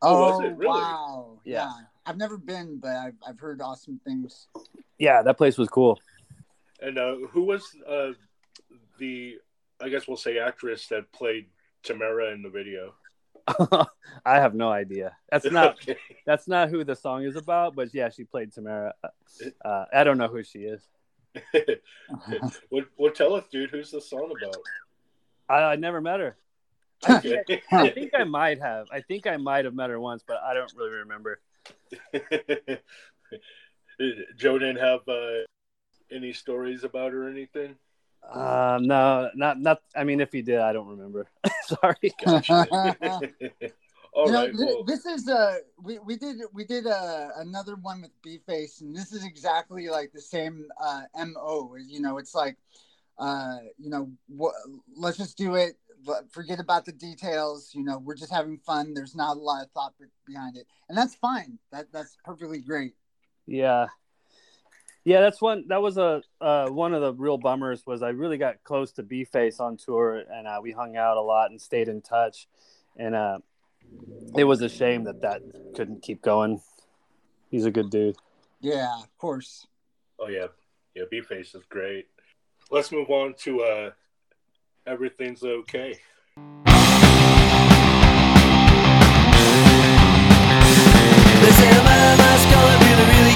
Oh, 0.02 0.34
Oh, 0.34 0.44
it? 0.44 0.56
Really? 0.56 0.66
wow. 0.66 1.40
Yeah. 1.44 1.64
Yeah. 1.64 1.72
I've 2.04 2.16
never 2.16 2.36
been, 2.36 2.78
but 2.78 2.92
I've, 2.94 3.16
I've 3.26 3.40
heard 3.40 3.60
awesome 3.60 4.00
things. 4.04 4.48
Yeah, 4.98 5.22
that 5.22 5.36
place 5.36 5.58
was 5.58 5.68
cool. 5.68 5.98
And 6.80 6.98
uh, 6.98 7.16
who 7.30 7.42
was 7.42 7.64
uh, 7.88 8.12
the, 8.98 9.38
I 9.80 9.88
guess 9.88 10.06
we'll 10.06 10.16
say 10.16 10.38
actress 10.38 10.86
that 10.88 11.10
played 11.12 11.46
Tamara 11.82 12.32
in 12.32 12.42
the 12.42 12.50
video? 12.50 12.94
I 14.24 14.36
have 14.40 14.54
no 14.54 14.70
idea. 14.70 15.16
That's 15.30 15.50
not 15.50 15.76
Okay. 15.82 15.96
that's 16.24 16.48
not 16.48 16.68
who 16.68 16.84
the 16.84 16.96
song 16.96 17.24
is 17.24 17.36
about, 17.36 17.74
but 17.74 17.94
yeah, 17.94 18.08
she 18.08 18.24
played 18.24 18.52
Tamara. 18.52 18.94
Uh, 19.64 19.84
I 19.92 20.04
don't 20.04 20.18
know 20.18 20.28
who 20.28 20.42
she 20.42 20.60
is. 20.60 20.82
well, 22.70 22.84
well, 22.96 23.12
tell 23.12 23.34
us, 23.34 23.44
dude. 23.50 23.70
Who's 23.70 23.90
the 23.90 24.00
song 24.00 24.32
about? 24.36 24.56
I, 25.48 25.72
I 25.72 25.76
never 25.76 26.00
met 26.00 26.20
her. 26.20 26.36
I 27.06 27.20
think, 27.20 27.40
Okay. 27.50 27.62
I 27.72 27.90
think 27.90 28.12
I 28.14 28.24
might 28.24 28.60
have. 28.60 28.86
I 28.90 29.00
think 29.02 29.26
I 29.26 29.36
might 29.36 29.64
have 29.64 29.74
met 29.74 29.90
her 29.90 30.00
once, 30.00 30.24
but 30.26 30.38
I 30.42 30.54
don't 30.54 30.72
really 30.74 30.90
remember. 30.90 31.40
Joe 34.36 34.58
didn't 34.58 34.78
have 34.78 35.06
uh, 35.08 35.44
any 36.10 36.32
stories 36.32 36.84
about 36.84 37.12
her 37.12 37.26
or 37.26 37.30
anything. 37.30 37.76
Uh, 38.32 38.78
no, 38.82 39.30
not 39.34 39.60
not. 39.60 39.82
I 39.94 40.04
mean, 40.04 40.20
if 40.20 40.32
he 40.32 40.42
did, 40.42 40.58
I 40.58 40.72
don't 40.72 40.88
remember. 40.88 41.26
Sorry. 41.62 42.12
Gotcha. 42.24 42.66
All 44.12 44.28
you 44.28 44.34
right. 44.34 44.50
thi- 44.50 44.64
well, 44.64 44.82
this 44.84 45.04
is 45.04 45.28
uh 45.28 45.58
we, 45.82 45.98
we 45.98 46.16
did 46.16 46.38
we 46.52 46.64
did 46.64 46.86
uh, 46.86 47.28
another 47.36 47.76
one 47.76 48.00
with 48.02 48.10
B 48.22 48.38
Face, 48.46 48.80
and 48.80 48.96
this 48.96 49.12
is 49.12 49.24
exactly 49.24 49.88
like 49.88 50.12
the 50.12 50.20
same 50.20 50.68
uh, 50.82 51.02
mo. 51.14 51.76
You 51.86 52.00
know, 52.00 52.18
it's 52.18 52.34
like 52.34 52.56
uh, 53.18 53.58
you 53.78 53.90
know, 53.90 54.10
wh- 54.38 54.54
let's 54.96 55.18
just 55.18 55.36
do 55.36 55.54
it. 55.54 55.78
Forget 56.30 56.60
about 56.60 56.84
the 56.84 56.92
details. 56.92 57.70
You 57.74 57.84
know, 57.84 57.98
we're 57.98 58.14
just 58.14 58.32
having 58.32 58.58
fun. 58.58 58.94
There's 58.94 59.14
not 59.14 59.36
a 59.36 59.40
lot 59.40 59.64
of 59.64 59.70
thought 59.72 59.94
behind 60.26 60.56
it, 60.56 60.66
and 60.88 60.96
that's 60.96 61.14
fine. 61.14 61.58
That 61.70 61.92
that's 61.92 62.16
perfectly 62.24 62.60
great. 62.60 62.94
Yeah. 63.46 63.86
Yeah, 65.06 65.20
that's 65.20 65.40
one. 65.40 65.66
That 65.68 65.80
was 65.80 65.98
a 65.98 66.20
uh, 66.40 66.66
one 66.68 66.92
of 66.92 67.00
the 67.00 67.14
real 67.14 67.38
bummers. 67.38 67.86
Was 67.86 68.02
I 68.02 68.08
really 68.08 68.38
got 68.38 68.64
close 68.64 68.90
to 68.94 69.04
B 69.04 69.22
Face 69.22 69.60
on 69.60 69.76
tour, 69.76 70.24
and 70.28 70.48
uh, 70.48 70.58
we 70.60 70.72
hung 70.72 70.96
out 70.96 71.16
a 71.16 71.20
lot 71.20 71.52
and 71.52 71.60
stayed 71.60 71.86
in 71.86 72.02
touch, 72.02 72.48
and 72.96 73.14
uh, 73.14 73.38
it 74.36 74.42
was 74.42 74.62
a 74.62 74.68
shame 74.68 75.04
that 75.04 75.22
that 75.22 75.42
couldn't 75.76 76.02
keep 76.02 76.22
going. 76.22 76.60
He's 77.52 77.66
a 77.66 77.70
good 77.70 77.88
dude. 77.88 78.16
Yeah, 78.60 78.96
of 79.00 79.16
course. 79.16 79.68
oh 80.18 80.26
yeah, 80.26 80.48
yeah. 80.96 81.04
B 81.08 81.20
face 81.20 81.54
is 81.54 81.62
great. 81.68 82.08
Let's 82.72 82.90
move 82.90 83.08
on 83.08 83.34
to 83.44 83.62
uh, 83.62 83.90
everything's 84.88 85.44
okay. 85.44 86.00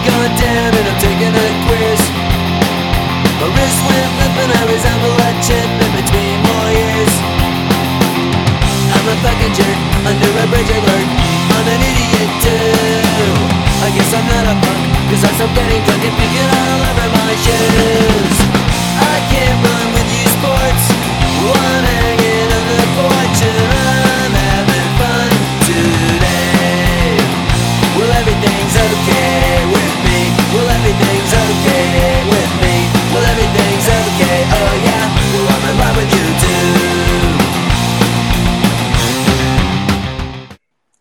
Going 0.01 0.35
down 0.41 0.73
and 0.73 0.87
I'm 0.89 0.97
taking 0.97 1.29
a 1.29 1.47
quiz. 1.69 2.01
My 3.37 3.53
wrist 3.53 3.81
went 3.85 4.11
limp 4.17 4.37
and 4.41 4.53
I 4.57 4.63
resemble 4.73 5.13
a 5.13 5.31
in 5.45 5.93
between 5.93 6.37
more 6.41 6.71
years. 6.73 7.13
I'm 8.97 9.07
a 9.13 9.17
fucking 9.21 9.53
jerk 9.53 9.79
under 10.09 10.31
a 10.41 10.47
bridge 10.49 10.73
alert. 10.73 11.09
I'm 11.53 11.67
an 11.69 11.81
idiot 11.85 12.33
too. 12.41 13.61
I 13.85 13.89
guess 13.93 14.09
I'm 14.17 14.25
not 14.25 14.45
a 14.49 14.57
punk, 14.65 14.83
cause 15.13 15.21
I 15.21 15.31
stopped 15.37 15.53
getting 15.53 15.85
drunk 15.85 16.01
and 16.01 16.17
picking 16.17 16.49
all 16.49 16.81
over 16.81 17.09
my 17.21 17.33
shoes. 17.45 18.37
I 19.05 19.17
can't 19.29 19.59
run 19.61 19.87
with 20.01 20.09
you 20.17 20.25
sports. 20.33 20.85
I'm 21.45 21.85
hanging 21.85 22.49
on 22.57 22.65
the 22.73 22.89
porch 22.97 23.41
and 23.53 23.69
I'm 23.69 24.33
having 24.33 24.89
fun 24.97 25.33
today. 25.69 27.21
Well, 28.01 28.11
everything's 28.17 28.77
okay. 28.81 29.30
Well, 30.53 30.69
everything's 30.69 31.33
okay 31.33 32.27
with 32.27 32.53
me. 32.63 32.75
Well, 33.15 33.23
everything's 33.23 33.87
okay. 33.87 34.39
Oh, 34.51 34.75
yeah. 34.83 35.07
Well, 35.33 35.47
I'm 35.55 35.65
in 35.71 35.77
love 35.79 35.97
with 35.97 36.11
you 36.17 36.27
too. 36.43 37.11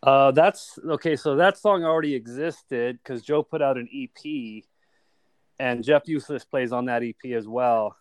Uh, 0.03 0.31
that's 0.31 0.77
okay. 0.85 1.15
So 1.15 1.35
that 1.35 1.57
song 1.57 1.83
already 1.83 2.13
existed 2.13 2.99
because 3.03 3.23
Joe 3.23 3.41
put 3.41 3.63
out 3.63 3.77
an 3.77 3.89
EP, 3.91 4.63
and 5.59 5.83
Jeff 5.83 6.07
Useless 6.07 6.45
plays 6.45 6.71
on 6.71 6.85
that 6.85 7.01
EP 7.03 7.31
as 7.33 7.47
well. 7.47 7.95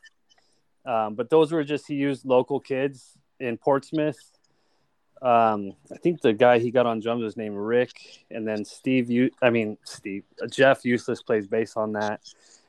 Um, 0.84 1.14
but 1.14 1.30
those 1.30 1.50
were 1.50 1.64
just 1.64 1.88
he 1.88 1.94
used 1.94 2.26
local 2.26 2.60
kids 2.60 3.16
in 3.40 3.56
Portsmouth. 3.56 4.20
Um, 5.20 5.72
I 5.92 5.96
think 5.96 6.20
the 6.20 6.32
guy 6.32 6.58
he 6.58 6.70
got 6.70 6.86
on 6.86 7.00
drums 7.00 7.22
was 7.22 7.36
named 7.36 7.56
Rick, 7.56 8.24
and 8.30 8.46
then 8.46 8.64
Steve. 8.64 9.10
U- 9.10 9.30
I 9.42 9.50
mean 9.50 9.76
Steve. 9.84 10.24
uh, 10.42 10.46
Jeff 10.46 10.84
Useless 10.84 11.22
plays 11.22 11.46
bass 11.46 11.76
on 11.76 11.92
that. 11.92 12.20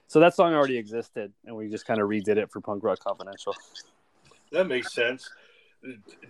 So 0.07 0.19
that 0.19 0.33
song 0.33 0.53
already 0.55 0.77
existed, 0.77 1.31
and 1.45 1.55
we 1.55 1.69
just 1.69 1.85
kind 1.85 2.01
of 2.01 2.09
redid 2.09 2.37
it 2.37 2.51
for 2.51 2.61
Punk 2.61 2.83
Rock 2.83 2.99
Confidential. 2.99 3.55
That 4.51 4.67
makes 4.67 4.93
sense. 4.93 5.29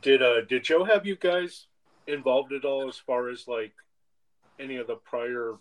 Did 0.01 0.22
uh 0.22 0.41
did 0.41 0.63
Joe 0.63 0.84
have 0.84 1.05
you 1.05 1.15
guys 1.15 1.67
involved 2.07 2.51
at 2.51 2.65
all 2.65 2.88
as 2.89 2.97
far 2.97 3.30
as 3.30 3.47
like 3.47 3.74
any 4.59 4.76
of 4.76 4.88
the 4.88 4.95
prior 4.95 5.55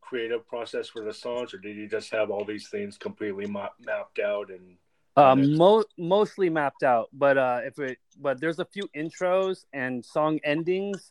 creative 0.00 0.46
process 0.46 0.88
for 0.88 1.02
the 1.02 1.12
songs, 1.12 1.52
or 1.52 1.58
did 1.58 1.76
you 1.76 1.88
just 1.88 2.12
have 2.12 2.30
all 2.30 2.44
these 2.44 2.68
things 2.68 2.96
completely 2.96 3.46
ma- 3.46 3.68
mapped 3.84 4.20
out 4.20 4.50
and? 4.50 4.76
Um, 5.16 5.56
mo- 5.56 5.84
mostly 5.96 6.50
mapped 6.50 6.82
out, 6.82 7.08
but 7.12 7.38
uh, 7.38 7.60
if 7.64 7.78
it, 7.78 7.98
but 8.20 8.38
there's 8.38 8.58
a 8.58 8.66
few 8.66 8.86
intros 8.94 9.64
and 9.72 10.04
song 10.04 10.38
endings 10.44 11.10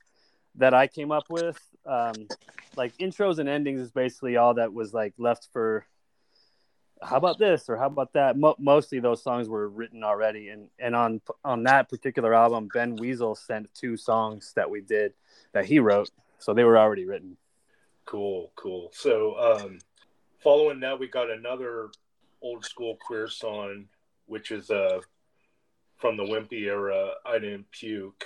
that 0.56 0.74
I 0.76 0.88
came 0.88 1.12
up 1.12 1.26
with. 1.30 1.60
Um, 1.88 2.28
like 2.76 2.96
intros 2.98 3.40
and 3.40 3.50
endings 3.50 3.82
is 3.82 3.92
basically 3.92 4.38
all 4.38 4.54
that 4.56 4.74
was 4.74 4.94
like 4.94 5.14
left 5.18 5.50
for. 5.52 5.86
How 7.02 7.18
about 7.18 7.40
this 7.40 7.68
or 7.68 7.78
how 7.78 7.88
about 7.88 8.14
that? 8.14 8.38
Mo- 8.38 8.56
mostly 8.58 9.00
those 9.00 9.22
songs 9.22 9.50
were 9.50 9.68
written 9.68 10.04
already, 10.04 10.50
and 10.50 10.70
and 10.80 10.96
on 10.96 11.22
on 11.44 11.64
that 11.64 11.90
particular 11.90 12.34
album, 12.34 12.70
Ben 12.74 12.96
Weasel 12.96 13.36
sent 13.36 13.74
two 13.74 13.98
songs 13.98 14.54
that 14.56 14.70
we 14.70 14.82
did 14.82 15.14
that 15.52 15.66
he 15.66 15.80
wrote, 15.80 16.10
so 16.38 16.54
they 16.54 16.64
were 16.64 16.78
already 16.78 17.06
written. 17.06 17.38
Cool, 18.06 18.52
cool. 18.56 18.92
So, 18.94 19.36
um, 19.38 19.80
following 20.44 20.80
that, 20.82 21.00
we 21.00 21.08
got 21.08 21.32
another 21.32 21.90
old 22.42 22.64
school 22.64 22.98
queer 23.02 23.28
song, 23.28 23.86
which 24.26 24.52
is 24.52 24.70
uh 24.70 25.00
from 25.98 26.18
the 26.18 26.24
Wimpy 26.24 26.64
era. 26.64 27.12
I 27.26 27.40
didn't 27.40 27.72
puke. 27.72 28.26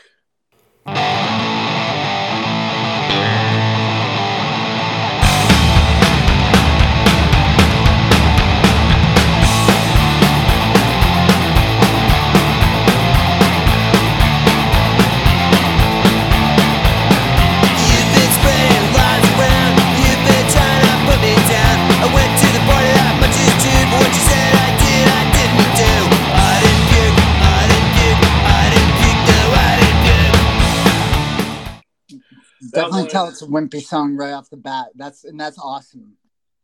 Tell 33.10 33.28
it's 33.28 33.41
a 33.41 33.45
wimpy 33.47 33.82
song 33.82 34.16
right 34.16 34.32
off 34.34 34.49
the 34.49 34.57
bat. 34.57 34.88
That's 34.95 35.24
and 35.24 35.39
that's 35.39 35.57
awesome. 35.60 36.14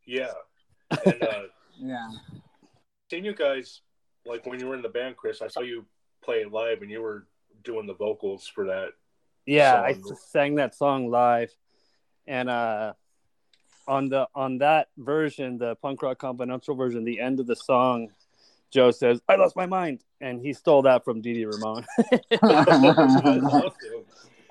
Yeah. 0.06 0.32
And 1.06 1.24
uh, 1.24 1.42
Yeah. 1.78 2.08
seen 3.12 3.26
you 3.26 3.34
guys 3.34 3.82
like 4.26 4.46
when 4.46 4.60
you 4.60 4.68
were 4.68 4.76
in 4.76 4.82
the 4.82 4.90
band, 4.90 5.18
Chris. 5.18 5.42
I 5.42 5.48
saw 5.48 5.60
you 5.62 5.86
play 6.24 6.38
it 6.38 6.52
live, 6.52 6.82
and 6.82 6.90
you 6.90 7.02
were 7.02 7.28
doing 7.64 7.86
the 7.88 7.94
vocals 7.94 8.48
for 8.48 8.66
that. 8.68 8.90
Yeah, 9.46 9.82
I 9.82 9.94
song. 9.94 10.12
s- 10.14 10.22
sang 10.32 10.56
that 10.56 10.74
song 10.76 11.10
live, 11.12 11.52
and 12.26 12.50
uh, 12.50 12.94
on 13.88 14.10
the 14.10 14.28
on 14.34 14.58
that 14.60 14.88
version, 14.98 15.58
the 15.58 15.76
punk 15.76 16.02
rock 16.02 16.18
confidential 16.18 16.76
version, 16.76 17.04
the 17.04 17.20
end 17.20 17.40
of 17.40 17.46
the 17.46 17.56
song, 17.56 18.10
Joe 18.72 18.90
says, 18.92 19.22
"I 19.30 19.36
lost 19.36 19.56
my 19.56 19.66
mind," 19.68 20.04
and 20.22 20.42
he 20.42 20.54
stole 20.54 20.82
that 20.84 21.04
from 21.06 21.22
Dee 21.22 21.34
Dee 21.34 21.46
Ramone. 21.46 21.86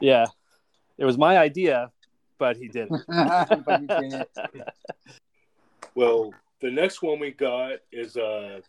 Yeah, 0.01 0.26
it 0.99 1.05
was 1.05 1.18
my 1.18 1.38
idea, 1.38 1.90
but 2.38 2.57
he 2.57 2.68
did 2.68 2.88
it. 2.90 3.01
But 3.64 3.80
you 3.80 3.86
did 3.86 4.12
it. 4.12 4.68
Well, 5.95 6.32
the 6.61 6.70
next 6.70 7.03
one 7.03 7.20
we 7.20 7.30
got 7.30 7.78
is 7.92 8.16
uh, 8.16 8.61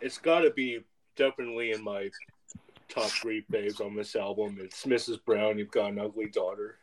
it's 0.00 0.18
got 0.18 0.40
to 0.40 0.50
be 0.50 0.80
definitely 1.16 1.72
in 1.72 1.82
my 1.82 2.10
top 2.88 3.10
three 3.10 3.44
faves 3.52 3.80
on 3.80 3.94
this 3.94 4.16
album. 4.16 4.58
It's 4.60 4.84
Mrs. 4.84 5.22
Brown. 5.24 5.58
You've 5.58 5.70
got 5.70 5.92
an 5.92 5.98
ugly 5.98 6.28
daughter. 6.28 6.78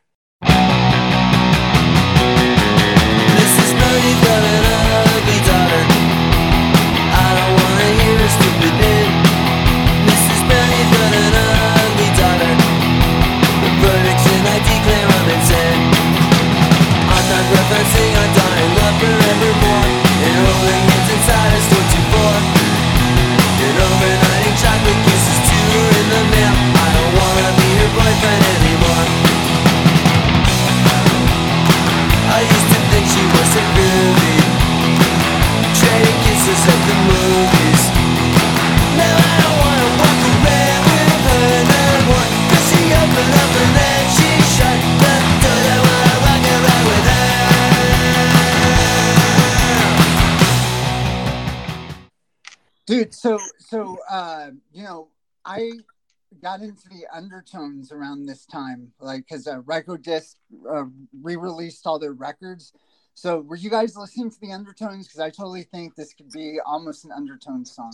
Got 56.52 56.64
into 56.64 56.90
the 56.90 57.06
undertones 57.14 57.94
around 57.94 58.26
this 58.26 58.46
time 58.46 58.92
like 59.00 59.24
because 59.26 59.48
uh, 59.48 59.62
Rykodisc 59.62 60.36
uh, 60.70 60.84
re-released 61.22 61.88
all 61.88 61.98
their 61.98 62.12
records 62.12 62.74
so 63.14 63.40
were 63.40 63.56
you 63.56 63.70
guys 63.70 63.96
listening 63.96 64.30
to 64.30 64.40
the 64.42 64.52
undertones 64.52 65.08
because 65.08 65.22
i 65.22 65.30
totally 65.30 65.64
think 65.64 65.96
this 65.96 66.14
could 66.14 66.30
be 66.30 66.60
almost 66.66 67.06
an 67.06 67.14
undertone 67.14 67.64
song 67.64 67.94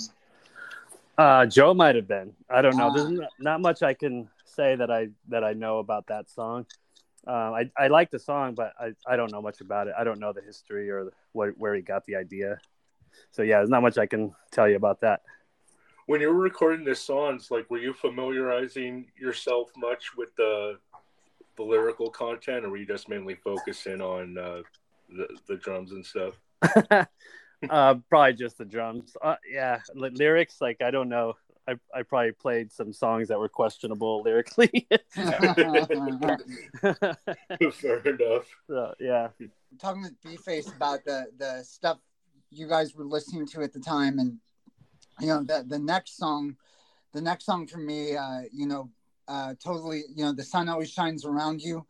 Uh, 1.20 1.46
Joe 1.46 1.76
might 1.76 1.94
have 1.94 2.08
been. 2.08 2.34
I 2.50 2.64
don't 2.64 2.78
know. 2.78 2.88
Ah. 2.88 2.94
There's 2.96 3.12
not, 3.12 3.30
not 3.40 3.62
much 3.62 3.84
I 3.84 3.94
can 3.94 4.28
say 4.46 4.76
that 4.76 4.90
I 4.90 5.10
that 5.28 5.44
I 5.44 5.54
know 5.54 5.78
about 5.78 6.08
that 6.08 6.28
song. 6.28 6.66
Um, 7.28 7.54
I 7.54 7.70
I 7.78 7.90
like 7.90 8.10
the 8.10 8.20
song, 8.20 8.56
but 8.56 8.74
I, 8.80 8.94
I 9.06 9.18
don't 9.18 9.32
know 9.32 9.42
much 9.42 9.62
about 9.62 9.88
it. 9.88 9.94
I 9.96 10.04
don't 10.04 10.20
know 10.20 10.34
the 10.34 10.42
history 10.42 10.90
or 10.90 11.12
where 11.34 11.52
where 11.52 11.76
he 11.76 11.84
got 11.84 12.06
the 12.06 12.16
idea. 12.16 12.58
So 13.30 13.44
yeah, 13.44 13.58
there's 13.58 13.70
not 13.70 13.84
much 13.84 14.00
I 14.00 14.08
can 14.08 14.34
tell 14.52 14.68
you 14.68 14.78
about 14.78 15.02
that. 15.02 15.22
When 16.08 16.22
you 16.22 16.30
were 16.30 16.40
recording 16.40 16.86
the 16.86 16.96
songs, 16.96 17.52
like, 17.52 17.70
were 17.70 17.80
you 17.80 17.94
familiarizing 17.94 19.08
yourself 19.20 19.70
much 19.78 20.16
with 20.16 20.36
the 20.36 20.80
the 21.58 21.64
lyrical 21.64 22.10
content, 22.10 22.66
or 22.66 22.70
were 22.70 22.78
you 22.78 22.86
just 22.86 23.10
mainly 23.10 23.36
focusing 23.36 24.02
on 24.02 24.38
uh, 24.38 24.62
the 25.10 25.28
the 25.48 25.58
drums 25.58 25.92
and 25.92 26.06
stuff? 26.06 26.36
uh, 27.70 27.96
probably 28.10 28.34
just 28.34 28.58
the 28.58 28.66
drums. 28.66 29.18
Uh, 29.22 29.36
yeah, 29.52 29.82
Ly- 29.96 30.10
lyrics 30.14 30.62
like 30.62 30.82
I 30.82 30.92
don't 30.92 31.10
know. 31.10 31.34
I 31.68 31.74
I 31.94 32.04
probably 32.04 32.32
played 32.32 32.72
some 32.72 32.94
songs 32.94 33.28
that 33.28 33.38
were 33.38 33.50
questionable 33.50 34.24
lyrically. 34.24 34.88
Fair 35.14 35.50
enough. 38.06 38.48
So, 38.68 38.94
yeah. 39.00 39.28
talking 39.80 40.04
with 40.04 40.22
B-Face 40.24 40.72
about 40.72 41.04
the 41.04 41.28
the 41.38 41.64
stuff 41.64 41.98
you 42.50 42.68
guys 42.68 42.96
were 42.96 43.04
listening 43.04 43.46
to 43.48 43.62
at 43.62 43.74
the 43.74 43.80
time, 43.82 44.20
and 44.20 44.38
you 45.20 45.28
know 45.28 45.44
the 45.44 45.66
the 45.68 45.80
next 45.80 46.18
song, 46.18 46.56
the 47.14 47.22
next 47.22 47.46
song 47.46 47.68
for 47.68 47.78
me, 47.78 48.16
uh, 48.16 48.42
you 48.52 48.68
know, 48.68 48.90
uh, 49.28 49.54
totally, 49.64 50.04
you 50.16 50.24
know, 50.24 50.34
the 50.34 50.44
sun 50.44 50.70
always 50.70 50.92
shines 50.92 51.26
around 51.26 51.62
you. 51.62 51.86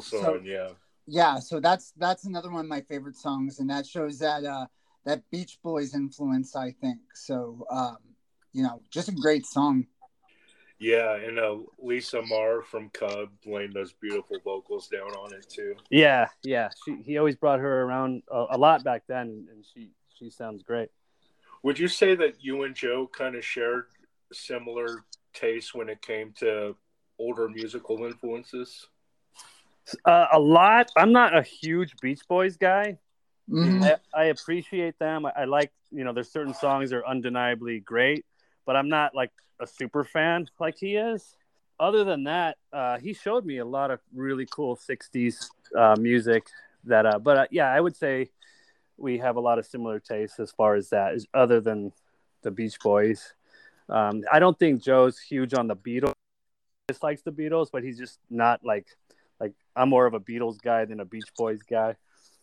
Beautiful 0.00 0.18
song, 0.18 0.40
so- 0.44 0.50
yeah. 0.50 0.68
yeah 1.06 1.38
so 1.38 1.60
that's 1.60 1.92
that's 1.96 2.24
another 2.24 2.50
one 2.50 2.64
of 2.64 2.68
my 2.68 2.80
favorite 2.82 3.16
songs 3.16 3.58
and 3.60 3.70
that 3.70 3.86
shows 3.86 4.18
that 4.18 4.44
uh 4.44 4.66
that 5.04 5.22
beach 5.30 5.58
boys 5.62 5.94
influence 5.94 6.54
i 6.56 6.70
think 6.80 6.98
so 7.14 7.66
um 7.70 7.96
you 8.52 8.62
know 8.62 8.80
just 8.90 9.08
a 9.08 9.12
great 9.12 9.46
song 9.46 9.86
Yeah, 10.80 11.16
and 11.16 11.38
uh, 11.40 11.56
Lisa 11.82 12.22
Marr 12.22 12.62
from 12.62 12.88
Cub 12.90 13.30
laying 13.44 13.72
those 13.72 13.92
beautiful 13.92 14.38
vocals 14.44 14.86
down 14.86 15.10
on 15.10 15.34
it 15.34 15.44
too. 15.48 15.74
Yeah, 15.90 16.28
yeah. 16.44 16.68
She 16.84 17.02
he 17.02 17.18
always 17.18 17.34
brought 17.34 17.58
her 17.58 17.82
around 17.82 18.22
a, 18.30 18.46
a 18.50 18.58
lot 18.58 18.84
back 18.84 19.02
then, 19.08 19.48
and 19.50 19.64
she 19.74 19.90
she 20.16 20.30
sounds 20.30 20.62
great. 20.62 20.90
Would 21.64 21.80
you 21.80 21.88
say 21.88 22.14
that 22.14 22.44
you 22.44 22.62
and 22.62 22.76
Joe 22.76 23.08
kind 23.12 23.34
of 23.34 23.44
shared 23.44 23.86
similar 24.32 25.02
tastes 25.34 25.74
when 25.74 25.88
it 25.88 26.00
came 26.00 26.32
to 26.38 26.76
older 27.18 27.48
musical 27.48 28.04
influences? 28.04 28.86
Uh, 30.04 30.26
a 30.32 30.38
lot. 30.38 30.90
I'm 30.96 31.12
not 31.12 31.36
a 31.36 31.42
huge 31.42 31.94
Beach 32.00 32.20
Boys 32.28 32.56
guy. 32.56 32.98
Mhm. 33.50 33.82
I, 33.82 34.22
I 34.22 34.24
appreciate 34.26 34.98
them. 34.98 35.26
I, 35.26 35.32
I 35.36 35.44
like 35.44 35.72
you 35.90 36.04
know 36.04 36.12
there's 36.12 36.30
certain 36.30 36.54
songs 36.54 36.90
that 36.90 36.96
are 36.96 37.06
undeniably 37.06 37.80
great, 37.80 38.26
but 38.66 38.76
I'm 38.76 38.88
not 38.88 39.14
like 39.14 39.30
a 39.60 39.66
super 39.66 40.04
fan 40.04 40.48
like 40.60 40.78
he 40.78 40.96
is. 40.96 41.34
Other 41.80 42.04
than 42.04 42.24
that, 42.24 42.58
uh, 42.72 42.98
he 42.98 43.14
showed 43.14 43.46
me 43.46 43.58
a 43.58 43.64
lot 43.64 43.90
of 43.90 44.00
really 44.14 44.46
cool 44.50 44.76
'60s 44.76 45.48
uh, 45.76 45.96
music. 45.98 46.46
That, 46.84 47.06
uh, 47.06 47.18
but 47.18 47.36
uh, 47.36 47.46
yeah, 47.50 47.72
I 47.72 47.80
would 47.80 47.96
say 47.96 48.30
we 48.96 49.18
have 49.18 49.36
a 49.36 49.40
lot 49.40 49.58
of 49.58 49.66
similar 49.66 50.00
tastes 50.00 50.40
as 50.40 50.50
far 50.50 50.74
as 50.74 50.90
that. 50.90 51.14
Is 51.14 51.26
other 51.32 51.60
than 51.60 51.92
the 52.42 52.50
Beach 52.50 52.78
Boys. 52.80 53.32
Um, 53.88 54.22
I 54.30 54.38
don't 54.38 54.58
think 54.58 54.82
Joe's 54.82 55.18
huge 55.18 55.54
on 55.54 55.66
the 55.66 55.76
Beatles. 55.76 56.12
Dislikes 56.88 57.22
the 57.22 57.32
Beatles, 57.32 57.68
but 57.72 57.82
he's 57.82 57.98
just 57.98 58.18
not 58.30 58.64
like 58.64 58.86
I'm 59.78 59.88
more 59.88 60.06
of 60.06 60.14
a 60.14 60.20
Beatles 60.20 60.60
guy 60.60 60.84
than 60.84 61.00
a 61.00 61.04
Beach 61.04 61.28
Boys 61.36 61.62
guy. 61.62 61.96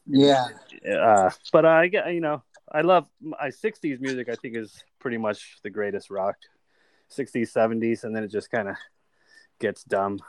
yeah 0.08 0.48
Uh, 0.90 1.32
but 1.52 1.66
I 1.66 1.88
get 1.88 2.14
you 2.14 2.22
know 2.22 2.44
I 2.72 2.82
love 2.82 3.08
my 3.22 3.50
'60s 3.50 4.00
music. 4.00 4.30
I 4.30 4.36
think 4.36 4.56
is 4.56 4.84
pretty 5.00 5.18
much 5.18 5.58
the 5.64 5.70
greatest 5.70 6.10
rock. 6.10 6.36
'60s, 7.12 7.52
'70s, 7.52 8.04
and 8.04 8.16
then 8.16 8.24
it 8.24 8.30
just 8.30 8.50
kind 8.50 8.68
of 8.70 8.76
gets 9.60 9.84
dumb. 9.84 10.20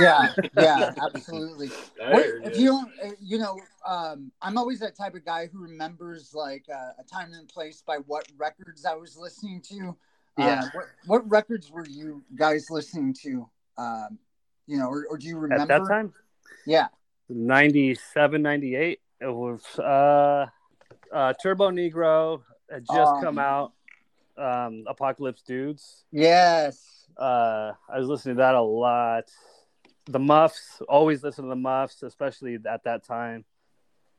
yeah, 0.00 0.34
yeah, 0.56 0.92
absolutely. 1.02 1.70
What, 1.98 2.24
if 2.44 2.56
you. 2.56 2.62
you 2.62 2.68
don't, 2.68 2.92
uh, 3.04 3.14
you 3.20 3.38
know, 3.38 3.58
um, 3.86 4.30
I'm 4.40 4.56
always 4.56 4.78
that 4.80 4.96
type 4.96 5.14
of 5.14 5.24
guy 5.24 5.48
who 5.52 5.62
remembers 5.62 6.32
like 6.34 6.64
uh, 6.72 6.92
a 6.98 7.04
time 7.04 7.32
and 7.32 7.48
place 7.48 7.82
by 7.86 7.96
what 8.06 8.26
records 8.38 8.84
I 8.84 8.94
was 8.94 9.16
listening 9.16 9.60
to. 9.62 9.96
Yeah. 10.38 10.62
Uh, 10.62 10.66
what, 10.72 10.84
what 11.06 11.30
records 11.30 11.70
were 11.70 11.86
you 11.86 12.22
guys 12.36 12.70
listening 12.70 13.14
to? 13.22 13.48
Um, 13.76 14.18
you 14.66 14.78
know, 14.78 14.88
or, 14.88 15.06
or 15.10 15.18
do 15.18 15.26
you 15.26 15.36
remember 15.36 15.74
At 15.74 15.86
that 15.86 15.88
time, 15.88 16.14
Yeah. 16.66 16.88
97, 17.28 18.42
98, 18.42 19.00
it 19.20 19.26
was 19.26 19.62
uh, 19.78 20.46
uh, 21.12 21.32
Turbo 21.42 21.70
Negro 21.70 22.42
had 22.70 22.84
just 22.86 23.12
Oh. 23.16 23.20
come 23.22 23.38
out. 23.38 23.72
Um, 24.36 24.84
Apocalypse 24.86 25.42
Dudes. 25.42 26.04
Yes. 26.10 27.06
Uh, 27.16 27.72
I 27.88 27.98
was 27.98 28.08
listening 28.08 28.36
to 28.36 28.40
that 28.40 28.54
a 28.54 28.60
lot. 28.62 29.24
The 30.06 30.18
Muffs, 30.18 30.80
always 30.88 31.22
listen 31.22 31.44
to 31.44 31.48
the 31.50 31.56
Muffs, 31.56 32.02
especially 32.02 32.58
at 32.68 32.84
that 32.84 33.04
time. 33.04 33.44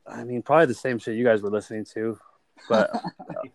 I 0.06 0.22
mean, 0.24 0.42
probably 0.42 0.66
the 0.66 0.74
same 0.74 0.98
shit 0.98 1.16
you 1.16 1.24
guys 1.24 1.42
were 1.42 1.50
listening 1.50 1.84
to, 1.94 2.18
but 2.68 2.90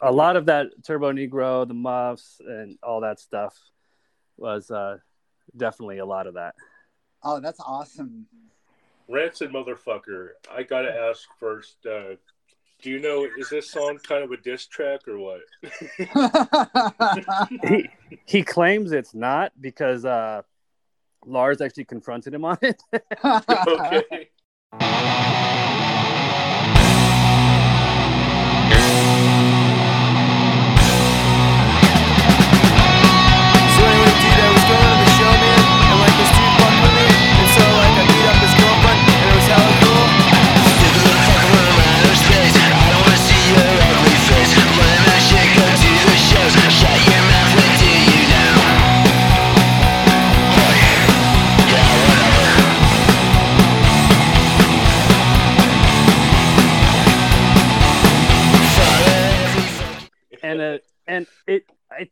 a 0.02 0.12
lot 0.12 0.36
of 0.36 0.46
that 0.48 0.68
Turbo 0.86 1.12
Negro, 1.14 1.68
the 1.68 1.74
Muffs, 1.74 2.42
and 2.46 2.78
all 2.84 3.02
that 3.02 3.20
stuff 3.20 3.58
was 4.36 4.70
uh, 4.70 4.98
definitely 5.56 6.00
a 6.00 6.06
lot 6.06 6.28
of 6.28 6.34
that. 6.36 6.56
Oh, 7.24 7.40
that's 7.40 7.60
awesome. 7.62 8.28
Rancid 9.08 9.52
motherfucker. 9.52 10.30
I 10.52 10.64
gotta 10.64 10.94
ask 10.94 11.28
first. 11.40 11.86
Uh, 11.86 12.16
do 12.82 12.90
you 12.92 13.00
know 13.00 13.28
is 13.38 13.50
this 13.50 13.72
song 13.72 13.98
kind 14.04 14.24
of 14.24 14.32
a 14.32 14.38
diss 14.38 14.68
track 14.68 15.08
or 15.08 15.18
what? 15.18 15.42
he 17.68 17.90
he 18.26 18.44
claims 18.44 18.92
it's 18.92 19.16
not 19.16 19.52
because 19.60 20.06
uh, 20.06 20.44
Lars 21.26 21.62
actually 21.62 21.86
confronted 21.86 22.34
him 22.34 22.46
on 22.46 22.58
it. 22.62 22.82
okay. 23.24 24.30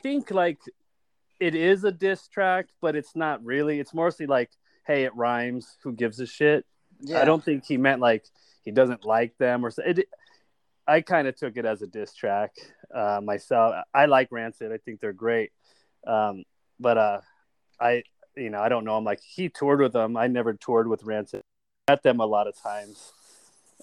think 0.06 0.30
like 0.30 0.60
it 1.40 1.56
is 1.56 1.84
a 1.84 1.92
diss 1.92 2.28
track, 2.28 2.68
but 2.80 2.96
it's 2.96 3.16
not 3.16 3.44
really. 3.44 3.80
It's 3.80 3.94
mostly 3.94 4.28
like, 4.28 4.52
hey, 4.86 5.04
it 5.04 5.16
rhymes. 5.16 5.78
Who 5.82 5.94
gives 5.94 6.20
a 6.20 6.28
shit? 6.28 6.64
Yeah. 7.02 7.22
I 7.22 7.26
don't 7.26 7.44
think 7.44 7.66
he 7.66 7.78
meant 7.78 8.02
like 8.02 8.24
he 8.64 8.70
doesn't 8.70 9.04
like 9.04 9.36
them 9.40 9.66
or 9.66 9.72
so. 9.72 9.82
It, 9.84 10.08
I 10.88 11.02
kind 11.02 11.28
of 11.28 11.36
took 11.36 11.58
it 11.58 11.66
as 11.66 11.82
a 11.82 11.88
diss 11.88 12.14
track 12.14 12.52
uh, 12.94 13.20
myself. 13.24 13.74
I 13.96 14.06
like 14.06 14.28
Rancid. 14.32 14.72
I 14.72 14.78
think 14.78 15.00
they're 15.00 15.12
great. 15.12 15.52
Um, 16.06 16.44
but 16.80 17.00
uh, 17.00 17.22
I, 17.80 18.04
you 18.38 18.52
know, 18.52 18.62
I 18.62 18.70
don't 18.70 18.86
know. 18.86 18.96
I'm 18.96 19.04
like 19.04 19.22
he 19.24 19.50
toured 19.50 19.82
with 19.82 19.94
them. 19.94 20.18
I 20.18 20.28
never 20.28 20.54
toured 20.54 20.88
with 20.88 21.04
Rancid. 21.04 21.42
Met 21.90 22.04
them 22.04 22.20
a 22.20 22.26
lot 22.28 22.48
of 22.48 22.56
times, 22.62 23.12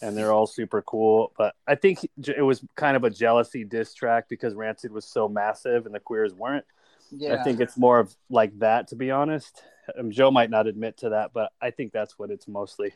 and 0.03 0.16
they're 0.16 0.32
all 0.32 0.46
super 0.46 0.82
cool. 0.82 1.32
But 1.38 1.55
I 1.66 1.76
think 1.76 2.00
it 2.26 2.42
was 2.42 2.62
kind 2.76 2.96
of 2.96 3.05
a 3.05 3.11
jealousy 3.11 3.64
diss 3.64 3.94
track 3.94 4.28
because 4.28 4.55
Rancid 4.55 4.92
was 4.92 5.07
so 5.07 5.28
massive 5.28 5.86
and 5.86 5.94
the 5.94 6.00
Queers 6.00 6.34
weren't. 6.34 6.64
Yeah. 7.11 7.34
I 7.34 7.44
think 7.44 7.61
it's 7.61 7.78
more 7.78 7.98
of 7.98 8.14
like 8.28 8.59
that, 8.59 8.88
to 8.88 8.96
be 8.96 9.11
honest. 9.11 9.62
Um, 9.98 10.11
Joe 10.11 10.30
might 10.30 10.50
not 10.50 10.66
admit 10.66 10.98
to 10.98 11.11
that, 11.11 11.32
but 11.32 11.53
I 11.61 11.70
think 11.70 11.92
that's 11.92 12.18
what 12.18 12.30
it's 12.30 12.48
mostly. 12.48 12.92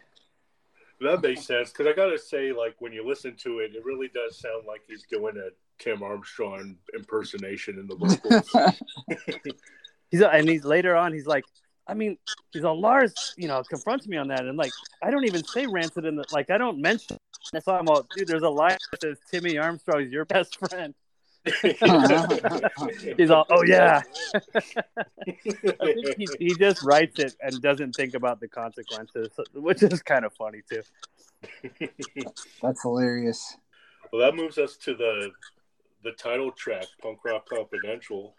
That 1.00 1.20
makes 1.20 1.44
sense 1.44 1.70
because 1.70 1.86
I 1.86 1.92
gotta 1.92 2.18
say, 2.18 2.52
like 2.52 2.76
when 2.78 2.92
you 2.92 3.06
listen 3.06 3.36
to 3.42 3.58
it, 3.58 3.74
it 3.74 3.84
really 3.84 4.08
does 4.08 4.38
sound 4.38 4.64
like 4.66 4.80
he's 4.88 5.04
doing 5.10 5.36
a 5.36 5.50
Tim 5.82 6.02
Armstrong 6.02 6.76
impersonation 6.94 7.78
in 7.78 7.86
the 7.86 7.96
vocals. 7.96 8.74
He's 10.10 10.22
and 10.22 10.48
he's 10.48 10.64
later 10.64 10.94
on. 10.94 11.12
He's 11.12 11.26
like, 11.26 11.44
I 11.88 11.94
mean, 11.94 12.18
he's 12.52 12.64
on 12.64 12.80
Lars. 12.80 13.34
You 13.36 13.48
know, 13.48 13.62
confronts 13.62 14.06
me 14.08 14.16
on 14.16 14.28
that, 14.28 14.44
and 14.44 14.56
like, 14.56 14.72
I 15.02 15.10
don't 15.10 15.24
even 15.24 15.44
say 15.44 15.66
rancid 15.66 16.04
in 16.04 16.16
the 16.16 16.24
like. 16.32 16.50
I 16.50 16.58
don't 16.58 16.80
mention. 16.80 17.16
That's 17.52 17.66
why 17.66 17.78
I'm 17.78 17.88
all, 17.88 18.06
dude. 18.16 18.28
There's 18.28 18.42
a 18.42 18.48
line 18.48 18.78
that 18.90 19.02
says 19.02 19.18
Timmy 19.30 19.58
Armstrong 19.58 20.02
is 20.02 20.12
your 20.12 20.24
best 20.24 20.58
friend. 20.58 20.94
he's 23.16 23.30
all, 23.30 23.46
oh 23.50 23.62
yeah. 23.62 24.02
I 24.34 24.40
think 25.30 26.18
he, 26.18 26.26
he 26.40 26.54
just 26.54 26.82
writes 26.82 27.20
it 27.20 27.36
and 27.40 27.62
doesn't 27.62 27.94
think 27.94 28.14
about 28.14 28.40
the 28.40 28.48
consequences, 28.48 29.28
which 29.54 29.82
is 29.82 30.02
kind 30.02 30.24
of 30.24 30.32
funny 30.32 30.62
too. 30.68 30.82
That's 32.62 32.82
hilarious. 32.82 33.56
well, 34.12 34.22
that 34.22 34.34
moves 34.34 34.58
us 34.58 34.76
to 34.78 34.94
the 34.94 35.30
the 36.02 36.12
title 36.12 36.50
track, 36.50 36.86
Punk 37.00 37.18
Rock 37.24 37.48
Confidential. 37.48 38.34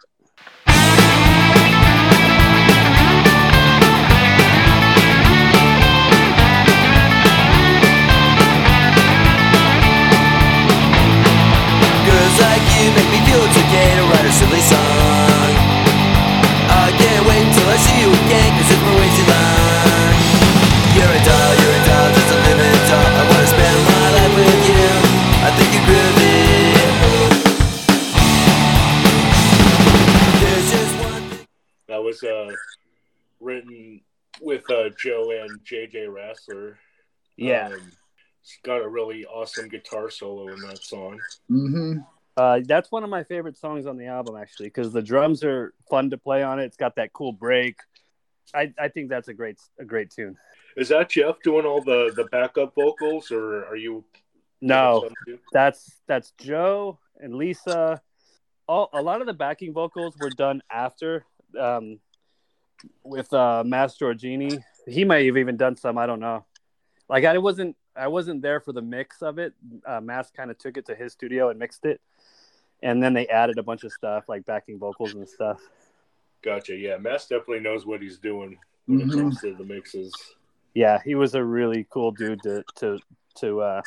Was 32.21 32.51
uh, 32.51 32.55
written 33.39 34.01
with 34.41 34.69
uh, 34.69 34.89
Joe 34.97 35.31
and 35.31 35.59
JJ 35.63 36.07
Rassler. 36.07 36.75
Yeah. 37.35 37.67
Um, 37.67 37.91
it's 38.41 38.57
got 38.63 38.81
a 38.81 38.87
really 38.87 39.25
awesome 39.25 39.67
guitar 39.67 40.09
solo 40.09 40.47
in 40.47 40.59
that 40.61 40.81
song. 40.81 41.19
Mm-hmm. 41.51 41.99
Uh, 42.37 42.61
that's 42.65 42.91
one 42.91 43.03
of 43.03 43.09
my 43.09 43.23
favorite 43.23 43.57
songs 43.57 43.85
on 43.87 43.97
the 43.97 44.05
album, 44.05 44.35
actually, 44.37 44.67
because 44.67 44.93
the 44.93 45.01
drums 45.01 45.43
are 45.43 45.73
fun 45.89 46.11
to 46.11 46.17
play 46.17 46.43
on 46.43 46.59
it. 46.59 46.65
It's 46.65 46.77
got 46.77 46.95
that 46.95 47.11
cool 47.11 47.33
break. 47.33 47.77
I, 48.53 48.73
I 48.79 48.87
think 48.87 49.09
that's 49.09 49.27
a 49.27 49.33
great 49.33 49.57
a 49.79 49.83
great 49.83 50.11
tune. 50.11 50.37
Is 50.77 50.89
that 50.89 51.09
Jeff 51.09 51.41
doing 51.43 51.65
all 51.65 51.81
the 51.81 52.13
the 52.15 52.25
backup 52.25 52.75
vocals, 52.75 53.31
or 53.31 53.65
are 53.65 53.75
you? 53.75 54.05
No, 54.61 54.99
doing 55.01 55.13
some 55.25 55.33
too? 55.33 55.39
that's 55.51 55.99
that's 56.07 56.31
Joe 56.39 56.99
and 57.19 57.33
Lisa. 57.33 58.01
All 58.67 58.89
a 58.93 59.01
lot 59.01 59.19
of 59.19 59.27
the 59.27 59.33
backing 59.33 59.73
vocals 59.73 60.15
were 60.17 60.29
done 60.29 60.61
after 60.71 61.25
um, 61.59 61.99
with 63.03 63.33
uh, 63.33 63.63
Mass 63.65 63.97
Giorgini. 63.97 64.63
He 64.87 65.03
might 65.03 65.25
have 65.25 65.37
even 65.37 65.57
done 65.57 65.75
some. 65.75 65.97
I 65.97 66.05
don't 66.05 66.19
know. 66.19 66.45
Like 67.09 67.25
I 67.25 67.37
wasn't 67.37 67.75
I 67.95 68.07
wasn't 68.07 68.41
there 68.41 68.59
for 68.59 68.73
the 68.73 68.81
mix 68.81 69.21
of 69.21 69.39
it. 69.39 69.53
Uh, 69.85 70.01
Mass 70.01 70.29
kind 70.31 70.51
of 70.51 70.57
took 70.57 70.77
it 70.77 70.85
to 70.87 70.95
his 70.95 71.13
studio 71.13 71.49
and 71.49 71.57
mixed 71.59 71.85
it, 71.85 71.99
and 72.83 73.01
then 73.01 73.13
they 73.13 73.27
added 73.27 73.57
a 73.57 73.63
bunch 73.63 73.83
of 73.83 73.91
stuff 73.91 74.27
like 74.29 74.45
backing 74.45 74.77
vocals 74.77 75.13
and 75.13 75.27
stuff. 75.27 75.59
Gotcha. 76.43 76.75
Yeah, 76.75 76.97
Mass 76.97 77.27
definitely 77.27 77.61
knows 77.61 77.85
what 77.85 78.01
he's 78.01 78.17
doing 78.19 78.57
when 78.85 78.99
Mhm. 78.99 79.11
it 79.11 79.15
comes 79.15 79.41
to 79.41 79.55
the 79.55 79.63
mixes. 79.63 80.13
Yeah, 80.73 80.99
he 81.03 81.15
was 81.15 81.33
a 81.33 81.43
really 81.43 81.87
cool 81.89 82.11
dude 82.11 82.43
to 82.43 82.63
to 82.75 82.99
to 83.37 83.61
uh, 83.61 83.81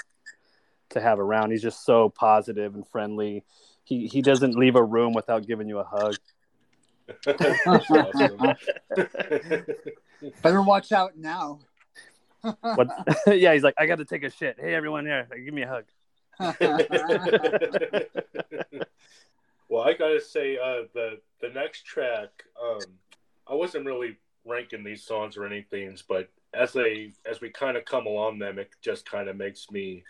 to 0.90 1.00
have 1.00 1.20
around. 1.20 1.52
He's 1.52 1.62
just 1.62 1.84
so 1.84 2.08
positive 2.08 2.74
and 2.74 2.86
friendly. 2.88 3.44
He 3.84 4.06
he 4.06 4.22
doesn't 4.22 4.56
leave 4.56 4.76
a 4.76 4.82
room 4.84 5.12
without 5.12 5.46
giving 5.46 5.68
you 5.68 5.78
a 5.78 5.84
hug. 5.84 6.16
Better 10.42 10.62
watch 10.62 10.92
out 10.92 11.16
now. 11.16 11.60
What? 12.42 12.88
yeah, 13.26 13.52
he's 13.52 13.62
like, 13.62 13.74
I 13.78 13.86
got 13.86 13.98
to 13.98 14.04
take 14.04 14.24
a 14.24 14.30
shit. 14.30 14.56
Hey, 14.58 14.74
everyone 14.74 15.06
here, 15.06 15.28
give 15.44 15.54
me 15.54 15.62
a 15.62 15.68
hug. 15.68 15.84
well, 19.68 19.82
I 19.82 19.92
gotta 19.92 20.22
say, 20.22 20.56
uh, 20.56 20.84
the 20.94 21.20
the 21.42 21.50
next 21.50 21.84
track, 21.84 22.30
um, 22.62 22.80
I 23.46 23.54
wasn't 23.54 23.84
really 23.84 24.16
ranking 24.46 24.82
these 24.82 25.04
songs 25.04 25.36
or 25.36 25.44
anything, 25.44 25.98
but 26.08 26.30
as 26.54 26.72
they 26.72 27.12
as 27.30 27.42
we 27.42 27.50
kind 27.50 27.76
of 27.76 27.84
come 27.84 28.06
along 28.06 28.38
them, 28.38 28.58
it 28.58 28.70
just 28.80 29.10
kind 29.10 29.28
of 29.28 29.36
makes 29.36 29.70
me 29.70 30.02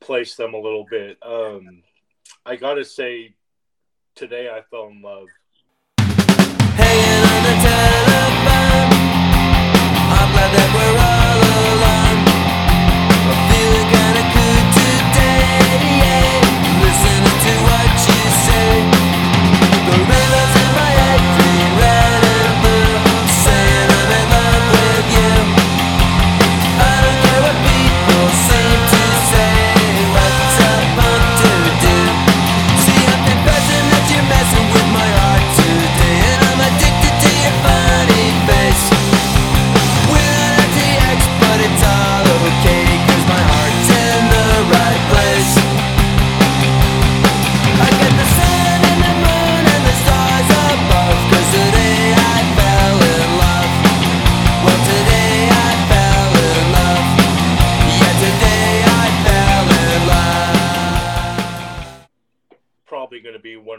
place 0.00 0.34
them 0.34 0.54
a 0.54 0.60
little 0.60 0.86
bit. 0.90 1.18
Um, 1.22 1.84
I 2.44 2.56
gotta 2.56 2.84
say, 2.84 3.36
today 4.16 4.50
I 4.50 4.62
fell 4.70 4.88
in 4.88 5.02
love. 5.02 5.28
That 10.36 10.74
we're 10.74 10.93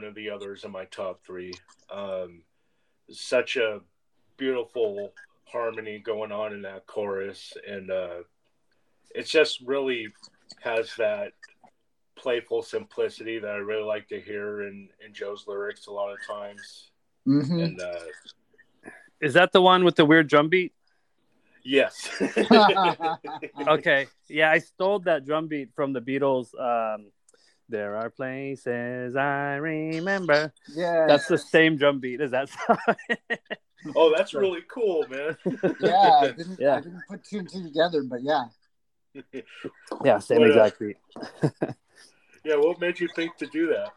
of 0.06 0.16
the 0.16 0.30
others 0.30 0.64
in 0.64 0.72
my 0.72 0.86
top 0.86 1.22
three. 1.26 1.54
Um, 1.92 2.42
such 3.10 3.56
a 3.58 3.82
beautiful 4.38 5.14
harmony 5.46 6.00
going 6.00 6.32
on 6.32 6.54
in 6.54 6.62
that 6.64 6.88
chorus, 6.88 7.54
and 7.68 7.92
uh, 7.92 8.24
it 9.14 9.24
just 9.28 9.62
really 9.62 10.08
has 10.62 10.94
that 10.98 11.32
playful 12.16 12.64
simplicity 12.64 13.40
that 13.40 13.52
I 13.52 13.58
really 13.58 13.84
like 13.84 14.08
to 14.10 14.20
hear 14.20 14.64
in, 14.64 14.90
in 15.06 15.14
Joe's 15.14 15.46
lyrics 15.48 15.88
a 15.88 15.92
lot 15.92 16.12
of 16.12 16.18
times. 16.26 16.92
Mhm. 17.28 17.64
And 17.64 17.82
uh, 17.82 18.90
Is 19.22 19.34
that 19.34 19.52
the 19.52 19.62
one 19.62 19.84
with 19.84 19.96
the 19.96 20.06
weird 20.06 20.28
drum 20.28 20.50
beat? 20.50 20.74
yes, 21.64 22.10
okay. 23.68 24.08
Yeah, 24.30 24.52
I 24.52 24.60
stole 24.60 25.00
that 25.00 25.26
drum 25.26 25.48
beat 25.48 25.70
from 25.76 25.94
the 25.94 26.02
Beatles. 26.02 26.54
Um, 26.60 27.08
there 27.70 27.96
are 27.96 28.10
places 28.10 29.16
I 29.16 29.56
remember. 29.56 30.54
Yeah. 30.74 31.06
That's 31.08 31.28
the 31.28 31.38
same 31.38 31.78
drum 31.78 32.00
beat 32.00 32.22
as 32.22 32.32
that 32.32 32.50
song. 32.50 32.78
oh, 33.96 34.14
that's 34.16 34.34
really 34.34 34.62
cool, 34.72 35.06
man. 35.10 35.38
yeah, 35.80 36.10
I 36.22 36.28
didn't, 36.38 36.60
Yeah. 36.60 36.76
I 36.76 36.82
didn't 36.82 37.02
put 37.10 37.24
two 37.24 37.40
and 37.40 37.50
two 37.50 37.64
together, 37.64 38.04
but 38.04 38.22
yeah. 38.22 38.46
yeah, 40.04 40.20
same 40.20 40.40
What, 40.40 40.52
uh, 40.52 40.64
exact 40.64 40.80
beat. 40.80 40.98
yeah, 42.46 42.56
what 42.56 42.80
made 42.80 43.00
you 43.00 43.08
think 43.16 43.38
to 43.38 43.48
do 43.48 43.68
that? 43.68 43.90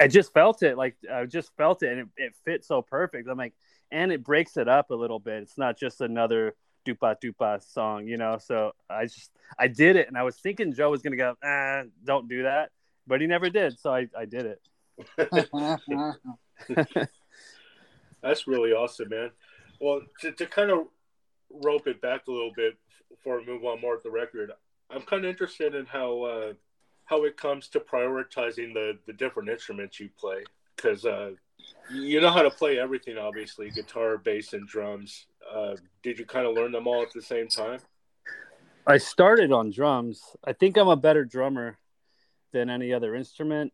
I 0.00 0.08
just 0.08 0.32
felt 0.32 0.62
it. 0.62 0.76
Like 0.76 0.96
I 1.10 1.24
just 1.26 1.50
felt 1.56 1.82
it, 1.82 1.92
and 1.92 2.00
it, 2.00 2.08
it 2.16 2.34
fit 2.44 2.64
so 2.64 2.82
perfect. 2.82 3.28
I'm 3.28 3.38
like, 3.38 3.54
and 3.90 4.12
it 4.12 4.24
breaks 4.24 4.56
it 4.56 4.68
up 4.68 4.90
a 4.90 4.94
little 4.94 5.18
bit. 5.18 5.42
It's 5.42 5.56
not 5.56 5.78
just 5.78 6.00
another 6.00 6.54
dupa 6.86 7.16
dupa 7.22 7.62
song, 7.62 8.06
you 8.06 8.16
know. 8.16 8.38
So 8.38 8.72
I 8.90 9.04
just 9.04 9.30
I 9.58 9.68
did 9.68 9.96
it, 9.96 10.08
and 10.08 10.16
I 10.16 10.22
was 10.22 10.36
thinking 10.36 10.74
Joe 10.74 10.90
was 10.90 11.02
gonna 11.02 11.16
go, 11.16 11.34
ah, 11.42 11.82
don't 12.04 12.28
do 12.28 12.42
that, 12.44 12.70
but 13.06 13.20
he 13.20 13.26
never 13.26 13.50
did. 13.50 13.78
So 13.78 13.92
I 13.92 14.08
I 14.16 14.24
did 14.24 14.46
it. 14.46 14.60
That's 18.22 18.46
really 18.46 18.72
awesome, 18.72 19.08
man. 19.10 19.30
Well, 19.80 20.00
to, 20.20 20.32
to 20.32 20.46
kind 20.46 20.70
of 20.70 20.86
rope 21.50 21.86
it 21.86 22.00
back 22.00 22.26
a 22.26 22.30
little 22.30 22.52
bit 22.56 22.76
before 23.08 23.38
we 23.38 23.46
move 23.46 23.64
on 23.64 23.80
more 23.80 23.94
with 23.94 24.02
the 24.02 24.10
record, 24.10 24.50
I'm 24.90 25.02
kind 25.02 25.24
of 25.24 25.30
interested 25.30 25.74
in 25.74 25.86
how 25.86 26.22
uh, 26.22 26.52
how 27.04 27.24
it 27.24 27.36
comes 27.36 27.68
to 27.68 27.80
prioritizing 27.80 28.74
the 28.74 28.98
the 29.06 29.12
different 29.12 29.48
instruments 29.48 30.00
you 30.00 30.08
play 30.18 30.44
because 30.74 31.04
uh, 31.04 31.32
you 31.92 32.20
know 32.20 32.30
how 32.30 32.42
to 32.42 32.50
play 32.50 32.78
everything, 32.78 33.18
obviously 33.18 33.70
guitar, 33.70 34.18
bass, 34.18 34.52
and 34.52 34.66
drums. 34.66 35.26
Uh, 35.54 35.76
did 36.02 36.18
you 36.18 36.26
kind 36.26 36.46
of 36.46 36.54
learn 36.54 36.72
them 36.72 36.86
all 36.86 37.02
at 37.02 37.12
the 37.12 37.22
same 37.22 37.48
time? 37.48 37.78
I 38.86 38.98
started 38.98 39.52
on 39.52 39.70
drums. 39.70 40.22
I 40.44 40.52
think 40.52 40.76
I'm 40.76 40.88
a 40.88 40.96
better 40.96 41.24
drummer 41.24 41.78
than 42.56 42.70
any 42.70 42.92
other 42.92 43.14
instrument, 43.14 43.72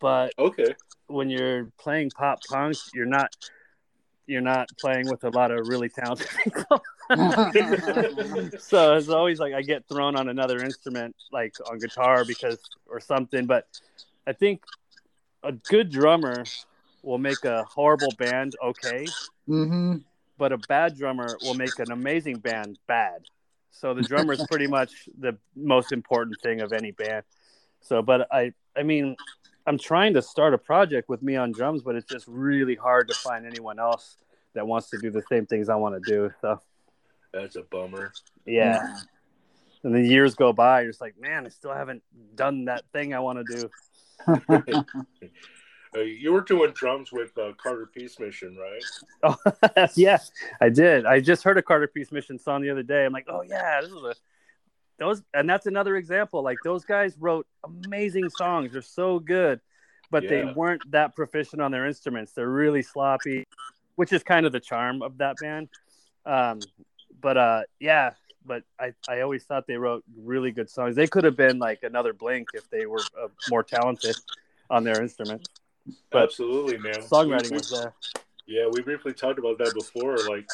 but 0.00 0.32
okay, 0.38 0.74
when 1.08 1.28
you're 1.28 1.72
playing 1.78 2.10
pop 2.10 2.40
punk, 2.48 2.78
you're 2.94 3.04
not 3.06 3.30
you're 4.26 4.40
not 4.40 4.68
playing 4.80 5.08
with 5.08 5.24
a 5.24 5.28
lot 5.30 5.50
of 5.50 5.66
really 5.66 5.88
talented 5.88 6.28
people. 6.44 6.84
so 8.60 8.94
it's 8.94 9.08
always 9.08 9.40
like 9.40 9.52
I 9.52 9.62
get 9.62 9.86
thrown 9.88 10.14
on 10.16 10.28
another 10.28 10.62
instrument, 10.62 11.16
like 11.32 11.52
on 11.68 11.80
guitar 11.80 12.24
because 12.24 12.58
or 12.86 13.00
something. 13.00 13.46
But 13.46 13.66
I 14.26 14.32
think 14.32 14.62
a 15.42 15.52
good 15.52 15.90
drummer 15.90 16.44
will 17.02 17.18
make 17.18 17.44
a 17.44 17.64
horrible 17.64 18.12
band 18.12 18.54
okay, 18.64 19.08
hmm 19.46 19.96
but 20.38 20.52
a 20.52 20.56
bad 20.56 20.96
drummer 20.96 21.38
will 21.42 21.54
make 21.54 21.78
an 21.78 21.90
amazing 21.90 22.36
band 22.38 22.78
bad. 22.86 23.22
So 23.70 23.94
the 23.94 24.02
drummer 24.02 24.32
is 24.32 24.44
pretty 24.48 24.66
much 24.66 25.08
the 25.18 25.36
most 25.54 25.92
important 25.92 26.40
thing 26.40 26.60
of 26.60 26.72
any 26.72 26.90
band. 26.92 27.24
So, 27.82 28.00
but 28.00 28.32
I, 28.32 28.52
I 28.76 28.82
mean, 28.82 29.16
I'm 29.66 29.78
trying 29.78 30.14
to 30.14 30.22
start 30.22 30.54
a 30.54 30.58
project 30.58 31.08
with 31.08 31.22
me 31.22 31.36
on 31.36 31.52
drums, 31.52 31.82
but 31.82 31.94
it's 31.94 32.08
just 32.08 32.26
really 32.26 32.74
hard 32.74 33.08
to 33.08 33.14
find 33.14 33.46
anyone 33.46 33.78
else 33.78 34.16
that 34.54 34.66
wants 34.66 34.90
to 34.90 34.98
do 34.98 35.10
the 35.10 35.22
same 35.28 35.46
things 35.46 35.68
I 35.68 35.76
want 35.76 36.02
to 36.02 36.10
do. 36.10 36.30
So, 36.40 36.60
That's 37.32 37.56
a 37.56 37.62
bummer. 37.62 38.12
yeah. 38.46 38.98
And 39.84 39.94
then 39.94 40.04
years 40.04 40.34
go 40.34 40.52
by, 40.52 40.82
you're 40.82 40.90
just 40.90 41.00
like, 41.00 41.18
man, 41.20 41.44
I 41.44 41.48
still 41.48 41.74
haven't 41.74 42.02
done 42.36 42.66
that 42.66 42.84
thing 42.92 43.14
I 43.14 43.18
want 43.18 43.46
to 43.46 43.68
do. 44.64 44.84
Uh, 45.94 46.00
you 46.00 46.32
were 46.32 46.40
doing 46.40 46.72
drums 46.72 47.12
with 47.12 47.36
uh, 47.36 47.52
Carter 47.62 47.86
Peace 47.94 48.18
Mission, 48.18 48.56
right? 48.56 48.82
Oh, 49.22 49.86
yeah, 49.94 50.18
I 50.58 50.70
did. 50.70 51.04
I 51.04 51.20
just 51.20 51.42
heard 51.42 51.58
a 51.58 51.62
Carter 51.62 51.86
Peace 51.86 52.10
Mission 52.10 52.38
song 52.38 52.62
the 52.62 52.70
other 52.70 52.82
day. 52.82 53.04
I'm 53.04 53.12
like, 53.12 53.26
oh 53.28 53.42
yeah, 53.42 53.80
this 53.82 53.90
is 53.90 53.96
a 53.96 54.14
those, 55.02 55.22
and 55.34 55.48
that's 55.48 55.66
another 55.66 55.96
example. 55.96 56.42
Like 56.42 56.58
those 56.64 56.84
guys 56.84 57.16
wrote 57.18 57.46
amazing 57.64 58.30
songs. 58.30 58.72
They're 58.72 58.82
so 58.82 59.18
good, 59.18 59.60
but 60.10 60.28
they 60.28 60.44
weren't 60.44 60.90
that 60.92 61.16
proficient 61.16 61.60
on 61.60 61.70
their 61.70 61.86
instruments. 61.86 62.32
They're 62.32 62.48
really 62.48 62.82
sloppy, 62.82 63.46
which 63.96 64.12
is 64.12 64.22
kind 64.22 64.46
of 64.46 64.52
the 64.52 64.60
charm 64.60 65.02
of 65.02 65.18
that 65.18 65.36
band. 65.40 65.68
Um, 66.24 66.60
but 67.20 67.36
uh, 67.36 67.62
yeah, 67.80 68.12
but 68.44 68.62
I 68.78 68.94
I 69.08 69.20
always 69.20 69.44
thought 69.44 69.66
they 69.66 69.76
wrote 69.76 70.04
really 70.16 70.52
good 70.52 70.70
songs. 70.70 70.96
They 70.96 71.06
could 71.06 71.24
have 71.24 71.36
been 71.36 71.58
like 71.58 71.82
another 71.82 72.12
Blink 72.12 72.48
if 72.54 72.68
they 72.70 72.86
were 72.86 73.02
uh, 73.20 73.28
more 73.48 73.62
talented 73.62 74.16
on 74.70 74.84
their 74.84 75.02
instruments. 75.02 75.48
But 76.10 76.24
Absolutely, 76.24 76.78
man. 76.78 76.94
songwriting 77.02 77.52
was 77.52 77.70
there. 77.70 77.92
Yeah, 78.46 78.68
we 78.70 78.82
briefly 78.82 79.12
talked 79.12 79.38
about 79.38 79.58
that 79.58 79.72
before. 79.74 80.16
Like, 80.28 80.46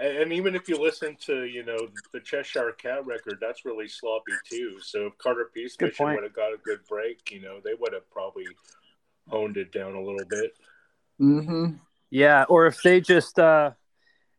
and 0.00 0.32
even 0.32 0.54
if 0.54 0.68
you 0.68 0.80
listen 0.80 1.16
to, 1.26 1.44
you 1.44 1.64
know, 1.64 1.88
the 2.12 2.20
Cheshire 2.20 2.72
Cat 2.72 3.04
record, 3.06 3.38
that's 3.40 3.64
really 3.64 3.88
sloppy 3.88 4.32
too. 4.48 4.78
So 4.80 5.06
if 5.06 5.18
Carter 5.18 5.50
Peace 5.52 5.76
would 5.80 6.22
have 6.22 6.34
got 6.34 6.52
a 6.52 6.58
good 6.64 6.80
break, 6.88 7.30
you 7.30 7.40
know, 7.40 7.60
they 7.62 7.74
would 7.74 7.92
have 7.92 8.08
probably 8.10 8.46
honed 9.28 9.56
it 9.56 9.72
down 9.72 9.94
a 9.94 10.00
little 10.00 10.24
bit. 10.24 10.56
hmm 11.18 11.66
Yeah, 12.10 12.44
or 12.48 12.66
if 12.66 12.82
they 12.82 13.00
just 13.00 13.38
uh 13.38 13.72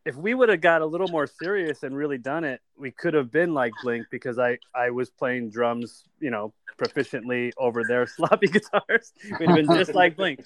if 0.05 0.15
we 0.15 0.33
would 0.33 0.49
have 0.49 0.61
got 0.61 0.81
a 0.81 0.85
little 0.85 1.09
more 1.09 1.27
serious 1.27 1.83
and 1.83 1.95
really 1.95 2.17
done 2.17 2.43
it, 2.43 2.61
we 2.77 2.91
could 2.91 3.13
have 3.13 3.31
been 3.31 3.53
like 3.53 3.73
Blink 3.83 4.07
because 4.09 4.39
I 4.39 4.59
I 4.73 4.91
was 4.91 5.09
playing 5.09 5.51
drums, 5.51 6.03
you 6.19 6.31
know, 6.31 6.53
proficiently 6.79 7.51
over 7.57 7.83
their 7.83 8.07
sloppy 8.15 8.47
guitars. 8.47 9.13
We'd 9.39 9.49
have 9.49 9.55
been 9.55 9.77
just 9.77 9.93
like 9.93 10.15
Blink. 10.15 10.43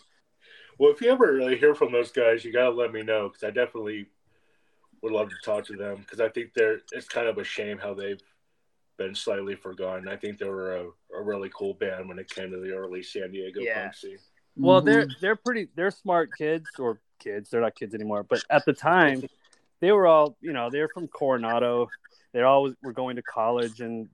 Well, 0.80 0.92
if 0.92 1.02
you 1.02 1.12
ever 1.12 1.34
really 1.34 1.58
hear 1.58 1.76
from 1.76 1.92
those 1.92 2.12
guys, 2.12 2.44
you 2.44 2.52
got 2.52 2.70
to 2.70 2.76
let 2.76 2.92
me 2.92 3.04
know 3.04 3.30
because 3.30 3.44
I 3.44 3.52
definitely 3.52 4.08
would 5.04 5.12
love 5.12 5.30
to 5.30 5.38
talk 5.38 5.66
to 5.66 5.74
them 5.74 5.98
because 5.98 6.20
I 6.20 6.30
think 6.30 6.54
they're, 6.56 6.80
it's 6.92 7.08
kind 7.08 7.28
of 7.28 7.38
a 7.38 7.44
shame 7.44 7.78
how 7.78 7.94
they've 7.94 8.22
been 8.98 9.14
slightly 9.14 9.56
forgotten. 9.56 10.08
I 10.08 10.16
think 10.16 10.40
they 10.40 10.48
were 10.48 10.78
a, 10.78 10.86
a 11.16 11.22
really 11.22 11.52
cool 11.54 11.74
band 11.74 12.08
when 12.08 12.18
it 12.18 12.30
came 12.30 12.50
to 12.52 12.60
the 12.60 12.72
early 12.72 13.04
San 13.04 13.32
Diego 13.32 13.62
Yeah. 13.62 13.82
punk 13.84 13.96
scene. 13.96 14.18
Well, 14.56 14.82
they're 14.82 15.08
they're 15.20 15.36
pretty 15.36 15.68
they're 15.76 15.92
smart 15.92 16.36
kids 16.38 16.70
or 16.78 17.00
kids. 17.20 17.50
They're 17.50 17.62
not 17.62 17.76
kids 17.76 17.94
anymore, 17.96 18.24
but 18.24 18.44
at 18.50 18.66
the 18.66 18.74
time 18.74 19.24
they 19.80 19.92
were 19.92 20.06
all, 20.08 20.38
you 20.42 20.54
know, 20.54 20.70
they're 20.70 20.88
from 20.88 21.08
Coronado. 21.08 21.92
They 22.34 22.42
always 22.42 22.76
were 22.82 22.94
going 22.94 23.16
to 23.18 23.24
college 23.24 23.82
and 23.82 24.08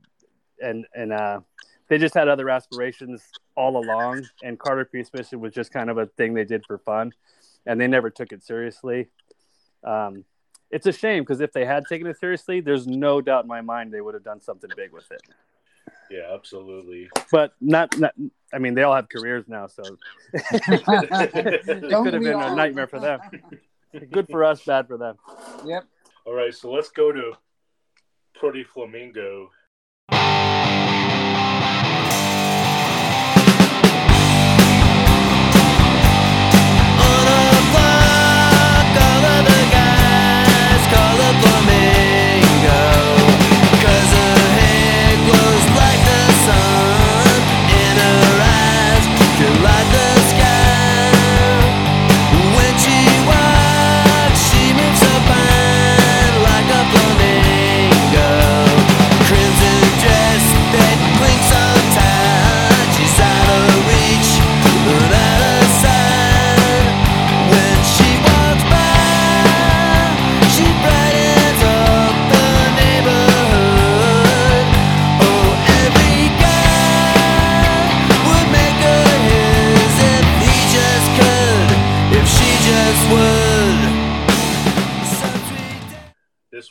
and 0.61 0.85
and 0.95 1.13
uh 1.13 1.41
they 1.89 1.97
just 1.97 2.13
had 2.13 2.27
other 2.29 2.49
aspirations 2.49 3.21
all 3.55 3.77
along 3.77 4.29
and 4.41 4.57
Carter 4.57 4.85
Peace 4.85 5.11
Mission 5.13 5.39
was 5.41 5.53
just 5.53 5.71
kind 5.71 5.89
of 5.89 5.97
a 5.97 6.05
thing 6.05 6.33
they 6.33 6.45
did 6.45 6.65
for 6.65 6.77
fun 6.77 7.11
and 7.65 7.79
they 7.79 7.87
never 7.87 8.09
took 8.09 8.31
it 8.31 8.41
seriously. 8.43 9.07
Um 9.83 10.23
it's 10.71 10.85
a 10.85 10.91
shame 10.91 11.23
because 11.23 11.41
if 11.41 11.51
they 11.51 11.65
had 11.65 11.85
taken 11.85 12.07
it 12.07 12.19
seriously, 12.19 12.61
there's 12.61 12.87
no 12.87 13.21
doubt 13.21 13.43
in 13.43 13.47
my 13.47 13.61
mind 13.61 13.91
they 13.91 14.01
would 14.01 14.13
have 14.13 14.23
done 14.23 14.41
something 14.41 14.69
big 14.75 14.91
with 14.91 15.11
it. 15.11 15.21
Yeah, 16.09 16.33
absolutely. 16.33 17.09
But 17.31 17.53
not, 17.61 17.97
not 17.99 18.13
I 18.53 18.57
mean, 18.57 18.73
they 18.73 18.83
all 18.83 18.95
have 18.95 19.09
careers 19.09 19.45
now, 19.47 19.67
so 19.67 19.83
it 20.33 20.83
could 20.83 22.13
have 22.13 22.23
been 22.23 22.33
all? 22.33 22.51
a 22.51 22.55
nightmare 22.55 22.87
for 22.87 22.99
them. 22.99 23.19
Good 24.11 24.27
for 24.29 24.43
us, 24.43 24.63
bad 24.63 24.87
for 24.87 24.97
them. 24.97 25.15
Yep. 25.65 25.85
All 26.25 26.33
right, 26.33 26.53
so 26.53 26.71
let's 26.71 26.89
go 26.89 27.11
to 27.11 27.33
Pretty 28.35 28.63
Flamingo. 28.63 29.51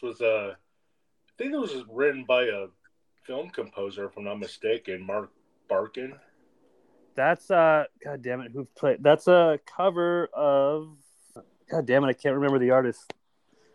This 0.01 0.03
was 0.03 0.21
uh, 0.21 0.53
I 0.53 1.33
think 1.39 1.53
it 1.53 1.59
was 1.59 1.75
written 1.91 2.25
by 2.25 2.45
a 2.45 2.67
film 3.25 3.51
composer, 3.51 4.07
if 4.07 4.17
I'm 4.17 4.25
not 4.25 4.39
mistaken, 4.39 5.05
Mark 5.05 5.31
Barkan. 5.69 6.17
That's 7.17 7.51
uh, 7.51 7.85
god 8.05 8.23
damn 8.23 8.41
it, 8.43 8.53
who 8.53 8.65
played? 8.77 9.03
That's 9.03 9.27
a 9.27 9.59
cover 9.67 10.29
of. 10.33 10.97
God 11.69 11.85
damn 11.85 12.05
it, 12.05 12.09
I 12.09 12.13
can't 12.13 12.37
remember 12.37 12.61
the 12.61 12.71
artist. 12.71 13.13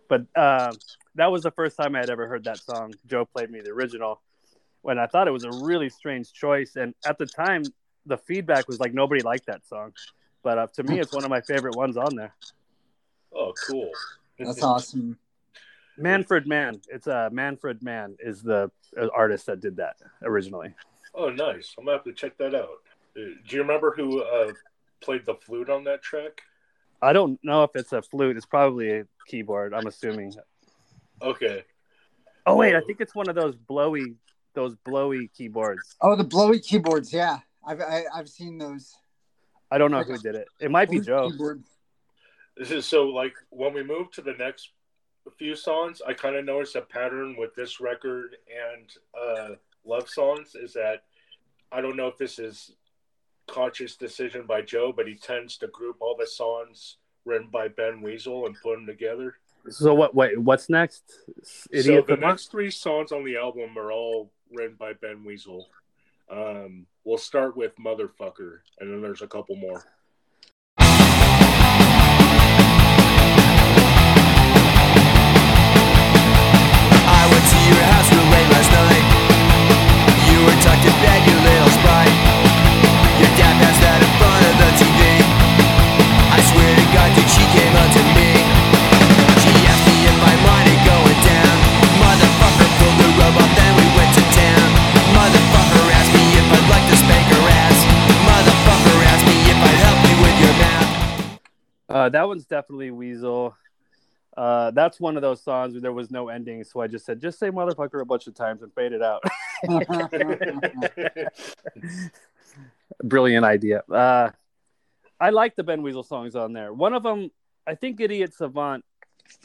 But 0.08 0.22
um, 0.38 0.78
that 1.16 1.30
was 1.30 1.44
the 1.44 1.52
first 1.52 1.76
time 1.76 1.96
I 1.96 2.00
had 2.00 2.10
ever 2.10 2.28
heard 2.28 2.46
that 2.46 2.60
song. 2.60 2.94
Joe 3.06 3.26
played 3.26 3.52
me 3.52 3.60
the 3.60 3.72
original, 3.72 4.22
when 4.82 4.98
I 4.98 5.08
thought 5.08 5.28
it 5.28 5.32
was 5.32 5.44
a 5.44 5.52
really 5.52 5.90
strange 5.90 6.32
choice. 6.32 6.78
And 6.78 6.96
at 7.06 7.18
the 7.18 7.26
time, 7.26 7.64
the 8.06 8.18
feedback 8.18 8.68
was 8.68 8.80
like 8.80 8.94
nobody 8.94 9.22
liked 9.22 9.48
that 9.48 9.68
song. 9.68 9.94
But 10.42 10.58
uh, 10.58 10.68
to 10.76 10.84
me, 10.84 11.00
it's 11.00 11.14
one 11.14 11.26
of 11.26 11.30
my 11.30 11.42
favorite 11.42 11.76
ones 11.76 11.98
on 11.98 12.16
there. 12.16 12.34
Oh, 13.36 13.54
cool. 13.68 13.92
That's 14.40 14.64
awesome. 14.64 15.18
Manfred 15.98 16.48
Mann. 16.48 16.82
It's 16.90 17.08
uh, 17.08 17.30
Manfred 17.32 17.84
Mann 17.84 18.16
is 18.20 18.42
the 18.42 18.72
uh, 19.00 19.08
artist 19.16 19.46
that 19.48 19.62
did 19.62 19.78
that 19.78 19.96
originally. 20.24 20.74
Oh, 21.16 21.30
nice. 21.30 21.76
I'm 21.78 21.86
gonna 21.86 21.98
have 21.98 22.04
to 22.06 22.14
check 22.14 22.38
that 22.38 22.56
out. 22.56 22.70
Uh, 23.16 23.22
Do 23.48 23.56
you 23.56 23.62
remember 23.62 23.94
who 23.96 24.22
uh, 24.24 24.54
played 25.02 25.26
the 25.26 25.36
flute 25.36 25.70
on 25.70 25.84
that 25.86 26.02
track? 26.02 26.42
I 27.02 27.14
don't 27.14 27.40
know 27.44 27.64
if 27.64 27.72
it's 27.76 27.92
a 27.92 28.02
flute. 28.02 28.38
It's 28.38 28.46
probably 28.46 28.92
a 28.92 29.06
keyboard. 29.28 29.74
I'm 29.74 29.88
assuming. 29.88 30.34
Okay. 31.22 31.64
Oh 32.46 32.56
wait, 32.56 32.76
I 32.76 32.82
think 32.82 33.00
it's 33.00 33.16
one 33.16 33.30
of 33.30 33.36
those 33.36 33.56
blowy, 33.56 34.16
those 34.54 34.76
blowy 34.84 35.30
keyboards. 35.30 35.96
Oh, 36.02 36.16
the 36.16 36.24
blowy 36.24 36.60
keyboards. 36.60 37.14
Yeah, 37.14 37.40
I've 37.66 37.80
I, 37.82 38.04
I've 38.14 38.30
seen 38.30 38.58
those. 38.58 38.96
I 39.72 39.78
don't 39.78 39.92
know 39.92 40.04
who 40.04 40.18
did 40.18 40.36
it. 40.36 40.48
It 40.60 40.72
might 40.72 40.90
be 40.90 41.00
Joe. 41.00 41.30
keyboard. 41.30 41.64
This 42.58 42.72
is 42.72 42.86
so 42.86 43.06
like 43.08 43.34
when 43.50 43.74
we 43.74 43.84
move 43.84 44.12
to 44.12 44.22
the 44.22 44.34
next 44.34 44.72
few 45.32 45.56
songs, 45.56 46.02
I 46.06 46.14
kind 46.14 46.36
of 46.36 46.46
noticed 46.46 46.76
a 46.76 46.82
pattern 46.82 47.36
with 47.38 47.56
this 47.56 47.80
record 47.80 48.36
and 48.50 48.92
uh, 49.20 49.56
love 49.86 50.10
songs 50.10 50.56
is 50.56 50.74
that 50.74 51.04
I 51.72 51.82
don't 51.82 51.96
know 51.98 52.08
if 52.08 52.18
this 52.18 52.40
is 52.40 52.76
conscious 53.48 53.96
decision 53.96 54.46
by 54.46 54.62
Joe, 54.62 54.94
but 54.96 55.08
he 55.08 55.16
tends 55.16 55.58
to 55.58 55.68
group 55.68 55.98
all 56.00 56.16
the 56.18 56.28
songs 56.28 56.98
written 57.26 57.48
by 57.52 57.68
Ben 57.68 58.02
Weasel 58.02 58.46
and 58.46 58.56
put 58.62 58.76
them 58.76 58.86
together. 58.86 59.36
So 59.70 59.94
what? 59.94 60.14
Wait, 60.14 60.38
what's 60.40 60.70
next? 60.70 61.04
so 61.44 61.70
Idiot 61.72 62.06
the 62.08 62.14
Savant? 62.14 62.22
next 62.22 62.52
three 62.52 62.70
songs 62.70 63.12
on 63.12 63.24
the 63.24 63.38
album 63.38 63.78
are 63.78 63.92
all 63.92 64.32
written 64.52 64.76
by 64.78 64.94
Ben 64.94 65.24
Weasel. 65.24 65.68
Um, 66.30 66.86
we'll 67.06 67.18
start 67.18 67.56
with 67.56 67.76
Motherfucker, 67.78 68.60
and 68.80 68.92
then 68.92 69.02
there's 69.02 69.22
a 69.22 69.28
couple 69.28 69.56
more. 69.56 69.84
Uh, 102.04 102.10
that 102.10 102.28
one's 102.28 102.46
definitely 102.46 102.92
Weasel. 102.92 103.56
Uh, 104.36 104.72
that's 104.72 105.00
one 105.00 105.16
of 105.16 105.22
those 105.22 105.44
songs 105.44 105.74
where 105.74 105.82
there 105.82 105.94
was 105.94 106.10
no 106.10 106.30
ending, 106.30 106.64
so 106.64 106.82
I 106.82 106.88
just 106.88 107.06
said, 107.06 107.22
just 107.22 107.38
say 107.38 107.52
motherfucker 107.52 108.02
a 108.02 108.06
bunch 108.06 108.26
of 108.28 108.34
times 108.34 108.64
and 108.64 108.74
fade 108.74 108.94
it 108.94 109.02
out. 109.02 109.24
Brilliant 113.04 113.46
idea. 113.46 113.84
Uh, 113.92 114.32
I 115.20 115.30
like 115.30 115.56
the 115.56 115.64
Ben 115.64 115.84
Weasel 115.84 116.04
songs 116.04 116.36
on 116.36 116.54
there. 116.54 116.74
One 116.74 116.94
of 116.94 117.04
them, 117.04 117.30
I 117.68 117.76
think 117.76 118.02
Idiot 118.02 118.34
Savant 118.34 118.84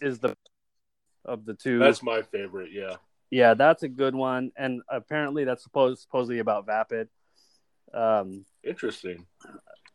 is 0.01 0.19
the 0.19 0.37
of 1.25 1.45
the 1.45 1.55
two. 1.55 1.79
That's 1.79 2.03
my 2.03 2.23
favorite. 2.23 2.71
Yeah. 2.73 2.97
Yeah, 3.31 3.55
that's 3.55 3.83
a 3.83 3.89
good 3.89 4.15
one. 4.15 4.53
And 4.57 4.83
apparently 4.89 5.45
that's 5.45 5.62
supposed 5.62 6.01
supposedly 6.01 6.39
about 6.39 6.67
Vapid. 6.67 7.09
Um, 7.93 8.45
Interesting. 8.65 9.27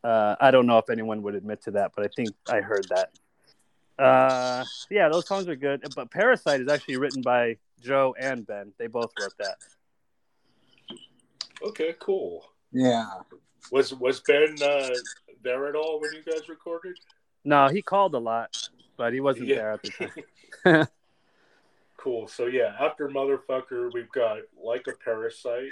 uh, 0.04 0.36
I 0.40 0.52
don't 0.52 0.68
know 0.68 0.78
if 0.78 0.90
anyone 0.90 1.24
would 1.24 1.36
admit 1.36 1.64
to 1.64 1.72
that, 1.72 1.92
but 1.96 2.06
I 2.06 2.10
think 2.16 2.30
I 2.48 2.62
heard 2.62 2.86
that. 2.90 3.10
Uh, 4.00 4.64
yeah, 4.90 5.10
those 5.10 5.28
songs 5.28 5.48
are 5.48 5.56
good. 5.56 5.84
But 5.96 6.10
Parasite 6.12 6.62
is 6.62 6.68
actually 6.68 6.98
written 6.98 7.22
by 7.22 7.58
Joe 7.82 8.16
and 8.20 8.46
Ben. 8.46 8.74
They 8.78 8.88
both 8.88 9.12
wrote 9.20 9.34
that. 9.40 9.58
Okay, 11.62 11.96
cool. 12.00 12.46
Yeah. 12.72 13.08
Was 13.72 13.94
was 13.94 14.20
Ben 14.22 14.56
uh, 14.62 14.90
there 15.44 15.68
at 15.68 15.76
all 15.76 16.02
when 16.02 16.12
you 16.14 16.24
guys 16.24 16.50
recorded? 16.50 16.98
No, 17.46 17.68
he 17.68 17.82
called 17.82 18.14
a 18.16 18.20
lot, 18.20 18.56
but 18.98 19.14
he 19.14 19.20
wasn't 19.20 19.48
Yeah. 19.48 19.56
there 19.56 19.72
at 19.74 19.84
the 19.84 19.90
time. 20.66 20.88
Cool. 21.98 22.28
So 22.28 22.48
yeah, 22.48 22.76
after 22.82 23.08
motherfucker, 23.08 23.90
we've 23.94 24.12
got 24.12 24.40
like 24.62 24.88
a 24.88 24.92
parasite. 25.06 25.72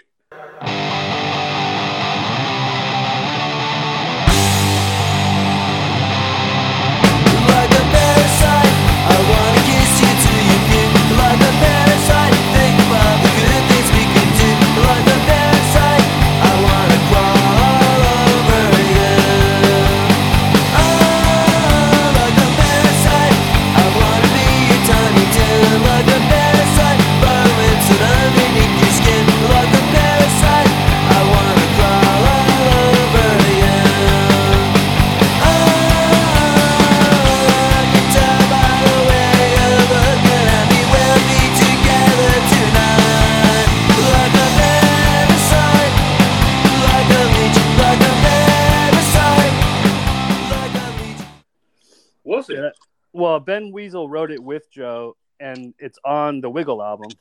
Well, 53.14 53.40
Ben 53.40 53.72
Weasel 53.72 54.08
wrote 54.10 54.32
it 54.32 54.42
with 54.42 54.72
Joe, 54.72 55.18
and 55.40 55.74
it's 55.80 56.00
on 56.06 56.42
the 56.42 56.50
Wiggle 56.50 56.82
album. 56.82 57.12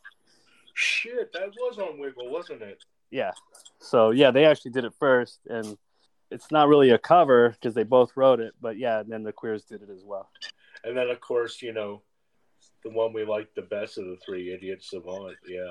Shit, 0.74 1.32
that 1.32 1.50
was 1.60 1.78
on 1.78 1.98
Wiggle, 1.98 2.30
wasn't 2.30 2.62
it? 2.62 2.82
Yeah. 3.10 3.32
So 3.80 4.10
yeah, 4.10 4.30
they 4.30 4.44
actually 4.44 4.70
did 4.70 4.84
it 4.84 4.94
first, 4.98 5.40
and 5.48 5.76
it's 6.30 6.50
not 6.50 6.68
really 6.68 6.90
a 6.90 6.98
cover 6.98 7.50
because 7.50 7.74
they 7.74 7.82
both 7.82 8.16
wrote 8.16 8.40
it, 8.40 8.54
but 8.60 8.78
yeah, 8.78 9.00
and 9.00 9.10
then 9.10 9.24
the 9.24 9.32
Queers 9.32 9.64
did 9.64 9.82
it 9.82 9.90
as 9.90 10.04
well. 10.04 10.30
And 10.84 10.96
then 10.96 11.10
of 11.10 11.20
course, 11.20 11.60
you 11.60 11.72
know, 11.72 12.02
the 12.84 12.90
one 12.90 13.12
we 13.12 13.24
liked 13.24 13.54
the 13.54 13.62
best 13.62 13.98
of 13.98 14.04
the 14.04 14.16
three, 14.24 14.52
Idiot 14.52 14.82
Savant. 14.82 15.36
Yeah. 15.46 15.70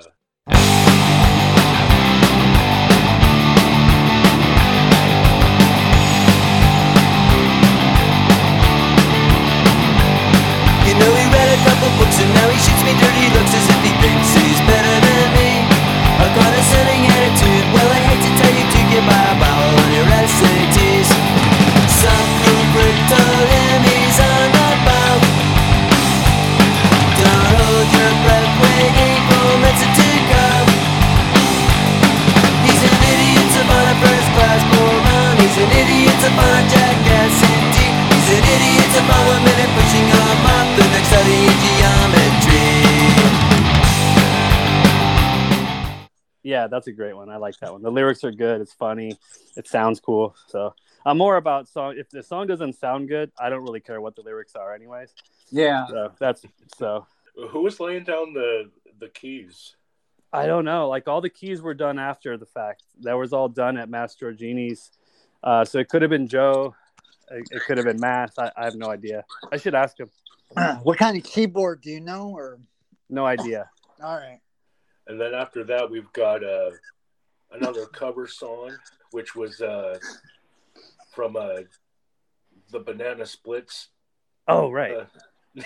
You 10.89 10.97
know 10.97 11.13
he 11.13 11.21
read 11.29 11.49
a 11.53 11.59
couple 11.69 11.85
books 12.01 12.17
and 12.17 12.33
now 12.33 12.49
he 12.49 12.57
shoots 12.57 12.81
me 12.81 12.97
dirty 12.97 13.29
looks 13.37 13.53
as 13.53 13.61
if 13.61 13.77
he 13.85 13.93
thinks 14.01 14.33
he's 14.33 14.57
better 14.65 14.95
than 15.05 15.25
me. 15.37 15.61
A 16.17 16.25
condescending 16.33 17.05
attitude, 17.05 17.65
well 17.77 17.89
I 17.93 18.01
hate 18.09 18.17
to 18.25 18.31
tell 18.41 18.53
you 18.57 18.65
to 18.65 18.79
get 18.89 19.03
by 19.05 19.21
a 19.21 19.35
bowel 19.37 19.69
on 19.85 19.89
your 19.93 20.09
SATs. 20.09 21.13
Some 21.93 22.29
he's 23.85 24.17
on 24.17 24.49
the. 24.49 25.21
Don't 27.21 27.45
hold 27.53 27.87
your 27.93 28.13
breath 28.25 28.53
waiting 28.57 29.17
for 29.29 29.49
to. 29.61 30.73
He's 32.65 32.81
an 32.81 32.95
idiot 33.13 33.47
savant, 33.53 33.93
a 33.93 33.95
first 34.09 34.29
class. 34.33 34.61
He's 35.37 35.53
an 35.53 35.69
idiot 35.69 36.17
savant, 36.17 36.65
jackass. 36.73 37.37
He's 37.77 38.29
an 38.33 38.41
idiot 38.41 38.89
one 39.29 39.43
minute 39.45 39.71
pushing 39.77 40.07
a 40.09 40.23
mop, 40.45 40.58
the 40.79 40.87
next 40.87 41.07
studying 41.07 41.55
geometry. 41.65 42.69
Yeah, 46.41 46.67
that's 46.67 46.87
a 46.87 46.91
great 46.93 47.15
one. 47.15 47.29
I 47.29 47.35
like 47.35 47.57
that 47.59 47.73
one. 47.73 47.81
The 47.81 47.91
lyrics 47.91 48.23
are 48.23 48.31
good. 48.31 48.61
It's 48.61 48.73
funny. 48.73 49.17
It 49.57 49.67
sounds 49.67 49.99
cool. 49.99 50.35
So 50.47 50.73
I'm 51.05 51.17
more 51.17 51.35
about 51.35 51.67
song. 51.67 51.95
If 51.97 52.09
the 52.09 52.23
song 52.23 52.47
doesn't 52.47 52.73
sound 52.73 53.09
good, 53.09 53.31
I 53.37 53.49
don't 53.49 53.63
really 53.63 53.81
care 53.81 53.99
what 53.99 54.15
the 54.15 54.21
lyrics 54.21 54.55
are, 54.55 54.73
anyways. 54.73 55.13
Yeah. 55.51 55.85
So 55.87 56.11
that's 56.17 56.45
so. 56.77 57.05
Who 57.35 57.61
was 57.61 57.79
laying 57.79 58.05
down 58.05 58.33
the 58.33 58.71
the 58.99 59.09
keys? 59.09 59.75
I 60.31 60.45
don't 60.45 60.63
know. 60.63 60.87
Like 60.87 61.07
all 61.07 61.21
the 61.21 61.29
keys 61.29 61.61
were 61.61 61.73
done 61.73 61.99
after 61.99 62.37
the 62.37 62.45
fact. 62.45 62.83
That 63.01 63.13
was 63.13 63.33
all 63.33 63.49
done 63.49 63.77
at 63.77 63.89
Mass 63.89 64.15
Giorgini's. 64.15 64.91
Uh, 65.43 65.65
so 65.65 65.79
it 65.79 65.89
could 65.89 66.01
have 66.03 66.11
been 66.11 66.27
Joe. 66.27 66.73
It, 67.31 67.47
it 67.51 67.63
could 67.67 67.77
have 67.77 67.85
been 67.85 67.99
Mass. 67.99 68.31
I, 68.39 68.51
I 68.55 68.65
have 68.65 68.75
no 68.75 68.89
idea. 68.89 69.25
I 69.51 69.57
should 69.57 69.75
ask 69.75 69.99
him. 69.99 70.09
what 70.83 70.97
kind 70.97 71.17
of 71.17 71.23
keyboard 71.23 71.81
do 71.81 71.89
you 71.91 72.01
know? 72.01 72.29
Or 72.29 72.59
No 73.09 73.25
idea. 73.25 73.69
all 74.03 74.15
right. 74.15 74.39
And 75.07 75.19
then 75.19 75.33
after 75.33 75.63
that, 75.65 75.89
we've 75.89 76.11
got 76.13 76.43
uh, 76.43 76.71
another 77.51 77.85
cover 77.87 78.27
song, 78.27 78.71
which 79.11 79.35
was 79.35 79.59
uh, 79.61 79.97
from 81.13 81.35
uh, 81.35 81.61
the 82.71 82.79
Banana 82.79 83.25
Splits. 83.25 83.89
Oh 84.47 84.69
right. 84.71 84.95
Uh, 84.95 85.05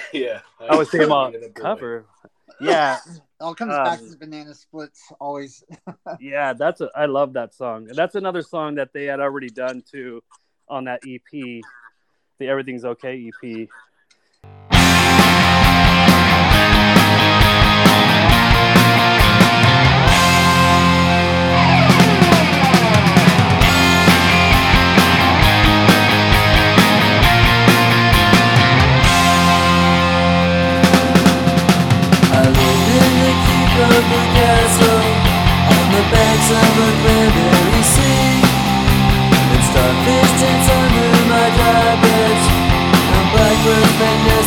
yeah, 0.14 0.40
I 0.60 0.76
was 0.76 0.90
thinking 0.90 1.08
about 1.08 1.36
In 1.36 1.44
a 1.44 1.50
cover. 1.50 2.06
Yeah, 2.62 3.00
All 3.42 3.56
comes 3.56 3.72
back 3.74 4.00
Um, 4.00 4.06
to 4.06 4.12
the 4.12 4.18
banana 4.18 4.54
splits 4.54 5.12
always. 5.20 5.64
yeah. 6.20 6.54
That's 6.54 6.82
a. 6.82 6.90
I 6.96 7.08
love 7.08 7.34
that 7.34 7.54
song. 7.56 7.86
That's 7.86 8.14
another 8.16 8.44
song 8.44 8.76
that 8.76 8.94
they 8.94 9.06
had 9.06 9.20
already 9.20 9.50
done 9.50 9.82
too, 9.90 10.22
on 10.70 10.84
that 10.86 11.02
EP, 11.06 11.22
the 11.32 12.48
Everything's 12.48 12.86
Okay 12.86 13.28
EP. 13.44 13.68
On 35.70 35.86
the 35.94 36.04
banks 36.10 36.50
of 36.50 36.72
a 36.82 36.92
sea. 37.94 38.42
And 39.54 39.64
starfish 39.70 40.34
under 40.78 41.14
my 41.30 41.48
and 43.14 43.28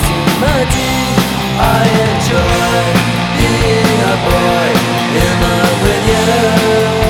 in 0.03 0.27
my. 0.43 0.95
I 1.59 1.83
enjoy 2.11 3.07
being 3.39 4.01
a 4.03 4.17
boy 4.27 4.69
in 5.23 5.33
love 5.43 5.79
with 5.83 6.03
you. 6.11 7.06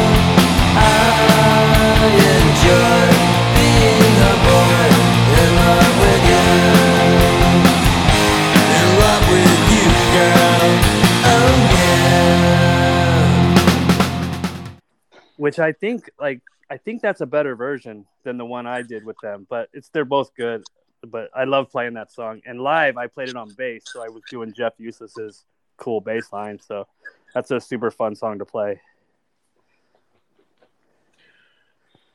Which 15.36 15.58
I 15.58 15.72
think 15.72 16.10
like 16.18 16.42
I 16.70 16.76
think 16.76 17.02
that's 17.02 17.20
a 17.20 17.26
better 17.26 17.54
version 17.54 18.06
than 18.24 18.38
the 18.38 18.44
one 18.44 18.66
I 18.66 18.82
did 18.82 19.04
with 19.04 19.16
them. 19.22 19.46
But 19.48 19.68
it's 19.72 19.88
they're 19.90 20.04
both 20.04 20.34
good. 20.34 20.64
But 21.06 21.30
I 21.34 21.44
love 21.44 21.70
playing 21.70 21.94
that 21.94 22.10
song. 22.10 22.40
And 22.46 22.60
live, 22.60 22.96
I 22.96 23.06
played 23.06 23.28
it 23.28 23.36
on 23.36 23.48
bass, 23.56 23.84
so 23.86 24.02
I 24.02 24.08
was 24.08 24.22
doing 24.30 24.52
Jeff 24.52 24.72
Eustace's 24.78 25.44
cool 25.76 26.00
bass 26.00 26.32
line. 26.32 26.58
So 26.58 26.88
that's 27.34 27.50
a 27.50 27.60
super 27.60 27.90
fun 27.90 28.16
song 28.16 28.38
to 28.38 28.44
play. 28.44 28.80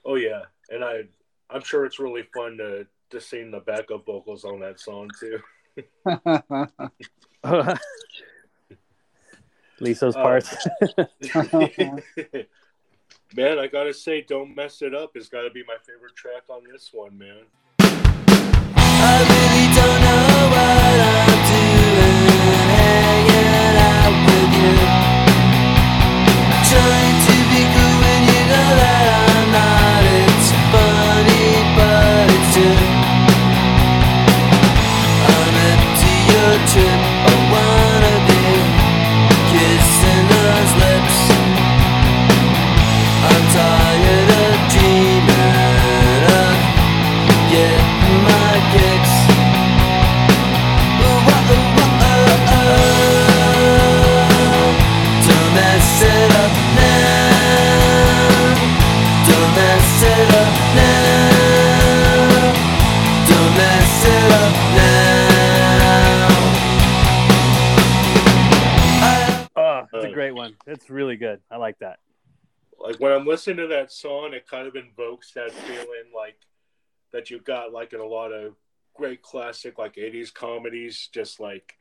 Oh 0.03 0.15
yeah, 0.15 0.41
and 0.69 0.84
I 0.84 1.03
I'm 1.49 1.64
sure 1.64 1.85
it's 1.85 1.99
really 1.99 2.23
fun 2.34 2.57
to 2.57 2.88
to 3.11 3.22
sing 3.22 3.52
the 3.52 3.60
backup 3.60 4.06
vocals 4.06 4.43
on 4.43 4.60
that 4.61 4.80
song 4.80 5.10
too. 5.19 5.39
Lisa's 9.80 10.15
Uh, 10.15 10.22
parts. 10.22 10.56
man, 13.36 13.60
I 13.60 13.68
gotta 13.68 13.94
say, 13.94 14.22
"Don't 14.22 14.56
Mess 14.56 14.82
It 14.82 14.94
Up" 14.94 15.12
It's 15.16 15.30
got 15.30 15.41
to 15.44 15.49
be 15.49 15.64
my 15.68 15.78
favorite 15.86 16.16
track 16.16 16.44
on 16.49 16.64
this 16.72 16.90
one, 16.94 17.18
man. 17.18 17.45
It's 70.68 70.90
really 70.90 71.16
good. 71.16 71.42
I 71.50 71.58
like 71.58 71.80
that. 71.80 72.00
Like 72.80 73.00
when 73.00 73.12
I'm 73.12 73.26
listening 73.26 73.58
to 73.58 73.68
that 73.68 73.92
song, 73.92 74.34
it 74.34 74.48
kind 74.48 74.68
of 74.68 74.76
invokes 74.76 75.34
that 75.34 75.52
feeling 75.52 76.12
like 76.16 76.38
that 77.14 77.30
you 77.30 77.40
got 77.40 77.72
like 77.72 77.94
in 77.94 78.00
a 78.00 78.06
lot 78.06 78.32
of 78.32 78.56
great 78.96 79.22
classic 79.22 79.78
like 79.78 79.96
80s 79.96 80.34
comedies, 80.34 81.10
just 81.12 81.40
like 81.40 81.76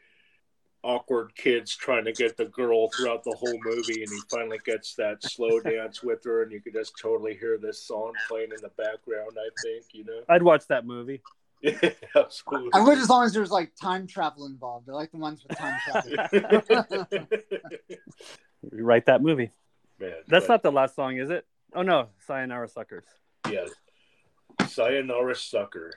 awkward 0.83 1.35
kids 1.35 1.77
trying 1.77 2.05
to 2.05 2.13
get 2.13 2.37
the 2.37 2.47
girl 2.47 2.89
throughout 2.91 3.23
the 3.25 3.37
whole 3.39 3.59
movie, 3.65 4.03
and 4.03 4.11
he 4.11 4.21
finally 4.31 4.59
gets 4.65 4.95
that 4.95 5.23
slow 5.23 5.61
dance 5.65 6.03
with 6.03 6.25
her, 6.25 6.43
and 6.43 6.53
you 6.53 6.61
can 6.61 6.73
just 6.73 6.95
totally 7.01 7.35
hear 7.35 7.59
this 7.59 7.83
song 7.83 8.13
playing 8.29 8.51
in 8.51 8.61
the 8.63 8.71
background. 8.77 9.33
I 9.39 9.49
think 9.63 9.87
you 9.93 10.05
know. 10.05 10.23
I'd 10.29 10.43
watch 10.43 10.67
that 10.69 10.87
movie. 10.87 11.23
Absolutely. 12.17 12.71
I 12.73 12.81
would 12.81 12.99
as 12.99 13.09
long 13.09 13.25
as 13.25 13.33
there's 13.33 13.51
like 13.51 13.73
time 13.81 14.07
travel 14.07 14.47
involved. 14.47 14.89
I 14.89 14.93
like 14.93 15.11
the 15.11 15.19
ones 15.19 15.45
with 15.47 15.59
time 15.59 15.79
travel. 15.85 17.19
Write 18.73 19.07
that 19.07 19.23
movie. 19.23 19.51
Man, 19.99 20.13
That's 20.29 20.47
but- 20.47 20.55
not 20.55 20.63
the 20.63 20.73
last 20.73 20.95
song, 20.95 21.19
is 21.19 21.31
it? 21.31 21.47
Oh 21.75 21.83
no, 21.83 22.09
Sayonara 22.27 22.69
Suckers. 22.69 23.05
Yeah. 23.51 23.67
Sayonara 24.67 25.37
Sucker. 25.37 25.93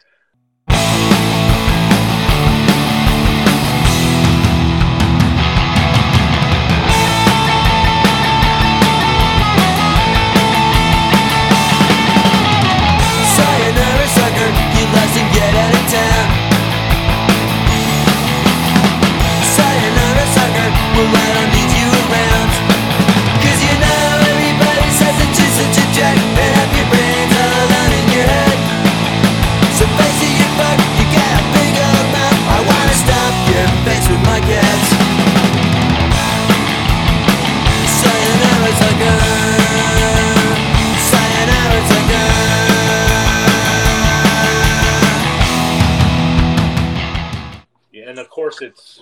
Course 48.33 48.63
it's 48.63 48.99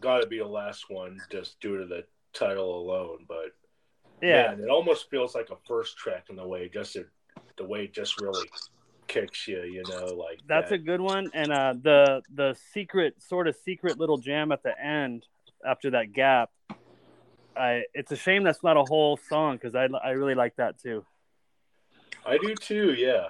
got 0.00 0.20
to 0.20 0.26
be 0.26 0.38
the 0.38 0.46
last 0.46 0.88
one 0.88 1.20
just 1.30 1.60
due 1.60 1.76
to 1.76 1.84
the 1.84 2.04
title 2.32 2.80
alone. 2.80 3.26
But 3.28 3.52
Yeah. 4.22 4.54
man, 4.54 4.60
it 4.60 4.70
almost 4.70 5.10
feels 5.10 5.34
like 5.34 5.50
a 5.50 5.56
first 5.68 5.98
track 5.98 6.28
in 6.30 6.36
the 6.36 6.46
way, 6.46 6.70
just 6.70 6.96
it, 6.96 7.06
the 7.58 7.64
way 7.64 7.84
it 7.84 7.92
just 7.92 8.18
really 8.18 8.50
kicks 9.08 9.46
you. 9.46 9.62
You 9.64 9.84
know, 9.86 10.16
like 10.18 10.40
That's 10.48 10.70
that. 10.70 10.76
a 10.76 10.78
good 10.78 11.02
one. 11.02 11.30
And 11.34 11.52
uh, 11.52 11.74
the 11.82 12.22
the 12.34 12.56
secret 12.72 13.22
sort 13.22 13.46
of 13.46 13.56
secret 13.56 13.98
little 13.98 14.16
jam 14.16 14.52
at 14.52 14.62
the 14.62 14.72
end 14.82 15.26
after 15.64 15.90
that 15.90 16.14
gap. 16.14 16.50
I 17.54 17.82
it's 17.92 18.10
a 18.10 18.16
shame 18.16 18.42
that's 18.42 18.62
not 18.62 18.78
a 18.78 18.84
whole 18.84 19.18
song 19.28 19.56
because 19.56 19.74
I 19.74 19.86
I 20.02 20.12
really 20.12 20.34
like 20.34 20.56
that 20.56 20.80
too. 20.80 21.04
I 22.24 22.38
do 22.38 22.54
too. 22.54 22.94
Yeah. 22.94 23.28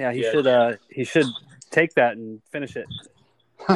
Yeah, 0.00 0.12
he 0.12 0.22
Yeah. 0.22 0.30
should 0.32 0.46
uh 0.48 0.72
he 0.90 1.04
should 1.04 1.26
take 1.70 1.94
that 1.94 2.16
and 2.16 2.42
finish 2.50 2.74
it. 2.74 2.88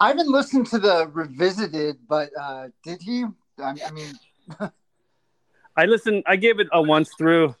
I 0.00 0.08
haven't 0.08 0.28
listened 0.28 0.66
to 0.68 0.78
the 0.78 1.08
revisited, 1.12 1.98
but 2.08 2.30
uh, 2.38 2.68
did 2.82 3.00
he? 3.02 3.24
I, 3.58 3.74
I 3.86 3.90
mean, 3.92 4.12
I 5.76 5.86
listened. 5.86 6.24
I 6.26 6.36
gave 6.36 6.60
it 6.60 6.68
a 6.72 6.82
once 6.82 7.10
through. 7.16 7.54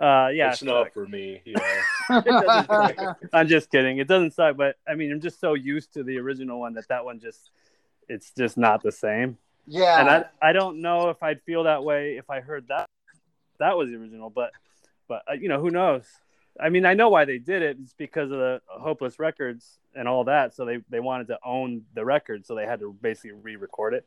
Uh, 0.00 0.28
yeah, 0.32 0.52
it's 0.52 0.62
not 0.62 0.92
for 0.92 1.06
me. 1.06 1.42
Yeah. 1.44 1.58
It 2.10 2.24
doesn't 2.24 2.66
suck. 2.66 3.18
I'm 3.32 3.48
just 3.48 3.70
kidding. 3.70 3.98
It 3.98 4.08
doesn't 4.08 4.32
suck, 4.32 4.56
but 4.56 4.76
I 4.88 4.94
mean, 4.94 5.12
I'm 5.12 5.20
just 5.20 5.40
so 5.40 5.54
used 5.54 5.92
to 5.94 6.02
the 6.02 6.18
original 6.18 6.60
one 6.60 6.74
that 6.74 6.88
that 6.88 7.04
one 7.04 7.20
just 7.20 7.50
it's 8.08 8.30
just 8.30 8.56
not 8.56 8.82
the 8.82 8.92
same. 8.92 9.36
yeah. 9.66 10.00
And 10.00 10.08
I 10.08 10.24
I 10.40 10.52
don't 10.52 10.80
know 10.80 11.10
if 11.10 11.22
I'd 11.22 11.42
feel 11.42 11.64
that 11.64 11.84
way 11.84 12.16
if 12.16 12.30
I 12.30 12.40
heard 12.40 12.68
that 12.68 12.88
that 13.58 13.76
was 13.76 13.90
the 13.90 13.96
original, 13.96 14.30
but 14.30 14.52
but 15.06 15.22
uh, 15.30 15.34
you 15.34 15.48
know 15.48 15.60
who 15.60 15.70
knows. 15.70 16.04
I 16.60 16.68
mean, 16.68 16.84
I 16.84 16.94
know 16.94 17.08
why 17.08 17.24
they 17.24 17.38
did 17.38 17.62
it. 17.62 17.76
It's 17.80 17.92
because 17.92 18.30
of 18.30 18.38
the 18.38 18.60
Hopeless 18.66 19.18
Records 19.18 19.78
and 19.94 20.08
all 20.08 20.24
that. 20.24 20.54
So 20.54 20.64
they, 20.64 20.78
they 20.90 21.00
wanted 21.00 21.28
to 21.28 21.38
own 21.44 21.82
the 21.94 22.04
record, 22.04 22.46
so 22.46 22.54
they 22.54 22.66
had 22.66 22.80
to 22.80 22.92
basically 23.00 23.32
re-record 23.32 23.94
it. 23.94 24.06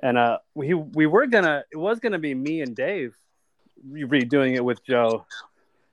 And 0.00 0.16
uh, 0.16 0.38
we 0.54 0.74
we 0.74 1.06
were 1.06 1.26
gonna 1.26 1.64
it 1.72 1.76
was 1.76 1.98
gonna 1.98 2.20
be 2.20 2.32
me 2.32 2.62
and 2.62 2.76
Dave 2.76 3.16
re- 3.84 4.04
redoing 4.04 4.54
it 4.54 4.64
with 4.64 4.84
Joe, 4.84 5.26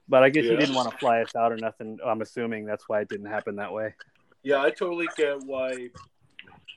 but 0.08 0.22
I 0.22 0.30
guess 0.30 0.44
he 0.44 0.56
didn't 0.56 0.76
want 0.76 0.92
to 0.92 0.98
fly 0.98 1.22
us 1.22 1.36
out 1.36 1.52
or 1.52 1.58
nothing. 1.58 1.98
I'm 2.06 2.22
assuming 2.22 2.66
that's 2.66 2.88
why 2.88 3.02
it 3.02 3.10
didn't 3.10 3.26
happen 3.26 3.56
that 3.56 3.74
way. 3.74 3.96
Yeah, 4.44 4.62
I 4.62 4.70
totally 4.70 5.08
get 5.18 5.44
why 5.44 5.90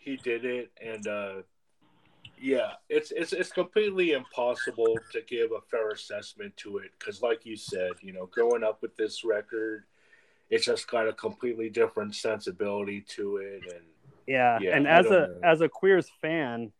he 0.00 0.16
did 0.16 0.46
it, 0.46 0.70
and 0.82 1.06
uh, 1.06 1.34
yeah, 2.40 2.72
it's 2.88 3.10
it's 3.10 3.32
it's 3.32 3.52
completely 3.52 4.12
impossible 4.12 4.98
to 5.12 5.20
give 5.22 5.52
a 5.52 5.60
fair 5.70 5.90
assessment 5.90 6.56
to 6.58 6.78
it 6.78 6.90
because, 6.98 7.22
like 7.22 7.44
you 7.44 7.56
said, 7.56 7.92
you 8.00 8.12
know, 8.12 8.26
growing 8.26 8.64
up 8.64 8.82
with 8.82 8.96
this 8.96 9.24
record, 9.24 9.84
it's 10.50 10.66
just 10.66 10.90
got 10.90 11.08
a 11.08 11.12
completely 11.12 11.68
different 11.70 12.14
sensibility 12.14 13.00
to 13.16 13.38
it, 13.38 13.62
and 13.72 13.84
Yeah, 14.26 14.58
Yeah, 14.60 14.76
and 14.76 14.86
I 14.88 14.98
as 14.98 15.06
a 15.06 15.08
know. 15.08 15.40
as 15.42 15.60
a 15.60 15.68
queers 15.68 16.10
fan, 16.20 16.72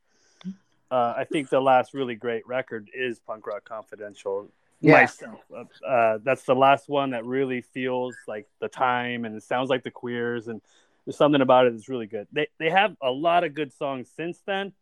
uh, 0.91 1.15
I 1.17 1.25
think 1.25 1.49
the 1.49 1.61
last 1.61 1.95
really 1.95 2.15
great 2.15 2.47
record 2.47 2.91
is 2.95 3.19
Punk 3.21 3.47
Rock 3.47 3.65
Confidential. 3.65 4.49
Yeah. 4.81 4.93
Myself, 4.93 5.41
uh, 5.53 5.87
uh, 5.87 6.19
that's 6.23 6.45
the 6.45 6.55
last 6.55 6.89
one 6.89 7.11
that 7.11 7.25
really 7.25 7.63
feels 7.63 8.15
like 8.29 8.47
the 8.61 8.69
time, 8.69 9.25
and 9.25 9.35
it 9.35 9.43
sounds 9.43 9.71
like 9.71 9.83
the 9.83 9.91
queers, 9.91 10.47
and 10.47 10.61
there's 11.05 11.17
something 11.17 11.41
about 11.41 11.67
it 11.67 11.73
that's 11.73 11.89
really 11.89 12.07
good. 12.07 12.29
They 12.33 12.47
they 12.59 12.71
have 12.71 12.97
a 13.03 13.11
lot 13.11 13.43
of 13.43 13.55
good 13.55 13.73
songs 13.73 14.09
since 14.15 14.41
then, 14.47 14.73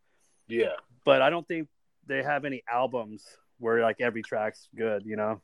yeah, 0.49 0.77
but 1.05 1.23
I 1.23 1.31
don't 1.31 1.47
think 1.47 1.69
they 2.07 2.23
have 2.23 2.45
any 2.45 2.63
albums 2.71 3.25
where 3.59 3.83
like 3.83 4.01
every 4.01 4.23
track's 4.23 4.69
good. 4.77 5.05
You 5.05 5.17
know? 5.17 5.41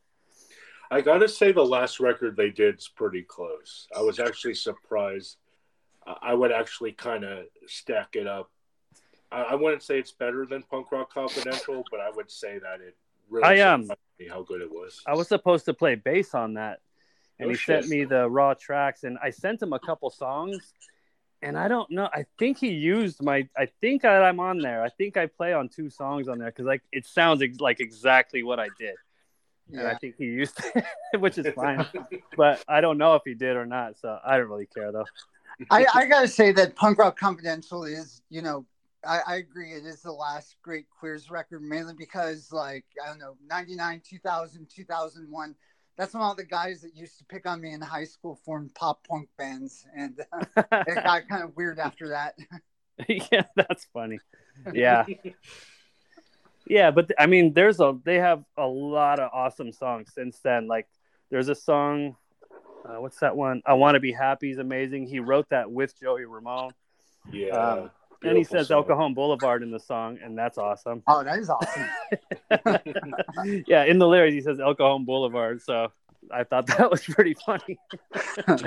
I 0.91 1.01
gotta 1.01 1.29
say 1.29 1.53
the 1.53 1.65
last 1.65 2.01
record 2.01 2.37
they 2.37 2.51
did 2.51 2.79
is 2.79 2.91
pretty 2.95 3.23
close. 3.23 3.89
I 3.97 4.03
was 4.03 4.21
actually 4.21 4.55
surprised. 4.55 5.37
I 6.07 6.35
would 6.35 6.53
actually 6.53 6.93
kind 6.93 7.25
of 7.25 7.47
stack 7.67 8.17
it 8.17 8.27
up. 8.27 8.51
I, 9.33 9.55
wouldn't 9.55 9.83
say 9.83 9.99
it's 9.99 10.13
better 10.13 10.47
than 10.47 10.63
Punk 10.65 10.93
Rock 10.93 11.13
Confidential, 11.13 11.85
but 11.91 12.01
I 12.01 12.11
would 12.11 12.31
say 12.31 12.59
that 12.59 12.81
it 12.81 12.97
really 13.31 13.63
I, 13.63 13.73
um, 13.73 13.85
surprised 13.85 14.01
me 14.19 14.29
how 14.29 14.43
good 14.43 14.61
it 14.61 14.71
was. 14.71 15.01
I 15.07 15.15
was 15.15 15.29
supposed 15.29 15.65
to 15.67 15.75
play 15.75 15.95
bass 15.95 16.35
on 16.35 16.55
that, 16.55 16.81
and 17.39 17.47
Oh, 17.47 17.51
he 17.51 17.57
shit. 17.57 17.85
sent 17.85 17.89
me 17.89 18.05
the 18.05 18.29
raw 18.29 18.55
tracks, 18.55 19.05
and 19.05 19.19
I 19.23 19.31
sent 19.31 19.63
him 19.63 19.73
a 19.73 19.79
couple 19.79 20.11
songs, 20.11 20.75
and 21.43 21.59
I 21.59 21.69
don't 21.69 21.91
know. 21.91 22.09
I 22.13 22.25
think 22.39 22.59
he 22.59 22.69
used 22.69 23.23
my. 23.23 23.49
I 23.57 23.67
think 23.81 24.03
that 24.03 24.23
I'm 24.23 24.41
on 24.41 24.59
there. 24.59 24.83
I 24.83 24.89
think 24.89 25.17
I 25.17 25.27
play 25.27 25.53
on 25.53 25.69
two 25.69 25.91
songs 25.91 26.29
on 26.29 26.39
there 26.39 26.49
because 26.49 26.67
like 26.67 26.83
it 26.93 27.05
sounds 27.05 27.43
ex- 27.43 27.61
like 27.61 27.81
exactly 27.81 28.43
what 28.43 28.61
I 28.61 28.69
did, 28.79 28.95
and 29.73 29.87
I 29.87 29.95
think 29.97 30.15
he 30.17 30.25
used 30.25 30.61
it, 30.75 30.85
which 31.21 31.39
is 31.39 31.47
fine. 31.55 31.85
but 32.37 32.65
I 32.69 32.81
don't 32.81 32.99
know 32.99 33.17
if 33.17 33.23
he 33.25 33.35
did 33.35 33.57
or 33.57 33.67
not, 33.67 33.99
so 33.99 34.19
I 34.25 34.39
don't 34.39 34.49
really 34.49 34.67
care 34.67 34.93
though. 34.93 35.05
I, 35.71 35.87
I 35.95 36.07
gotta 36.07 36.29
say 36.29 36.53
that 36.53 36.77
Punk 36.77 36.99
Rock 36.99 37.19
Confidential 37.19 37.85
is, 37.85 38.23
you 38.31 38.43
know, 38.43 38.65
I, 39.07 39.21
I 39.27 39.37
agree. 39.37 39.73
It 39.73 39.85
is 39.85 40.03
the 40.03 40.13
last 40.13 40.57
great 40.63 40.87
queers 40.89 41.31
record, 41.31 41.63
mainly 41.63 41.95
because, 41.95 42.53
like, 42.53 42.85
I 43.05 43.09
don't 43.09 43.19
know, 43.19 43.37
99, 43.49 44.03
2000, 44.09 44.67
2001. 44.75 45.55
That's 45.97 46.15
when 46.15 46.23
all 46.23 46.35
the 46.35 46.45
guys 46.45 46.81
that 46.83 46.97
used 46.97 47.19
to 47.19 47.25
pick 47.25 47.47
on 47.47 47.61
me 47.61 47.73
in 47.73 47.81
high 47.81 48.05
school 48.05 48.35
formed 48.45 48.75
pop 48.75 49.07
punk 49.07 49.29
bands. 49.37 49.85
And 49.97 50.21
uh, 50.33 50.63
it 50.87 50.95
got 51.05 51.29
kind 51.29 51.45
of 51.45 51.57
weird 51.57 51.79
after 51.79 52.09
that. 52.09 52.35
yeah, 53.09 53.45
that's 53.57 53.87
funny. 53.93 54.19
Yeah. 54.73 55.05
Yeah, 56.65 56.93
but 56.93 57.11
I 57.19 57.27
mean, 57.27 57.53
there's 57.55 57.81
a 57.81 57.99
they 58.05 58.17
have 58.21 58.45
a 58.57 58.65
lot 58.67 59.19
of 59.19 59.31
awesome 59.33 59.73
songs 59.73 60.13
since 60.15 60.39
then. 60.45 60.69
Like, 60.69 60.87
there's 61.29 61.49
a 61.49 61.57
song, 61.57 62.17
uh, 62.85 63.01
what's 63.01 63.19
that 63.19 63.37
one? 63.37 63.63
I 63.67 63.75
want 63.75 63.97
to 63.97 64.01
be 64.01 64.13
happy 64.13 64.53
is 64.53 64.59
amazing. 64.59 65.09
He 65.09 65.19
wrote 65.19 65.49
that 65.51 65.71
with 65.71 65.99
Joey 65.99 66.25
Ramone, 66.25 66.71
Yeah. 67.33 67.49
um, 67.49 67.91
and 68.25 68.39
he 68.39 68.45
says 68.45 68.69
song. 68.69 68.79
El 68.79 68.85
Cajon 68.85 69.15
Boulevard 69.15 69.63
in 69.63 69.71
the 69.71 69.81
song, 69.81 70.19
and 70.23 70.37
that's 70.37 70.59
awesome. 70.59 71.03
Oh, 71.07 71.25
that 71.25 71.39
is 71.39 71.51
awesome. 71.51 71.89
yeah, 73.67 73.85
in 73.85 73.99
the 73.99 74.07
lyrics 74.07 74.35
he 74.35 74.41
says 74.41 74.61
El 74.61 74.75
Cajon 74.75 75.05
Boulevard, 75.05 75.63
so 75.63 75.93
I 76.31 76.45
thought 76.45 76.67
that 76.69 76.91
was 76.91 77.03
pretty 77.03 77.35
funny. 77.35 77.79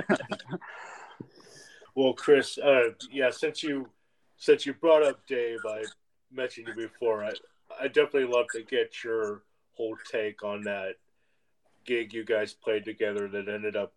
Well, 1.95 2.11
Chris, 2.11 2.57
uh, 2.57 2.89
yeah, 3.09 3.31
since 3.31 3.63
you 3.63 3.87
since 4.35 4.65
you 4.65 4.73
brought 4.73 5.01
up 5.01 5.25
Dave, 5.27 5.59
I 5.65 5.83
mentioned 6.29 6.67
you 6.67 6.75
before. 6.75 7.23
I 7.23 7.31
I 7.79 7.87
definitely 7.87 8.25
love 8.25 8.47
to 8.53 8.63
get 8.63 9.03
your 9.03 9.43
whole 9.73 9.95
take 10.11 10.43
on 10.43 10.63
that 10.63 10.95
gig 11.85 12.13
you 12.13 12.25
guys 12.25 12.53
played 12.53 12.83
together 12.83 13.29
that 13.29 13.47
ended 13.47 13.77
up 13.77 13.93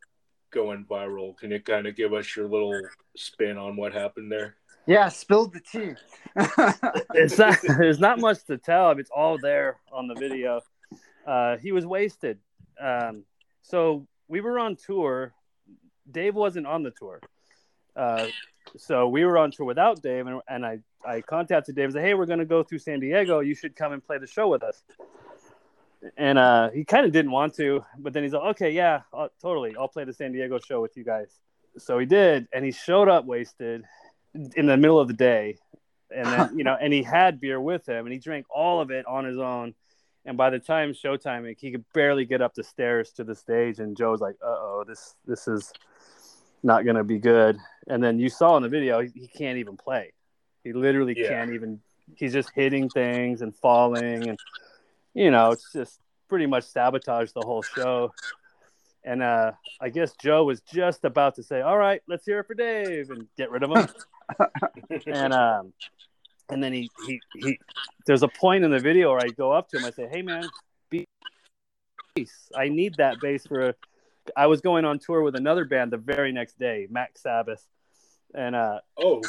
going 0.53 0.85
viral. 0.89 1.37
Can 1.37 1.51
you 1.51 1.61
kind 1.61 1.87
of 1.87 1.97
give 1.97 2.13
us 2.13 2.37
your 2.37 2.49
little 2.49 2.81
spin 3.17 3.59
on 3.59 3.77
what 3.77 3.93
happened 3.93 4.31
there? 4.31 4.58
Yeah, 4.89 5.11
spilled 5.11 5.53
the 5.53 5.61
tea. 5.61 5.95
it's 7.15 7.37
not 7.37 7.59
there's 7.63 8.01
not 8.01 8.19
much 8.19 8.43
to 8.45 8.57
tell. 8.57 8.93
It's 8.93 9.11
all 9.15 9.37
there 9.37 9.77
on 9.93 10.09
the 10.09 10.15
video. 10.15 10.63
Uh, 11.27 11.59
he 11.59 11.73
was 11.73 11.85
wasted. 11.85 12.39
Um, 12.81 13.25
so 13.61 14.07
we 14.29 14.41
were 14.41 14.59
on 14.59 14.77
tour. 14.77 15.35
Dave 16.11 16.35
wasn't 16.35 16.67
on 16.67 16.83
the 16.83 16.91
tour. 16.91 17.21
Uh, 17.95 18.29
so 18.79 19.09
we 19.09 19.27
were 19.27 19.37
on 19.37 19.51
tour 19.51 19.67
without 19.67 20.01
Dave, 20.01 20.27
and, 20.27 20.41
and 20.49 20.65
I, 20.65 20.79
I 21.05 21.21
contacted 21.21 21.77
Dave 21.77 21.85
and 21.85 21.93
said, 21.93 22.03
"Hey, 22.05 22.15
we're 22.15 22.27
going 22.27 22.39
to 22.39 22.47
go 22.47 22.63
through 22.63 22.79
San 22.79 22.99
Diego. 22.99 23.41
You 23.41 23.55
should 23.55 23.77
come 23.77 23.93
and 23.93 24.03
play 24.03 24.17
the 24.17 24.27
show 24.27 24.49
with 24.49 24.63
us." 24.63 24.83
And 26.17 26.39
uh, 26.39 26.71
he 26.71 26.85
kind 26.85 27.05
of 27.05 27.13
didn't 27.13 27.33
want 27.33 27.55
to, 27.57 27.85
but 27.99 28.15
then 28.15 28.23
he's 28.23 28.33
like, 28.33 28.57
"Okay, 28.57 28.71
yeah, 28.71 29.03
I'll, 29.13 29.29
totally. 29.43 29.77
I'll 29.77 29.89
play 29.89 30.05
the 30.05 30.15
San 30.15 30.33
Diego 30.33 30.59
show 30.59 30.81
with 30.81 30.97
you 30.97 31.05
guys." 31.05 31.29
So 31.77 31.99
he 31.99 32.07
did, 32.07 32.49
and 32.55 32.65
he 32.65 32.71
showed 32.71 33.11
up 33.11 33.27
wasted 33.27 33.85
in 34.35 34.67
the 34.67 34.77
middle 34.77 34.99
of 34.99 35.09
the 35.09 35.15
day, 35.15 35.57
and 36.15 36.27
then 36.27 36.51
you 36.57 36.65
know, 36.65 36.77
and 36.81 36.93
he 36.93 37.03
had 37.03 37.41
beer 37.41 37.61
with 37.61 37.89
him, 37.89 38.07
and 38.07 38.13
he 38.13 38.19
drank 38.19 38.47
all 38.51 38.81
of 38.81 38.91
it 38.91 39.07
on 39.07 39.25
his 39.25 39.39
own. 39.39 39.75
And 40.25 40.37
by 40.37 40.51
the 40.51 40.59
time 40.59 40.93
showtime, 40.93 41.57
he 41.59 41.71
could 41.71 41.85
barely 41.95 42.27
get 42.27 42.43
up 42.43 42.55
the 42.55 42.63
stairs 42.65 43.13
to 43.13 43.25
the 43.25 43.35
stage, 43.35 43.79
and 43.79 43.97
Joe's 43.97 44.21
like, 44.21 44.37
"Uh 44.43 44.47
oh, 44.49 44.85
this 44.87 45.15
this 45.27 45.49
is 45.49 45.73
not 46.63 46.85
gonna 46.85 47.05
be 47.05 47.19
good." 47.19 47.59
And 47.87 48.03
then 48.03 48.19
you 48.19 48.29
saw 48.29 48.57
in 48.57 48.63
the 48.63 48.69
video, 48.69 49.01
he, 49.01 49.09
he 49.15 49.27
can't 49.29 49.59
even 49.59 49.77
play. 49.77 50.13
He 50.65 50.73
literally 50.73 51.15
Yeah. 51.17 51.29
can't 51.29 51.53
even. 51.53 51.81
He's 52.17 52.33
just 52.33 52.51
hitting 52.55 52.89
things 52.91 53.43
and 53.43 53.55
falling, 53.55 54.29
and 54.29 54.39
you 55.15 55.31
know, 55.31 55.53
it's 55.53 55.73
just 55.73 56.01
pretty 56.29 56.47
much 56.47 56.65
sabotaged 56.65 57.33
the 57.35 57.45
whole 57.45 57.63
show. 57.63 58.13
And 59.05 59.23
uh, 59.23 59.53
I 59.81 59.89
guess 59.89 60.13
Joe 60.21 60.45
was 60.45 60.61
just 60.61 61.05
about 61.05 61.37
to 61.37 61.43
say, 61.43 61.63
"All 61.63 61.79
right, 61.79 62.03
let's 62.07 62.27
hear 62.27 62.41
it 62.41 62.47
for 62.47 62.55
Dave," 62.55 63.11
and 63.11 63.29
get 63.37 63.51
rid 63.51 63.63
of 63.63 63.71
him. 63.71 63.89
and 65.07 65.33
um, 65.33 65.73
and 66.51 66.63
then 66.63 66.73
he, 66.73 66.91
he 67.07 67.21
he 67.35 67.59
there's 68.07 68.23
a 68.23 68.29
point 68.29 68.65
in 68.65 68.71
the 68.71 68.79
video 68.79 69.11
where 69.11 69.21
I 69.23 69.29
go 69.29 69.53
up 69.53 69.69
to 69.71 69.79
him, 69.79 69.85
I 69.85 69.91
say, 69.91 70.09
"Hey 70.11 70.23
man, 70.23 70.49
bass. 70.91 72.51
I 72.55 72.69
need 72.69 72.95
that 72.97 73.21
bass 73.21 73.47
for." 73.47 73.71
A... 73.71 73.75
I 74.37 74.47
was 74.47 74.61
going 74.61 74.85
on 74.85 74.99
tour 74.99 75.23
with 75.23 75.37
another 75.37 75.65
band 75.65 75.93
the 75.93 75.97
very 75.99 76.33
next 76.33 76.59
day, 76.59 76.87
Mac 76.91 77.17
Sabbath, 77.17 77.67
and 78.35 78.55
uh, 78.55 78.81
Oh, 78.99 79.23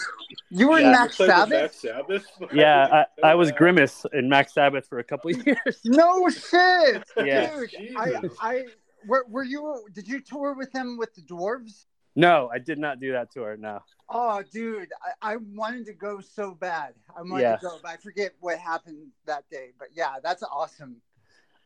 You 0.50 0.70
were 0.70 0.80
yeah, 0.80 0.92
Mac 0.92 1.14
Sabbath? 1.14 1.50
Mac 1.50 1.74
Sabbath? 1.74 2.26
yeah, 2.54 3.06
I, 3.24 3.30
I 3.30 3.36
was. 3.36 3.52
Grimace 3.52 4.06
in 4.14 4.28
Mac 4.28 4.50
Sabbath 4.50 4.88
for 4.88 5.00
a 5.00 5.04
couple 5.04 5.32
of 5.32 5.46
years. 5.48 5.80
No 5.86 6.30
shit. 6.30 7.04
Yeah. 7.18 7.56
Dude, 7.56 7.70
I, 7.98 8.22
I, 8.42 8.64
were, 9.08 9.26
were 9.30 9.44
you, 9.44 9.86
did 9.94 10.08
you 10.08 10.20
tour 10.20 10.54
with 10.54 10.72
them 10.72 10.98
with 10.98 11.14
the 11.16 11.22
dwarves? 11.22 11.86
No, 12.20 12.50
I 12.54 12.60
did 12.60 12.78
not 12.80 13.00
do 13.00 13.12
that 13.14 13.32
to 13.34 13.42
her. 13.42 13.58
No. 13.58 13.80
Oh, 14.10 14.42
dude, 14.52 14.90
I, 15.22 15.34
I 15.34 15.38
wanted 15.38 15.86
to 15.88 15.94
go 15.94 16.20
so 16.20 16.54
bad. 16.54 16.94
I 17.16 17.22
wanted 17.22 17.42
Yeah. 17.44 17.56
to 17.58 17.62
go, 17.62 17.78
but 17.82 17.90
I 17.92 17.98
forget 17.98 18.34
what 18.40 18.58
happened 18.58 19.08
that 19.26 19.44
day. 19.50 19.70
But 19.78 19.90
yeah, 19.94 20.16
that's 20.24 20.44
awesome. 20.44 20.98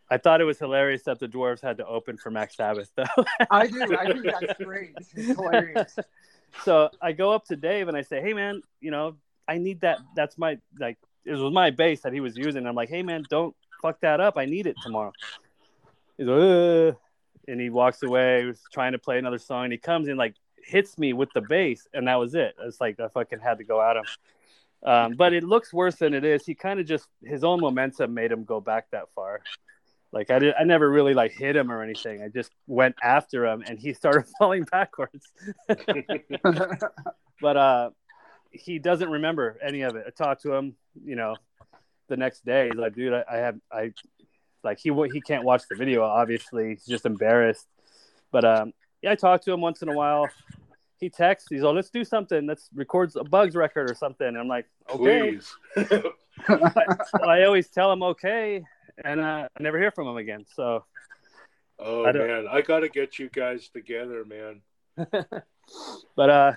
I 0.09 0.17
thought 0.17 0.41
it 0.41 0.43
was 0.43 0.59
hilarious 0.59 1.03
that 1.03 1.19
the 1.19 1.27
dwarves 1.27 1.61
had 1.61 1.77
to 1.77 1.87
open 1.87 2.17
for 2.17 2.29
Mac 2.29 2.51
Sabbath, 2.51 2.91
though. 2.95 3.03
I 3.49 3.67
do. 3.67 3.95
I 3.97 4.11
think 4.11 4.25
that's 4.25 4.57
great. 4.63 4.91
It's 4.97 5.11
hilarious. 5.35 5.97
so 6.63 6.89
I 7.01 7.13
go 7.13 7.31
up 7.31 7.45
to 7.45 7.55
Dave 7.55 7.87
and 7.87 7.95
I 7.97 8.01
say, 8.01 8.21
"Hey, 8.21 8.33
man, 8.33 8.61
you 8.81 8.91
know, 8.91 9.15
I 9.47 9.57
need 9.57 9.81
that. 9.81 9.99
That's 10.15 10.37
my 10.37 10.59
like. 10.79 10.97
It 11.25 11.31
was 11.31 11.53
my 11.53 11.71
bass 11.71 12.01
that 12.01 12.11
he 12.11 12.19
was 12.19 12.35
using. 12.35 12.67
I'm 12.67 12.75
like, 12.75 12.89
hey, 12.89 13.01
man, 13.01 13.23
don't 13.29 13.55
fuck 13.81 14.01
that 14.01 14.19
up. 14.19 14.37
I 14.37 14.45
need 14.45 14.67
it 14.67 14.75
tomorrow." 14.83 15.13
He's 16.17 16.27
like, 16.27 16.37
"Ugh," 16.41 16.95
and 17.47 17.59
he 17.61 17.69
walks 17.69 18.03
away. 18.03 18.41
He 18.41 18.45
was 18.47 18.61
trying 18.73 18.91
to 18.91 18.99
play 18.99 19.17
another 19.17 19.39
song. 19.39 19.63
And 19.63 19.71
he 19.73 19.79
comes 19.79 20.09
in 20.09 20.17
like 20.17 20.35
hits 20.65 20.97
me 20.97 21.13
with 21.13 21.29
the 21.33 21.41
base, 21.41 21.87
and 21.93 22.07
that 22.07 22.15
was 22.15 22.35
it. 22.35 22.55
It's 22.61 22.79
like 22.81 22.99
I 22.99 23.07
fucking 23.07 23.39
had 23.39 23.59
to 23.59 23.63
go 23.63 23.81
at 23.81 23.97
him. 23.97 24.05
Um, 24.85 25.13
but 25.13 25.33
it 25.33 25.43
looks 25.43 25.71
worse 25.71 25.95
than 25.95 26.13
it 26.13 26.25
is. 26.25 26.45
He 26.45 26.55
kind 26.55 26.79
of 26.79 26.85
just 26.85 27.07
his 27.23 27.43
own 27.43 27.61
momentum 27.61 28.13
made 28.13 28.31
him 28.31 28.43
go 28.43 28.59
back 28.59 28.91
that 28.91 29.09
far. 29.15 29.41
Like 30.11 30.29
I 30.29 30.39
did, 30.39 30.53
I 30.59 30.63
never 30.63 30.89
really 30.89 31.13
like 31.13 31.31
hit 31.31 31.55
him 31.55 31.71
or 31.71 31.81
anything. 31.81 32.21
I 32.21 32.27
just 32.27 32.51
went 32.67 32.95
after 33.01 33.45
him, 33.45 33.63
and 33.65 33.79
he 33.79 33.93
started 33.93 34.25
falling 34.37 34.65
backwards. 34.65 35.25
but 37.41 37.57
uh, 37.57 37.89
he 38.51 38.77
doesn't 38.77 39.09
remember 39.09 39.57
any 39.61 39.81
of 39.81 39.95
it. 39.95 40.05
I 40.07 40.11
talked 40.11 40.43
to 40.43 40.53
him, 40.53 40.75
you 41.03 41.15
know, 41.15 41.35
the 42.09 42.17
next 42.17 42.45
day. 42.45 42.69
He's 42.69 42.77
like, 42.77 42.93
dude, 42.93 43.13
I, 43.13 43.23
I 43.31 43.37
have, 43.37 43.59
I 43.71 43.93
like 44.63 44.79
he 44.79 44.91
he 45.11 45.21
can't 45.21 45.43
watch 45.43 45.63
the 45.69 45.75
video. 45.75 46.03
Obviously, 46.03 46.69
he's 46.69 46.85
just 46.85 47.05
embarrassed. 47.05 47.67
But 48.31 48.45
um, 48.45 48.73
yeah, 49.03 49.11
I 49.11 49.15
talk 49.15 49.41
to 49.43 49.53
him 49.53 49.61
once 49.61 49.81
in 49.81 49.89
a 49.89 49.93
while. 49.93 50.27
He 50.99 51.09
texts. 51.09 51.49
He's 51.51 51.61
like, 51.61 51.75
let's 51.75 51.89
do 51.89 52.03
something. 52.03 52.47
Let's 52.47 52.69
record 52.73 53.11
a 53.15 53.23
Bugs 53.23 53.55
record 53.55 53.91
or 53.91 53.93
something. 53.93 54.25
And 54.25 54.37
I'm 54.37 54.47
like, 54.47 54.65
okay. 54.89 55.31
Please. 55.31 55.55
So 55.89 56.13
I 57.27 57.43
always 57.43 57.67
tell 57.67 57.91
him 57.91 58.01
okay, 58.01 58.63
and 59.03 59.19
uh, 59.19 59.47
I 59.55 59.63
never 59.63 59.77
hear 59.77 59.91
from 59.91 60.07
him 60.07 60.17
again. 60.17 60.45
So 60.55 60.83
Oh 61.79 62.05
I 62.05 62.11
man, 62.11 62.47
I 62.49 62.61
gotta 62.61 62.89
get 62.89 63.19
you 63.19 63.29
guys 63.29 63.69
together, 63.69 64.23
man. 64.25 64.61
but 66.15 66.29
uh, 66.29 66.53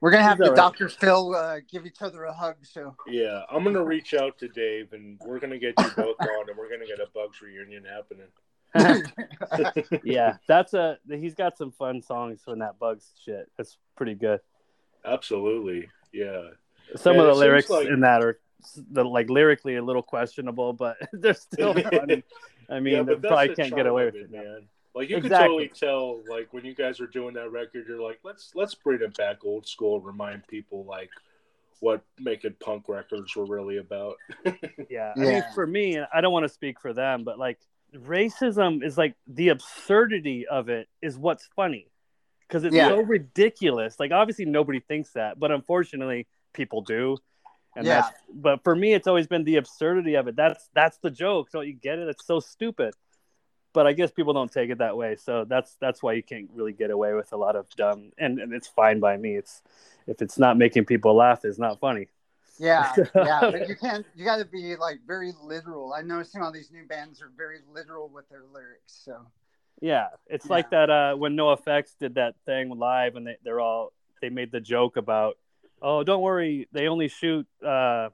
We're 0.00 0.10
gonna 0.10 0.24
have 0.24 0.38
the 0.38 0.44
all 0.44 0.50
right. 0.50 0.56
Dr. 0.56 0.88
Phil 0.88 1.34
uh, 1.34 1.60
give 1.70 1.86
each 1.86 2.02
other 2.02 2.24
a 2.24 2.32
hug. 2.32 2.56
So 2.62 2.96
Yeah, 3.06 3.42
I'm 3.50 3.62
gonna 3.62 3.84
reach 3.84 4.14
out 4.14 4.38
to 4.38 4.48
Dave, 4.48 4.92
and 4.92 5.20
we're 5.24 5.38
gonna 5.38 5.58
get 5.58 5.74
you 5.78 5.90
both 5.96 6.16
on, 6.20 6.48
and 6.48 6.58
we're 6.58 6.70
gonna 6.70 6.86
get 6.86 6.98
a 6.98 7.06
Bugs 7.14 7.40
reunion 7.40 7.84
happening. 7.84 8.26
yeah, 10.04 10.36
that's 10.46 10.74
a 10.74 10.98
he's 11.08 11.34
got 11.34 11.56
some 11.56 11.70
fun 11.72 12.02
songs 12.02 12.40
in 12.48 12.58
that 12.60 12.78
Bugs 12.78 13.12
shit. 13.24 13.50
That's 13.56 13.78
pretty 13.96 14.14
good. 14.14 14.40
Absolutely, 15.04 15.88
yeah. 16.12 16.42
Some 16.96 17.16
Man, 17.16 17.26
of 17.26 17.34
the 17.34 17.40
lyrics 17.40 17.70
like- 17.70 17.88
in 17.88 18.00
that 18.00 18.22
are 18.22 18.38
the 18.90 19.04
like 19.04 19.28
lyrically 19.28 19.76
a 19.76 19.82
little 19.82 20.02
questionable, 20.02 20.72
but 20.72 20.96
they're 21.12 21.34
still 21.34 21.74
funny. 21.92 22.22
I 22.70 22.80
mean, 22.80 22.94
yeah, 22.94 23.02
they 23.02 23.14
probably 23.16 23.48
the 23.48 23.54
can't 23.54 23.74
get 23.74 23.86
away 23.86 24.06
with 24.06 24.14
it, 24.16 24.20
it, 24.22 24.30
man. 24.32 24.68
Like 24.94 25.10
you 25.10 25.16
Exactly. 25.16 25.38
can 25.38 25.48
totally 25.48 25.68
tell, 25.68 26.22
like 26.28 26.52
when 26.52 26.64
you 26.64 26.74
guys 26.74 27.00
are 27.00 27.06
doing 27.08 27.34
that 27.34 27.50
record, 27.50 27.86
you're 27.88 28.00
like, 28.00 28.20
let's 28.22 28.52
let's 28.54 28.74
bring 28.74 29.02
it 29.02 29.16
back 29.16 29.44
old 29.44 29.66
school, 29.66 30.00
remind 30.00 30.46
people 30.46 30.84
like 30.84 31.10
what 31.80 32.02
making 32.18 32.54
punk 32.60 32.88
records 32.88 33.34
were 33.36 33.44
really 33.44 33.78
about. 33.78 34.14
Yeah. 34.88 35.12
I 35.16 35.18
mean, 35.18 35.30
Yeah. 35.30 35.52
for 35.52 35.66
me, 35.66 35.98
I 35.98 36.20
don't 36.20 36.32
want 36.32 36.44
to 36.44 36.48
speak 36.48 36.80
for 36.80 36.92
them, 36.94 37.24
but 37.24 37.38
like 37.38 37.58
racism 37.94 38.84
is 38.84 38.98
like 38.98 39.14
the 39.26 39.48
absurdity 39.48 40.46
of 40.46 40.68
it 40.68 40.88
is 41.00 41.16
what's 41.16 41.46
funny 41.56 41.88
because 42.48 42.64
it's 42.64 42.74
Yeah. 42.74 42.88
so 42.88 43.00
ridiculous. 43.00 43.98
Like, 43.98 44.12
obviously, 44.12 44.44
nobody 44.44 44.80
thinks 44.80 45.10
that, 45.12 45.38
but 45.38 45.50
unfortunately, 45.50 46.26
people 46.52 46.82
do. 46.82 47.16
And 47.76 47.86
Yeah. 47.86 48.02
that's, 48.02 48.16
but 48.32 48.62
for 48.62 48.76
me, 48.76 48.94
it's 48.94 49.06
always 49.06 49.26
been 49.26 49.44
the 49.44 49.56
absurdity 49.56 50.14
of 50.14 50.28
it. 50.28 50.36
That's 50.36 50.68
that's 50.74 50.98
the 50.98 51.10
joke. 51.10 51.50
Don't 51.50 51.66
you 51.66 51.72
get 51.72 51.98
it? 51.98 52.08
It's 52.08 52.24
so 52.26 52.40
stupid. 52.40 52.94
But 53.72 53.88
I 53.88 53.92
guess 53.92 54.12
people 54.12 54.32
don't 54.32 54.52
take 54.52 54.70
it 54.70 54.78
that 54.78 54.96
way, 54.96 55.16
so 55.16 55.44
that's 55.44 55.74
that's 55.80 56.00
why 56.00 56.12
you 56.12 56.22
can't 56.22 56.48
really 56.54 56.72
get 56.72 56.92
away 56.92 57.14
with 57.14 57.32
a 57.32 57.36
lot 57.36 57.56
of 57.56 57.68
dumb. 57.70 58.12
And, 58.16 58.38
and 58.38 58.52
it's 58.52 58.68
fine 58.68 59.00
by 59.00 59.16
me. 59.16 59.34
It's 59.34 59.62
if 60.06 60.22
it's 60.22 60.38
not 60.38 60.56
making 60.56 60.84
people 60.84 61.14
laugh, 61.14 61.44
it's 61.44 61.58
not 61.58 61.80
funny. 61.80 62.06
Yeah, 62.58 62.92
yeah, 63.14 63.40
but 63.40 63.68
you 63.68 63.76
can't. 63.80 64.06
You 64.14 64.24
got 64.24 64.36
to 64.36 64.44
be 64.44 64.76
like 64.76 65.00
very 65.06 65.32
literal. 65.42 65.92
I'm 65.92 66.06
noticing 66.06 66.42
all 66.42 66.52
these 66.52 66.70
new 66.70 66.86
bands 66.86 67.20
are 67.20 67.30
very 67.36 67.58
literal 67.72 68.08
with 68.08 68.28
their 68.28 68.44
lyrics. 68.52 69.00
So 69.04 69.26
Yeah, 69.80 70.08
it's 70.26 70.48
like 70.48 70.70
that 70.70 70.90
uh, 70.90 71.14
when 71.16 71.36
NOFX 71.36 71.96
did 71.98 72.14
that 72.14 72.34
thing 72.46 72.70
live, 72.70 73.16
and 73.16 73.26
they, 73.26 73.36
they're 73.44 73.60
all 73.60 73.92
they 74.20 74.28
made 74.30 74.52
the 74.52 74.60
joke 74.60 74.96
about, 74.96 75.36
oh, 75.82 76.02
don't 76.04 76.22
worry, 76.22 76.68
they 76.72 76.86
only 76.88 77.08
shoot 77.08 77.46
uh, 77.66 78.10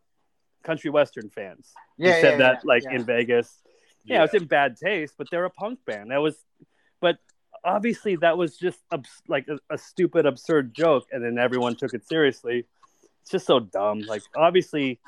country 0.62 0.90
western 0.90 1.28
fans. 1.28 1.72
Yeah, 1.98 2.14
he 2.14 2.20
said 2.20 2.32
yeah, 2.32 2.38
that 2.38 2.54
yeah, 2.54 2.60
like 2.64 2.84
yeah. 2.84 2.94
in 2.96 3.04
Vegas. 3.04 3.62
Yeah, 4.04 4.24
it's 4.24 4.34
in 4.34 4.46
bad 4.46 4.76
taste, 4.76 5.14
but 5.18 5.28
they're 5.30 5.44
a 5.44 5.50
punk 5.50 5.84
band. 5.84 6.10
That 6.10 6.18
was, 6.18 6.36
but 7.00 7.18
obviously 7.64 8.16
that 8.16 8.38
was 8.38 8.56
just 8.56 8.78
like 9.28 9.46
a, 9.48 9.58
a 9.72 9.78
stupid, 9.78 10.26
absurd 10.26 10.74
joke, 10.74 11.06
and 11.12 11.22
then 11.22 11.38
everyone 11.38 11.76
took 11.76 11.94
it 11.94 12.06
seriously. 12.08 12.66
It's 13.22 13.30
just 13.30 13.46
so 13.46 13.60
dumb. 13.60 14.00
Like 14.00 14.22
obviously, 14.36 14.98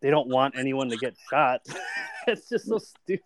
they 0.00 0.10
don't 0.10 0.28
want 0.28 0.56
anyone 0.56 0.88
to 0.90 0.96
get 0.96 1.14
shot. 1.30 1.66
it's 2.26 2.48
just 2.48 2.66
so 2.66 2.78
stupid. 2.78 3.22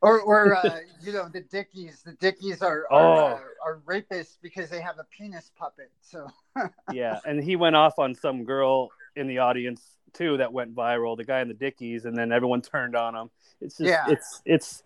or 0.00 0.20
or 0.20 0.54
uh, 0.56 0.78
you 1.02 1.12
know 1.12 1.28
the 1.32 1.40
Dickies. 1.42 2.02
The 2.04 2.12
Dickies 2.14 2.62
are 2.62 2.86
are, 2.90 3.02
Oh. 3.02 3.26
uh, 3.26 3.38
are 3.64 3.80
rapists 3.86 4.36
because 4.42 4.68
they 4.70 4.80
have 4.80 4.98
a 4.98 5.04
penis 5.16 5.50
puppet. 5.56 5.90
So 6.00 6.26
yeah, 6.92 7.20
and 7.24 7.42
he 7.42 7.56
went 7.56 7.76
off 7.76 7.98
on 7.98 8.14
some 8.14 8.44
girl 8.44 8.90
in 9.16 9.26
the 9.26 9.38
audience 9.38 9.82
too 10.12 10.36
that 10.38 10.52
went 10.52 10.74
viral. 10.74 11.16
The 11.16 11.24
guy 11.24 11.40
in 11.40 11.48
the 11.48 11.54
Dickies, 11.54 12.04
and 12.04 12.16
then 12.16 12.32
everyone 12.32 12.62
turned 12.62 12.96
on 12.96 13.14
him. 13.14 13.30
It's 13.60 13.76
just, 13.78 13.88
Yeah. 13.88 14.04
it's, 14.08 14.42
it's, 14.44 14.82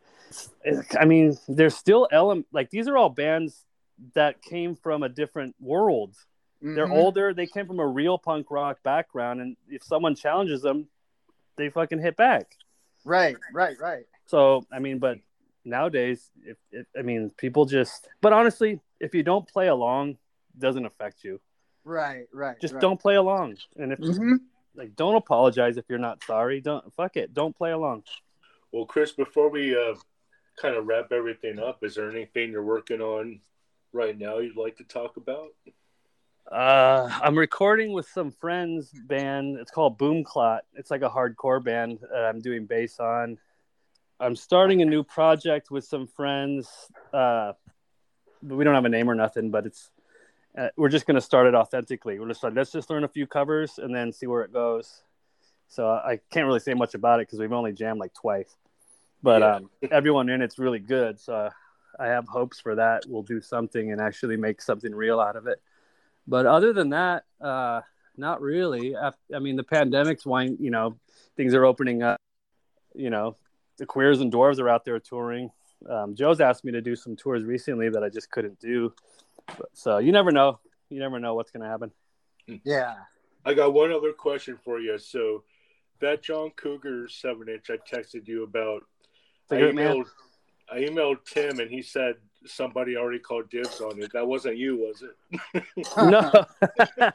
it's. 0.65 0.95
I 0.97 1.05
mean, 1.07 1.37
there's 1.49 1.75
still 1.77 2.07
element 2.13 2.47
like 2.53 2.71
these 2.71 2.87
are 2.89 2.97
all 2.97 3.09
bands 3.09 3.65
that 4.15 4.43
came 4.43 4.77
from 4.77 5.03
a 5.03 5.09
different 5.09 5.55
world. 5.59 6.15
They're 6.61 6.87
Mhm. 6.87 6.93
older. 6.93 7.35
They 7.35 7.47
came 7.47 7.67
from 7.67 7.81
a 7.81 7.87
real 7.87 8.19
punk 8.19 8.51
rock 8.51 8.83
background, 8.83 9.41
and 9.41 9.57
if 9.69 9.83
someone 9.83 10.15
challenges 10.15 10.63
them, 10.63 10.89
they 11.57 11.69
fucking 11.71 11.99
hit 12.01 12.17
back. 12.17 12.57
right, 13.05 13.37
right, 13.53 13.79
right. 13.79 14.05
So 14.27 14.67
I 14.73 14.79
mean, 14.81 14.99
but 14.99 15.19
nowadays, 15.65 16.31
if, 16.43 16.57
if 16.73 16.87
I 16.99 17.03
mean, 17.03 17.31
people 17.37 17.65
just. 17.67 18.09
But 18.21 18.33
honestly, 18.33 18.81
if 19.01 19.15
you 19.15 19.23
don't 19.23 19.47
play 19.47 19.69
along, 19.69 20.11
it 20.11 20.59
doesn't 20.59 20.85
affect 20.87 21.23
you. 21.23 21.41
Right, 21.85 22.27
right. 22.33 22.59
Just 22.61 22.75
right. 22.75 22.81
don't 22.81 23.01
play 23.01 23.15
along, 23.15 23.59
and 23.77 23.93
if 23.93 24.01
Mhm. 24.01 24.39
like 24.75 24.97
don't 24.97 25.15
apologize 25.15 25.77
if 25.77 25.85
you're 25.89 25.99
not 25.99 26.23
sorry. 26.25 26.61
Don't 26.61 26.93
fuck 26.95 27.17
it. 27.17 27.33
Don't 27.33 27.55
play 27.55 27.71
along. 27.73 28.05
Well, 28.73 28.87
Chris, 28.87 29.13
before 29.13 29.49
we 29.49 29.77
uh, 29.77 29.95
kind 30.57 30.75
of 30.75 30.87
wrap 30.87 31.13
everything 31.13 31.59
up, 31.59 31.85
is 31.85 31.95
there 31.95 32.11
anything 32.11 32.51
you're 32.51 32.65
working 32.65 33.01
on 33.01 33.41
right 33.93 34.19
now 34.19 34.39
you'd 34.39 34.57
like 34.57 34.77
to 34.79 34.85
talk 34.85 35.17
about? 35.17 35.55
Uh, 36.51 37.09
I'm 37.23 37.37
recording 37.37 37.93
with 37.93 38.09
some 38.09 38.31
friends 38.31 38.93
band. 38.93 39.59
It's 39.59 39.71
called 39.71 39.99
Boom 39.99 40.23
Clot. 40.23 40.65
It's 40.75 40.91
like 40.91 41.03
a 41.03 41.11
hardcore 41.11 41.63
band 41.63 41.99
that 42.13 42.25
I'm 42.25 42.41
doing 42.41 42.67
bass 42.67 43.01
on. 43.01 43.39
I'm 44.21 44.37
starting 44.37 44.81
a 44.81 44.85
new 44.85 45.03
project 45.03 45.71
with 45.71 45.85
some 45.85 46.07
friends. 46.07 46.69
Uh, 47.13 47.53
but 48.43 48.55
we 48.57 48.65
don't 48.65 48.75
have 48.75 48.85
a 48.85 48.89
name 48.91 49.11
or 49.11 49.15
nothing, 49.15 49.51
but 49.51 49.67
it's 49.67 49.91
uh, 50.57 50.69
we're 50.77 50.89
just 50.89 51.07
gonna 51.07 51.21
start 51.21 51.47
it 51.47 51.55
authentically. 51.55 52.19
We're 52.19 52.29
just 52.29 52.43
like 52.43 52.55
let's 52.55 52.71
just 52.71 52.91
learn 52.91 53.03
a 53.03 53.09
few 53.09 53.27
covers 53.27 53.79
and 53.79 53.95
then 53.95 54.13
see 54.13 54.27
where 54.27 54.43
it 54.43 54.53
goes. 54.53 55.03
So 55.69 55.89
I 55.89 56.21
can't 56.31 56.47
really 56.47 56.61
say 56.61 56.75
much 56.75 56.95
about 56.95 57.19
it 57.19 57.27
because 57.27 57.41
we've 57.41 57.53
only 57.53 57.73
jammed 57.73 57.99
like 57.99 58.15
twice, 58.15 58.55
but 59.21 59.43
Yeah. 59.43 59.55
um, 59.57 59.71
everyone 59.91 60.29
in 60.29 60.43
it's 60.43 60.61
really 60.61 60.79
good. 60.79 61.19
So 61.19 61.51
I 61.99 62.07
have 62.07 62.29
hopes 62.29 62.61
for 62.61 62.77
that. 62.77 63.03
We'll 63.09 63.25
do 63.25 63.41
something 63.41 63.91
and 63.91 64.01
actually 64.01 64.37
make 64.37 64.63
something 64.63 64.95
real 64.95 65.19
out 65.19 65.35
of 65.35 65.49
it. 65.49 65.61
But 66.27 66.47
other 66.47 66.73
than 66.73 66.91
that, 66.91 67.25
uh, 67.41 67.83
not 68.17 68.41
really. 68.41 68.95
Af- 68.95 69.15
I 69.35 69.39
mean, 69.39 69.57
the 69.57 69.63
pandemic's 69.63 70.27
wine. 70.27 70.57
You 70.61 70.71
know, 70.71 70.99
things 71.37 71.55
are 71.55 71.65
opening 71.65 72.03
up. 72.03 72.19
You 72.95 73.11
know, 73.11 73.37
the 73.79 73.87
queers 73.87 74.21
and 74.21 74.33
dwarves 74.33 74.59
are 74.59 74.69
out 74.69 74.85
there 74.85 74.99
touring. 74.99 75.51
Um, 75.89 76.15
Joe's 76.15 76.41
asked 76.41 76.65
me 76.65 76.73
to 76.73 76.81
do 76.81 76.97
some 76.97 77.17
tours 77.17 77.45
recently 77.45 77.91
that 77.91 78.03
I 78.03 78.09
just 78.09 78.31
couldn't 78.31 78.59
do. 78.59 78.93
But, 79.47 79.69
so 79.75 79.99
you 79.99 80.13
never 80.13 80.33
know. 80.33 80.61
You 80.89 80.99
never 80.99 81.21
know 81.21 81.35
what's 81.35 81.51
going 81.51 81.63
to 81.63 81.69
happen. 81.69 81.91
Yeah. 82.65 82.95
I 83.45 83.55
got 83.55 83.75
one 83.75 83.93
other 83.93 84.13
question 84.13 84.59
for 84.65 84.81
you. 84.81 84.99
So, 84.99 85.45
that 86.01 86.23
Jon 86.23 86.51
Cougar 86.57 87.09
seven 87.09 87.49
inch 87.49 87.71
I 87.71 87.77
texted 87.77 88.27
you 88.27 88.43
about, 88.45 88.83
I 89.51 89.55
Figure 89.55 89.73
man. 89.73 89.97
emailed, 89.97 90.07
I 90.71 90.79
emailed 90.81 91.25
Tim 91.25 91.61
and 91.61 91.71
he 91.71 91.83
said 91.83 92.17
somebody 92.47 92.97
already 92.97 93.19
called 93.19 93.51
dibs 93.51 93.81
on 93.81 94.01
it. 94.03 94.13
That 94.13 94.27
wasn't 94.27 94.57
you, 94.57 94.77
was 94.77 95.03
it? 95.03 95.65
no, 95.97 96.31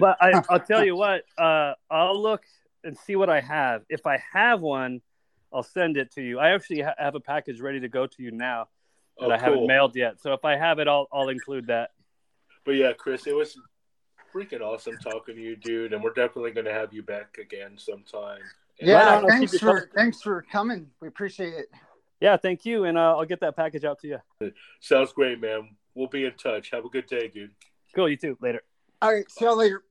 but 0.00 0.16
I, 0.20 0.42
I'll 0.48 0.60
tell 0.60 0.84
you 0.84 0.96
what. 0.96 1.22
Uh, 1.36 1.74
I'll 1.90 2.20
look 2.20 2.42
and 2.84 2.96
see 2.96 3.16
what 3.16 3.28
I 3.28 3.40
have. 3.40 3.82
If 3.88 4.06
I 4.06 4.22
have 4.32 4.60
one, 4.60 5.00
I'll 5.52 5.62
send 5.62 5.96
it 5.96 6.12
to 6.12 6.22
you. 6.22 6.38
I 6.38 6.50
actually 6.50 6.82
ha- 6.82 6.94
have 6.98 7.14
a 7.14 7.20
package 7.20 7.60
ready 7.60 7.80
to 7.80 7.88
go 7.88 8.06
to 8.06 8.22
you 8.22 8.30
now 8.30 8.68
that 9.18 9.26
Oh, 9.26 9.30
I 9.30 9.38
haven't 9.38 9.66
mailed 9.66 9.96
yet. 9.96 10.20
So 10.20 10.32
if 10.32 10.44
I 10.44 10.56
have 10.56 10.78
it, 10.78 10.88
I'll 10.88 11.08
I'll 11.12 11.28
include 11.28 11.66
that. 11.68 11.90
But 12.64 12.72
yeah, 12.72 12.92
Chris, 12.92 13.26
it 13.26 13.34
was 13.34 13.58
freaking 14.32 14.60
awesome 14.60 14.96
talking 14.98 15.36
to 15.36 15.40
you, 15.40 15.56
dude, 15.56 15.92
and 15.92 16.02
we're 16.02 16.12
definitely 16.12 16.50
going 16.52 16.66
to 16.66 16.72
have 16.72 16.92
you 16.92 17.02
back 17.02 17.38
again 17.38 17.78
sometime. 17.78 18.40
And- 18.80 18.88
Yeah, 18.88 19.16
on, 19.16 19.26
thanks 19.26 19.58
for 19.58 19.90
thanks 19.94 20.22
for 20.22 20.42
coming. 20.42 20.90
We 21.00 21.08
appreciate 21.08 21.54
it. 21.54 21.68
Yeah, 22.20 22.36
thank 22.36 22.64
you, 22.64 22.84
and 22.84 22.98
uh, 22.98 23.16
I'll 23.16 23.24
get 23.24 23.40
that 23.40 23.56
package 23.56 23.84
out 23.84 24.00
to 24.00 24.08
you. 24.08 24.52
Sounds 24.80 25.12
great, 25.12 25.40
man. 25.40 25.76
We'll 25.94 26.08
be 26.08 26.24
in 26.24 26.32
touch. 26.32 26.70
Have 26.70 26.84
a 26.84 26.88
good 26.88 27.06
day, 27.06 27.28
dude. 27.28 27.52
Cool, 27.94 28.08
you 28.08 28.16
too. 28.16 28.36
Later. 28.40 28.62
All 29.00 29.12
right, 29.12 29.30
see 29.30 29.44
y'all 29.44 29.56
later. 29.56 29.82